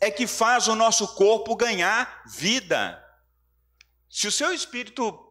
é 0.00 0.10
que 0.10 0.26
faz 0.26 0.68
o 0.68 0.74
nosso 0.74 1.08
corpo 1.14 1.56
ganhar 1.56 2.22
vida. 2.26 3.02
Se 4.10 4.26
o 4.26 4.32
seu 4.32 4.52
espírito 4.52 5.27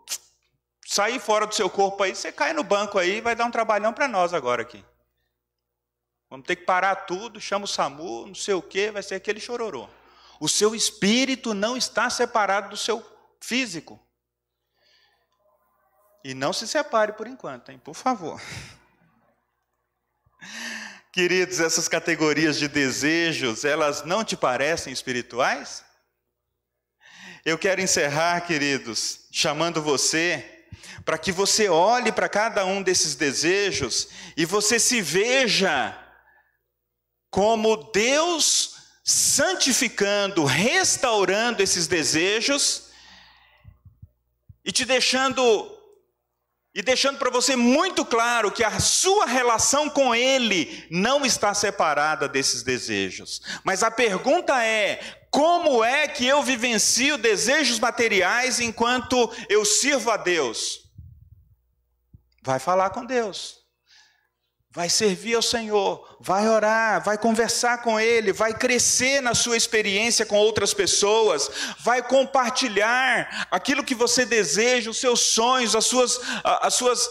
sair 0.88 1.19
fora 1.19 1.45
do 1.45 1.53
seu 1.53 1.69
corpo 1.69 2.01
aí, 2.01 2.15
você 2.15 2.31
cai 2.31 2.53
no 2.53 2.63
banco 2.63 2.97
aí, 2.97 3.19
vai 3.19 3.35
dar 3.35 3.43
um 3.43 3.51
trabalhão 3.51 3.91
para 3.91 4.07
nós 4.07 4.33
agora 4.33 4.61
aqui. 4.61 4.83
Vamos 6.29 6.47
ter 6.47 6.55
que 6.55 6.63
parar 6.63 6.95
tudo, 6.95 7.41
chama 7.41 7.65
o 7.65 7.67
SAMU, 7.67 8.27
não 8.27 8.35
sei 8.35 8.53
o 8.53 8.61
quê, 8.61 8.89
vai 8.89 9.03
ser 9.03 9.15
aquele 9.15 9.41
chororô. 9.41 9.89
O 10.39 10.47
seu 10.47 10.73
espírito 10.73 11.53
não 11.53 11.75
está 11.75 12.09
separado 12.09 12.69
do 12.69 12.77
seu 12.77 13.05
físico. 13.41 13.99
E 16.23 16.33
não 16.33 16.53
se 16.53 16.65
separe 16.65 17.11
por 17.13 17.27
enquanto, 17.27 17.69
hein? 17.69 17.79
Por 17.79 17.93
favor. 17.93 18.41
Queridos, 21.11 21.59
essas 21.59 21.89
categorias 21.89 22.57
de 22.57 22.69
desejos, 22.69 23.65
elas 23.65 24.03
não 24.05 24.23
te 24.23 24.38
parecem 24.38 24.93
espirituais? 24.93 25.83
Eu 27.43 27.57
quero 27.57 27.81
encerrar, 27.81 28.39
queridos, 28.41 29.27
chamando 29.31 29.81
você 29.81 30.57
para 31.08 31.18
que 31.18 31.32
você 31.32 31.70
olhe 31.70 32.12
para 32.12 32.28
cada 32.28 32.66
um 32.66 32.84
desses 32.84 33.16
desejos 33.16 34.10
e 34.36 34.43
você 34.43 34.78
se 34.78 35.01
veja 35.01 35.97
como 37.32 37.78
Deus 37.93 38.76
santificando, 39.05 40.43
restaurando 40.43 41.64
esses 41.64 41.88
desejos 41.88 42.89
e 44.66 44.72
te 44.74 44.84
deixando 44.84 45.74
e 46.76 46.82
deixando 46.82 47.18
para 47.18 47.32
você 47.32 47.55
muito 47.55 48.03
claro 48.03 48.51
que 48.51 48.66
a 48.66 48.78
sua 48.82 49.26
relação 49.26 49.89
com 49.89 50.14
Ele 50.14 50.86
não 50.91 51.26
está 51.26 51.53
separada 51.53 52.28
desses 52.28 52.64
desejos. 52.64 53.41
Mas 53.64 53.82
a 53.82 53.89
pergunta 53.89 54.62
é: 54.62 54.99
como 55.32 55.82
é 55.86 56.05
que 56.05 56.28
eu 56.28 56.43
vivencio 56.43 57.18
desejos 57.18 57.80
materiais 57.80 58.60
enquanto 58.60 59.34
eu 59.47 59.64
sirvo 59.64 60.12
a 60.12 60.18
Deus? 60.18 60.86
Vai 62.47 62.59
falar 62.59 62.91
com 62.91 63.05
Deus. 63.05 63.57
Vai 64.71 64.89
servir 64.89 65.35
ao 65.35 65.41
Senhor, 65.41 66.17
vai 66.21 66.47
orar, 66.47 67.03
vai 67.03 67.17
conversar 67.17 67.81
com 67.81 67.99
Ele, 67.99 68.31
vai 68.31 68.53
crescer 68.53 69.19
na 69.21 69.35
sua 69.35 69.57
experiência 69.57 70.25
com 70.25 70.37
outras 70.37 70.73
pessoas, 70.73 71.49
vai 71.79 72.01
compartilhar 72.01 73.47
aquilo 73.51 73.83
que 73.83 73.93
você 73.93 74.25
deseja, 74.25 74.89
os 74.89 74.97
seus 74.97 75.19
sonhos, 75.19 75.75
as 75.75 75.85
suas, 75.87 76.21
as 76.61 76.73
suas, 76.73 77.09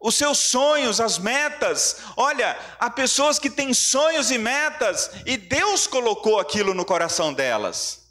os 0.00 0.14
seus 0.14 0.38
sonhos, 0.38 0.98
as 0.98 1.18
metas. 1.18 1.98
Olha, 2.16 2.58
há 2.80 2.88
pessoas 2.88 3.38
que 3.38 3.50
têm 3.50 3.74
sonhos 3.74 4.30
e 4.30 4.38
metas 4.38 5.10
e 5.26 5.36
Deus 5.36 5.86
colocou 5.86 6.40
aquilo 6.40 6.72
no 6.72 6.86
coração 6.86 7.34
delas. 7.34 8.06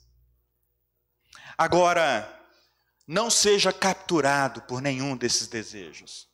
Agora, 1.57 2.40
não 3.11 3.29
seja 3.29 3.73
capturado 3.73 4.61
por 4.61 4.81
nenhum 4.81 5.17
desses 5.17 5.45
desejos. 5.45 6.29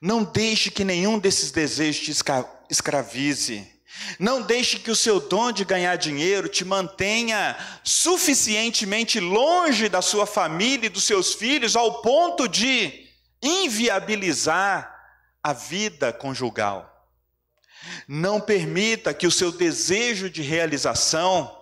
Não 0.00 0.22
deixe 0.22 0.70
que 0.70 0.84
nenhum 0.84 1.18
desses 1.18 1.50
desejos 1.50 2.04
te 2.04 2.24
escravize. 2.70 3.66
Não 4.16 4.40
deixe 4.40 4.78
que 4.78 4.92
o 4.92 4.96
seu 4.96 5.18
dom 5.18 5.50
de 5.50 5.64
ganhar 5.64 5.96
dinheiro 5.96 6.48
te 6.48 6.64
mantenha 6.64 7.56
suficientemente 7.82 9.18
longe 9.18 9.88
da 9.88 10.00
sua 10.00 10.24
família 10.24 10.86
e 10.86 10.88
dos 10.88 11.02
seus 11.02 11.34
filhos 11.34 11.74
ao 11.74 12.00
ponto 12.00 12.46
de 12.46 13.08
inviabilizar 13.42 14.96
a 15.42 15.52
vida 15.52 16.12
conjugal. 16.12 17.10
Não 18.06 18.40
permita 18.40 19.12
que 19.12 19.26
o 19.26 19.32
seu 19.32 19.50
desejo 19.50 20.30
de 20.30 20.42
realização 20.42 21.57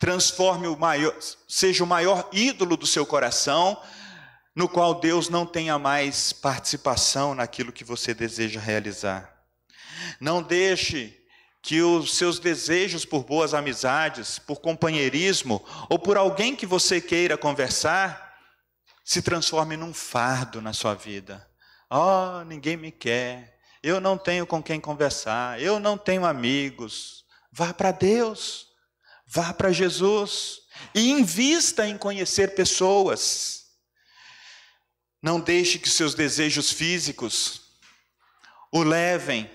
transforme 0.00 0.66
o 0.66 0.78
maior, 0.78 1.14
seja 1.46 1.84
o 1.84 1.86
maior 1.86 2.28
ídolo 2.32 2.74
do 2.74 2.86
seu 2.86 3.04
coração, 3.04 3.80
no 4.56 4.66
qual 4.66 4.98
Deus 4.98 5.28
não 5.28 5.44
tenha 5.44 5.78
mais 5.78 6.32
participação 6.32 7.34
naquilo 7.34 7.70
que 7.70 7.84
você 7.84 8.14
deseja 8.14 8.58
realizar. 8.58 9.30
Não 10.18 10.42
deixe 10.42 11.16
que 11.62 11.82
os 11.82 12.16
seus 12.16 12.38
desejos 12.38 13.04
por 13.04 13.24
boas 13.24 13.52
amizades, 13.52 14.38
por 14.38 14.60
companheirismo 14.60 15.62
ou 15.90 15.98
por 15.98 16.16
alguém 16.16 16.56
que 16.56 16.64
você 16.64 16.98
queira 16.98 17.36
conversar 17.36 18.34
se 19.04 19.20
transforme 19.20 19.76
num 19.76 19.92
fardo 19.92 20.62
na 20.62 20.72
sua 20.72 20.94
vida. 20.94 21.46
Oh, 21.90 22.42
ninguém 22.44 22.76
me 22.76 22.90
quer. 22.90 23.58
Eu 23.82 24.00
não 24.00 24.16
tenho 24.16 24.46
com 24.46 24.62
quem 24.62 24.80
conversar. 24.80 25.60
Eu 25.60 25.78
não 25.78 25.98
tenho 25.98 26.24
amigos. 26.24 27.26
Vá 27.52 27.74
para 27.74 27.90
Deus. 27.92 28.69
Vá 29.32 29.54
para 29.54 29.70
Jesus 29.70 30.62
e 30.92 31.08
invista 31.08 31.86
em 31.86 31.96
conhecer 31.96 32.54
pessoas. 32.54 33.66
Não 35.22 35.38
deixe 35.38 35.78
que 35.78 35.88
seus 35.88 36.14
desejos 36.14 36.72
físicos 36.72 37.60
o 38.72 38.82
levem 38.82 39.48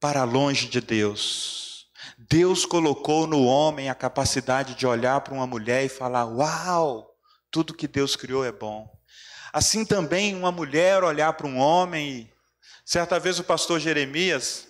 para 0.00 0.24
longe 0.24 0.66
de 0.66 0.80
Deus. 0.80 1.88
Deus 2.16 2.64
colocou 2.64 3.26
no 3.26 3.44
homem 3.44 3.90
a 3.90 3.94
capacidade 3.94 4.74
de 4.74 4.86
olhar 4.86 5.20
para 5.20 5.34
uma 5.34 5.46
mulher 5.46 5.84
e 5.84 5.88
falar: 5.88 6.24
Uau, 6.24 7.14
tudo 7.50 7.74
que 7.74 7.86
Deus 7.86 8.16
criou 8.16 8.44
é 8.44 8.52
bom. 8.52 8.90
Assim 9.52 9.84
também 9.84 10.34
uma 10.34 10.52
mulher 10.52 11.04
olhar 11.04 11.34
para 11.34 11.46
um 11.46 11.58
homem 11.58 12.10
e. 12.10 12.40
Certa 12.82 13.20
vez 13.20 13.38
o 13.38 13.44
pastor 13.44 13.78
Jeremias, 13.78 14.66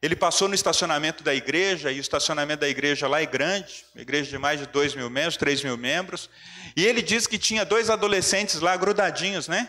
ele 0.00 0.14
passou 0.14 0.46
no 0.46 0.54
estacionamento 0.54 1.24
da 1.24 1.34
igreja, 1.34 1.90
e 1.90 1.98
o 1.98 2.00
estacionamento 2.00 2.60
da 2.60 2.68
igreja 2.68 3.08
lá 3.08 3.20
é 3.20 3.26
grande, 3.26 3.84
uma 3.94 4.02
igreja 4.02 4.30
de 4.30 4.38
mais 4.38 4.60
de 4.60 4.66
2 4.66 4.94
mil 4.94 5.10
membros, 5.10 5.36
3 5.36 5.64
mil 5.64 5.76
membros, 5.76 6.30
e 6.76 6.86
ele 6.86 7.02
disse 7.02 7.28
que 7.28 7.38
tinha 7.38 7.64
dois 7.64 7.90
adolescentes 7.90 8.60
lá 8.60 8.76
grudadinhos, 8.76 9.48
né? 9.48 9.68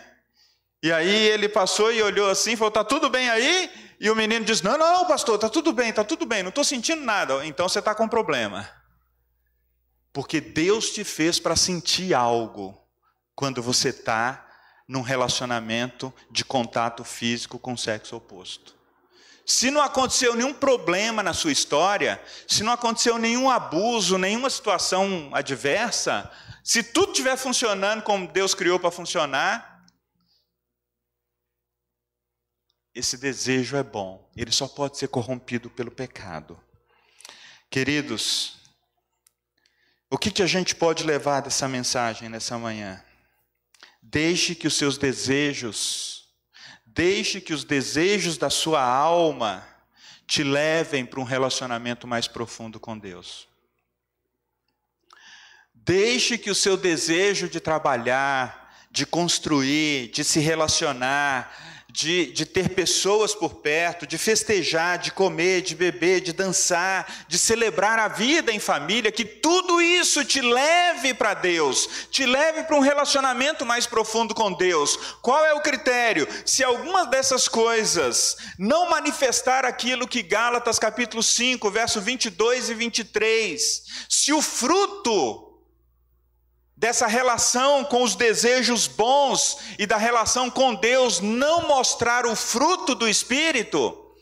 E 0.82 0.92
aí 0.92 1.28
ele 1.28 1.50
passou 1.50 1.92
e 1.92 2.02
olhou 2.02 2.30
assim, 2.30 2.56
falou: 2.56 2.72
"Tá 2.72 2.84
tudo 2.84 3.10
bem 3.10 3.30
aí?" 3.30 3.70
E 4.00 4.10
o 4.10 4.16
menino 4.16 4.46
disse: 4.46 4.64
"Não, 4.64 4.78
não, 4.78 5.06
pastor, 5.06 5.38
tá 5.38 5.50
tudo 5.50 5.74
bem, 5.74 5.92
tá 5.92 6.04
tudo 6.04 6.26
bem, 6.26 6.44
não 6.44 6.50
estou 6.50 6.64
sentindo 6.64 7.04
nada." 7.04 7.46
Então 7.46 7.68
você 7.68 7.80
está 7.80 7.94
com 7.94 8.08
problema. 8.08 8.70
Porque 10.14 10.40
Deus 10.40 10.92
te 10.92 11.04
fez 11.04 11.40
para 11.40 11.56
sentir 11.56 12.14
algo 12.14 12.80
quando 13.36 13.62
você 13.62 13.90
está 13.90 14.48
num 14.88 15.02
relacionamento 15.02 16.14
de 16.32 16.46
contato 16.46 17.04
físico 17.04 17.60
com 17.60 17.74
o 17.74 17.78
sexo 17.78 18.16
oposto. 18.16 18.79
Se 19.50 19.72
não 19.72 19.82
aconteceu 19.82 20.36
nenhum 20.36 20.54
problema 20.54 21.24
na 21.24 21.34
sua 21.34 21.52
história, 21.52 22.24
se 22.48 22.62
não 22.62 22.72
aconteceu 22.72 23.18
nenhum 23.18 23.50
abuso, 23.50 24.16
nenhuma 24.16 24.48
situação 24.48 25.32
adversa, 25.34 26.32
se 26.64 26.84
tudo 26.84 27.14
estiver 27.14 27.36
funcionando 27.36 28.04
como 28.04 28.32
Deus 28.32 28.54
criou 28.54 28.80
para 28.80 28.92
funcionar, 28.92 29.84
esse 32.94 33.18
desejo 33.18 33.76
é 33.76 33.82
bom, 33.82 34.30
ele 34.36 34.52
só 34.52 34.68
pode 34.68 35.00
ser 35.00 35.08
corrompido 35.08 35.68
pelo 35.68 35.90
pecado. 35.90 36.64
Queridos, 37.72 38.56
o 40.12 40.18
que, 40.20 40.30
que 40.30 40.44
a 40.44 40.48
gente 40.48 40.76
pode 40.76 41.04
levar 41.04 41.42
dessa 41.42 41.68
mensagem 41.68 42.30
nessa 42.30 42.56
manhã? 42.60 43.04
Deixe 44.00 44.54
que 44.54 44.68
os 44.68 44.78
seus 44.78 44.96
desejos, 44.96 46.19
deixe 47.00 47.40
que 47.40 47.54
os 47.54 47.64
desejos 47.64 48.38
da 48.38 48.50
sua 48.50 48.84
alma 48.84 49.66
te 50.28 50.44
levem 50.44 51.06
para 51.06 51.22
um 51.22 51.24
relacionamento 51.24 52.06
mais 52.06 52.28
profundo 52.28 52.78
com 52.78 52.98
Deus. 52.98 53.48
Deixe 55.74 56.38
que 56.38 56.52
o 56.52 56.56
seu 56.56 56.76
desejo 56.76 57.48
de 57.48 57.62
trabalhar, 57.62 58.76
de 58.92 59.06
construir, 59.06 60.10
de 60.10 60.26
se 60.26 60.42
relacionar, 60.42 61.69
de, 61.90 62.28
de 62.28 62.46
ter 62.46 62.70
pessoas 62.70 63.34
por 63.34 63.56
perto, 63.56 64.06
de 64.06 64.18
festejar, 64.18 65.00
de 65.00 65.12
comer, 65.12 65.62
de 65.62 65.74
beber, 65.74 66.22
de 66.22 66.32
dançar, 66.32 67.26
de 67.28 67.38
celebrar 67.38 67.98
a 67.98 68.08
vida 68.08 68.52
em 68.52 68.60
família, 68.60 69.12
que 69.12 69.26
tudo 69.26 69.82
isso 69.82 70.24
te 70.24 70.40
leve 70.40 71.16
para 71.16 71.34
Deus, 71.34 71.90
te 72.12 72.26
leve 72.26 72.64
para 72.64 72.76
um 72.76 72.82
relacionamento 72.82 73.66
mais 73.66 73.88
profundo 73.88 74.36
com 74.36 74.54
Deus. 74.54 74.98
Qual 75.22 75.44
é 75.44 75.54
o 75.54 75.62
critério? 75.62 76.28
Se 76.46 76.64
algumas 76.64 77.10
dessas 77.10 77.48
coisas 77.48 78.38
não 78.58 78.90
manifestar 78.90 79.66
aquilo 79.66 80.08
que 80.08 80.22
Gálatas 80.22 80.78
capítulo 80.78 81.24
5, 81.24 81.72
verso 81.72 82.00
22 82.00 82.70
e 82.70 82.74
23, 82.76 83.84
se 84.08 84.32
o 84.32 84.42
fruto 84.42 85.49
dessa 86.80 87.08
relação 87.08 87.84
com 87.84 88.04
os 88.04 88.16
desejos 88.16 88.88
bons 88.88 89.58
e 89.78 89.86
da 89.86 89.98
relação 89.98 90.50
com 90.50 90.74
Deus 90.74 91.20
não 91.20 91.68
mostrar 91.68 92.26
o 92.26 92.38
fruto 92.38 92.96
do 92.96 93.06
Espírito, 93.06 94.16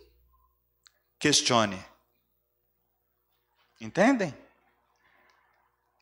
questione. 1.20 1.80
Entendem? 3.80 4.36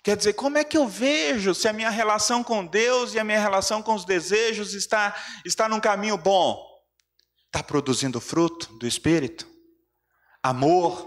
Quer 0.02 0.16
dizer, 0.16 0.32
como 0.32 0.58
é 0.58 0.64
que 0.64 0.78
eu 0.78 0.88
vejo 0.88 1.54
se 1.54 1.68
a 1.68 1.74
minha 1.74 1.90
relação 1.90 2.42
com 2.42 2.66
Deus 2.66 3.14
e 3.14 3.20
a 3.20 3.24
minha 3.26 3.40
relação 3.40 3.84
com 3.84 3.94
os 3.94 4.06
desejos 4.06 4.74
está, 4.74 5.14
está 5.44 5.68
num 5.68 5.82
caminho 5.82 6.18
bom? 6.18 6.58
Está 7.48 7.62
produzindo 7.62 8.22
fruto 8.22 8.72
do 8.78 8.88
Espírito? 8.88 9.46
Amor, 10.42 11.06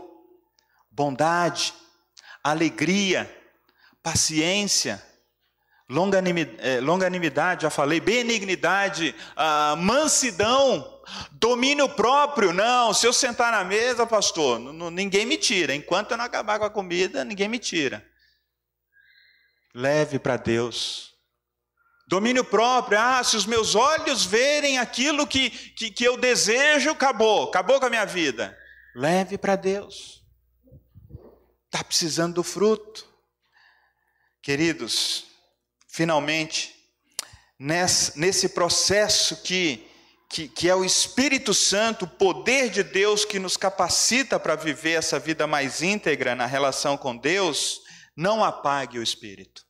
bondade, 0.90 1.72
alegria, 2.44 3.34
paciência, 4.03 5.07
é, 6.59 6.80
longanimidade, 6.80 7.62
já 7.62 7.70
falei, 7.70 7.99
benignidade, 7.99 9.14
ah, 9.34 9.74
mansidão, 9.74 11.01
domínio 11.32 11.89
próprio. 11.89 12.53
Não, 12.53 12.93
se 12.93 13.07
eu 13.07 13.12
sentar 13.12 13.51
na 13.51 13.64
mesa, 13.64 14.07
pastor, 14.07 14.59
ninguém 14.91 15.24
me 15.24 15.39
tira. 15.39 15.74
Enquanto 15.74 16.11
eu 16.11 16.18
não 16.18 16.26
acabar 16.26 16.59
com 16.59 16.66
a 16.66 16.70
comida, 16.70 17.24
ninguém 17.24 17.49
me 17.49 17.59
tira. 17.59 18.07
Leve 19.74 20.18
para 20.18 20.36
Deus. 20.36 21.14
Domínio 22.07 22.45
próprio, 22.45 22.99
ah, 22.99 23.24
se 23.24 23.36
os 23.36 23.47
meus 23.47 23.74
olhos 23.74 24.26
verem 24.26 24.78
aquilo 24.78 25.26
que, 25.26 25.49
que, 25.51 25.91
que 25.91 26.05
eu 26.05 26.18
desejo, 26.18 26.91
acabou, 26.91 27.49
acabou 27.49 27.80
com 27.80 27.86
a 27.86 27.91
minha 27.91 28.05
vida. 28.05 28.59
Leve 28.95 29.39
para 29.39 29.57
Deus. 29.57 30.22
Está 31.66 31.82
precisando 31.82 32.34
do 32.34 32.43
fruto. 32.43 33.07
Queridos, 34.43 35.28
finalmente, 35.99 36.76
nesse 37.59 38.51
processo 38.51 39.42
que, 39.42 39.84
que, 40.28 40.46
que, 40.46 40.68
é 40.68 40.74
o 40.76 40.84
Espírito 40.84 41.53
Santo, 41.53 42.05
o 42.05 42.09
poder 42.09 42.70
de 42.70 42.84
Deus 42.84 43.24
que 43.24 43.40
nos 43.40 43.57
capacita 43.57 44.38
para 44.38 44.55
viver 44.55 44.92
essa 44.92 45.18
vida 45.18 45.44
mais 45.44 45.82
íntegra 45.82 46.36
na 46.36 46.46
relação 46.46 46.96
com 46.96 47.16
Deus, 47.16 47.80
não 48.16 48.44
apague 48.44 48.96
o 48.96 49.03
Espírito. 49.03 49.66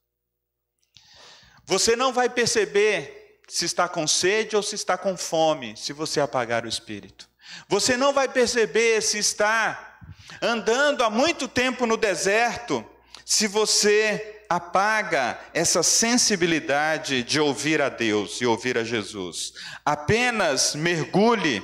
Você 1.64 1.96
não 1.96 2.12
vai 2.12 2.28
perceber 2.28 3.40
se 3.48 3.64
está 3.64 3.88
com 3.88 4.06
sede 4.06 4.54
ou 4.54 4.62
se 4.62 4.74
está 4.74 4.98
com 4.98 5.16
fome, 5.16 5.78
se 5.78 5.94
você 5.94 6.20
apagar 6.20 6.66
o 6.66 6.68
Espírito. 6.68 7.26
Você 7.68 7.96
não 7.96 8.12
vai 8.12 8.28
perceber 8.28 9.00
se 9.00 9.16
está 9.16 9.98
andando 10.42 11.02
há 11.02 11.08
muito 11.08 11.48
tempo 11.48 11.86
no 11.86 11.96
deserto, 11.96 12.84
se 13.24 13.46
você 13.46 14.37
apaga 14.48 15.38
essa 15.52 15.82
sensibilidade 15.82 17.22
de 17.22 17.38
ouvir 17.38 17.82
a 17.82 17.88
Deus 17.88 18.40
e 18.40 18.46
ouvir 18.46 18.78
a 18.78 18.84
Jesus. 18.84 19.52
Apenas 19.84 20.74
mergulhe, 20.74 21.62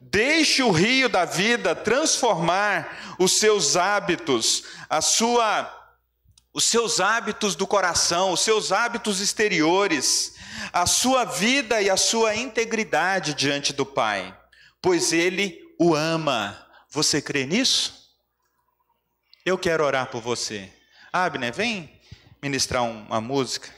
deixe 0.00 0.62
o 0.62 0.70
rio 0.70 1.08
da 1.08 1.24
vida 1.24 1.74
transformar 1.74 3.16
os 3.18 3.32
seus 3.32 3.76
hábitos, 3.76 4.64
a 4.88 5.00
sua 5.00 5.76
os 6.52 6.64
seus 6.64 6.98
hábitos 6.98 7.54
do 7.54 7.64
coração, 7.64 8.32
os 8.32 8.40
seus 8.40 8.72
hábitos 8.72 9.20
exteriores, 9.20 10.34
a 10.72 10.84
sua 10.84 11.24
vida 11.24 11.80
e 11.80 11.88
a 11.88 11.96
sua 11.96 12.34
integridade 12.34 13.34
diante 13.34 13.72
do 13.72 13.86
Pai, 13.86 14.36
pois 14.82 15.12
ele 15.12 15.60
o 15.78 15.94
ama. 15.94 16.66
Você 16.90 17.22
crê 17.22 17.46
nisso? 17.46 18.10
Eu 19.46 19.56
quero 19.56 19.84
orar 19.84 20.08
por 20.08 20.20
você. 20.20 20.68
Abner, 21.12 21.52
vem 21.52 21.99
ministrar 22.42 22.82
uma 22.82 23.20
música. 23.20 23.68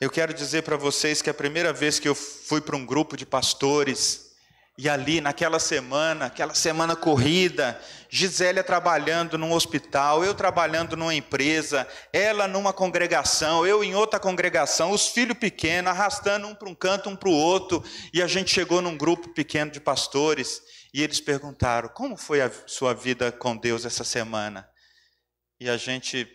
Eu 0.00 0.10
quero 0.10 0.34
dizer 0.34 0.62
para 0.62 0.76
vocês 0.76 1.22
que 1.22 1.30
a 1.30 1.34
primeira 1.34 1.72
vez 1.72 1.98
que 1.98 2.08
eu 2.08 2.14
fui 2.14 2.60
para 2.60 2.76
um 2.76 2.84
grupo 2.84 3.16
de 3.16 3.24
pastores, 3.24 4.26
e 4.78 4.90
ali 4.90 5.22
naquela 5.22 5.58
semana, 5.58 6.26
aquela 6.26 6.52
semana 6.52 6.94
corrida, 6.94 7.80
Gisélia 8.10 8.62
trabalhando 8.62 9.38
num 9.38 9.52
hospital, 9.52 10.22
eu 10.22 10.34
trabalhando 10.34 10.96
numa 10.96 11.14
empresa, 11.14 11.88
ela 12.12 12.46
numa 12.46 12.74
congregação, 12.74 13.66
eu 13.66 13.82
em 13.82 13.94
outra 13.94 14.20
congregação, 14.20 14.90
os 14.90 15.08
filhos 15.08 15.38
pequenos 15.38 15.90
arrastando 15.90 16.46
um 16.46 16.54
para 16.54 16.68
um 16.68 16.74
canto, 16.74 17.08
um 17.08 17.16
para 17.16 17.30
o 17.30 17.32
outro, 17.32 17.82
e 18.12 18.20
a 18.20 18.26
gente 18.26 18.52
chegou 18.52 18.82
num 18.82 18.98
grupo 18.98 19.30
pequeno 19.30 19.70
de 19.70 19.80
pastores. 19.80 20.60
E 20.96 21.02
eles 21.02 21.20
perguntaram: 21.20 21.90
como 21.90 22.16
foi 22.16 22.40
a 22.40 22.50
sua 22.66 22.94
vida 22.94 23.30
com 23.30 23.54
Deus 23.54 23.84
essa 23.84 24.02
semana? 24.02 24.66
E 25.60 25.68
a 25.68 25.76
gente 25.76 26.26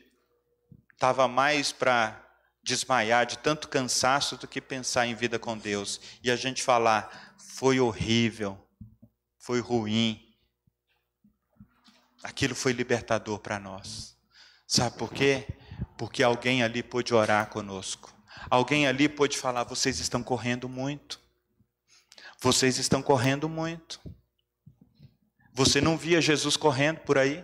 estava 0.94 1.28
mais 1.28 1.72
para 1.72 2.24
desmaiar 2.62 3.26
de 3.26 3.40
tanto 3.40 3.68
cansaço 3.68 4.38
do 4.38 4.48
que 4.48 4.62
pensar 4.62 5.08
em 5.08 5.16
vida 5.16 5.40
com 5.40 5.58
Deus. 5.58 6.00
E 6.24 6.30
a 6.30 6.36
gente 6.36 6.62
falar: 6.62 7.36
foi 7.40 7.80
horrível, 7.80 8.56
foi 9.40 9.60
ruim. 9.60 10.24
Aquilo 12.22 12.54
foi 12.54 12.72
libertador 12.72 13.40
para 13.40 13.58
nós. 13.58 14.16
Sabe 14.68 14.96
por 14.96 15.12
quê? 15.12 15.48
Porque 15.98 16.22
alguém 16.22 16.62
ali 16.62 16.84
pôde 16.84 17.16
orar 17.16 17.50
conosco. 17.50 18.14
Alguém 18.48 18.86
ali 18.86 19.10
pôde 19.10 19.40
falar: 19.40 19.64
vocês 19.64 19.98
estão 19.98 20.22
correndo 20.22 20.70
muito. 20.70 21.20
Vocês 22.40 22.78
estão 22.78 23.02
correndo 23.02 23.50
muito. 23.50 24.00
Você 25.54 25.82
não 25.82 25.98
via 25.98 26.22
Jesus 26.22 26.56
correndo 26.56 27.00
por 27.00 27.18
aí? 27.18 27.44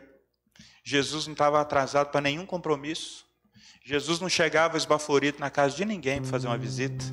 Jesus 0.83 1.27
não 1.27 1.33
estava 1.33 1.59
atrasado 1.59 2.11
para 2.11 2.21
nenhum 2.21 2.45
compromisso. 2.45 3.25
Jesus 3.83 4.19
não 4.19 4.29
chegava 4.29 4.77
esbaforido 4.77 5.39
na 5.39 5.49
casa 5.49 5.75
de 5.75 5.85
ninguém 5.85 6.21
para 6.21 6.29
fazer 6.29 6.47
uma 6.47 6.57
visita. 6.57 7.05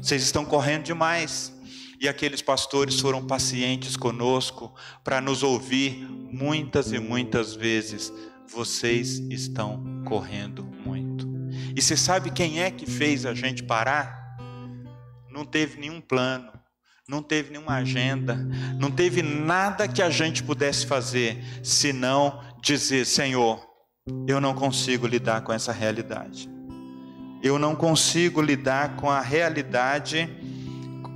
Vocês 0.00 0.22
estão 0.22 0.44
correndo 0.44 0.84
demais. 0.84 1.52
E 2.00 2.08
aqueles 2.08 2.42
pastores 2.42 3.00
foram 3.00 3.26
pacientes 3.26 3.96
conosco 3.96 4.74
para 5.02 5.20
nos 5.20 5.42
ouvir 5.42 6.06
muitas 6.06 6.92
e 6.92 6.98
muitas 6.98 7.54
vezes. 7.54 8.12
Vocês 8.46 9.20
estão 9.30 10.02
correndo 10.04 10.64
muito. 10.84 11.26
E 11.74 11.80
você 11.80 11.96
sabe 11.96 12.30
quem 12.30 12.62
é 12.62 12.70
que 12.70 12.84
fez 12.84 13.24
a 13.24 13.32
gente 13.32 13.62
parar? 13.62 14.36
Não 15.30 15.44
teve 15.44 15.80
nenhum 15.80 16.00
plano, 16.00 16.52
não 17.06 17.22
teve 17.22 17.50
nenhuma 17.50 17.74
agenda, 17.74 18.34
não 18.78 18.90
teve 18.90 19.22
nada 19.22 19.86
que 19.86 20.00
a 20.00 20.08
gente 20.08 20.42
pudesse 20.42 20.86
fazer, 20.86 21.42
senão 21.62 22.40
dizer: 22.62 23.04
Senhor, 23.04 23.62
eu 24.26 24.40
não 24.40 24.54
consigo 24.54 25.06
lidar 25.06 25.42
com 25.42 25.52
essa 25.52 25.72
realidade. 25.72 26.48
eu 27.42 27.58
não 27.58 27.76
consigo 27.76 28.40
lidar 28.40 28.96
com 28.96 29.10
a 29.10 29.20
realidade, 29.20 30.30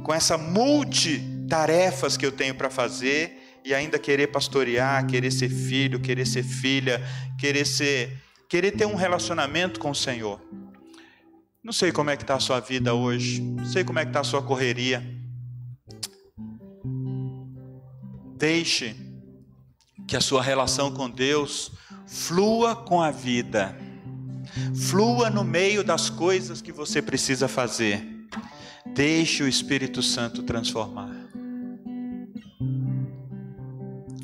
com 0.05 0.13
essa 0.13 0.37
multitarefas 0.37 2.19
que 2.19 2.27
eu 2.27 2.33
tenho 2.33 2.55
para 2.55 2.69
fazer 2.69 3.61
e 3.65 3.73
ainda 3.73 3.99
querer 3.99 4.27
pastorear, 4.27 5.07
querer 5.07 5.31
ser 5.31 5.49
filho, 5.49 5.99
querer 5.99 6.27
ser 6.27 6.43
filha, 6.43 7.03
querer 7.39 7.65
ser, 7.65 8.23
querer 8.47 8.73
ter 8.73 8.85
um 8.85 8.95
relacionamento 8.95 9.81
com 9.81 9.91
o 9.91 9.95
Senhor. 9.95 10.39
Não 11.65 11.73
sei 11.73 11.93
como 11.93 12.11
é 12.11 12.17
que 12.17 12.25
está 12.25 12.35
a 12.35 12.41
sua 12.41 12.61
vida 12.61 12.95
hoje, 12.95 13.41
não 13.41 13.65
sei 13.65 13.83
como 13.83 13.99
é 13.99 14.03
que 14.03 14.11
está 14.11 14.21
a 14.21 14.25
sua 14.25 14.43
correria. 14.43 15.03
Deixe 18.39 18.95
que 20.07 20.17
a 20.17 20.21
sua 20.21 20.41
relação 20.41 20.93
com 20.93 21.11
Deus 21.11 21.73
flua 22.07 22.77
com 22.77 23.03
a 23.03 23.11
vida, 23.11 23.77
flua 24.89 25.29
no 25.29 25.43
meio 25.43 25.83
das 25.83 26.09
coisas 26.09 26.63
que 26.63 26.71
você 26.71 27.03
precisa 27.03 27.49
fazer. 27.49 28.07
Deixe 28.87 29.43
o 29.43 29.49
Espírito 29.49 30.05
Santo 30.05 30.45
transformar. 30.45 31.18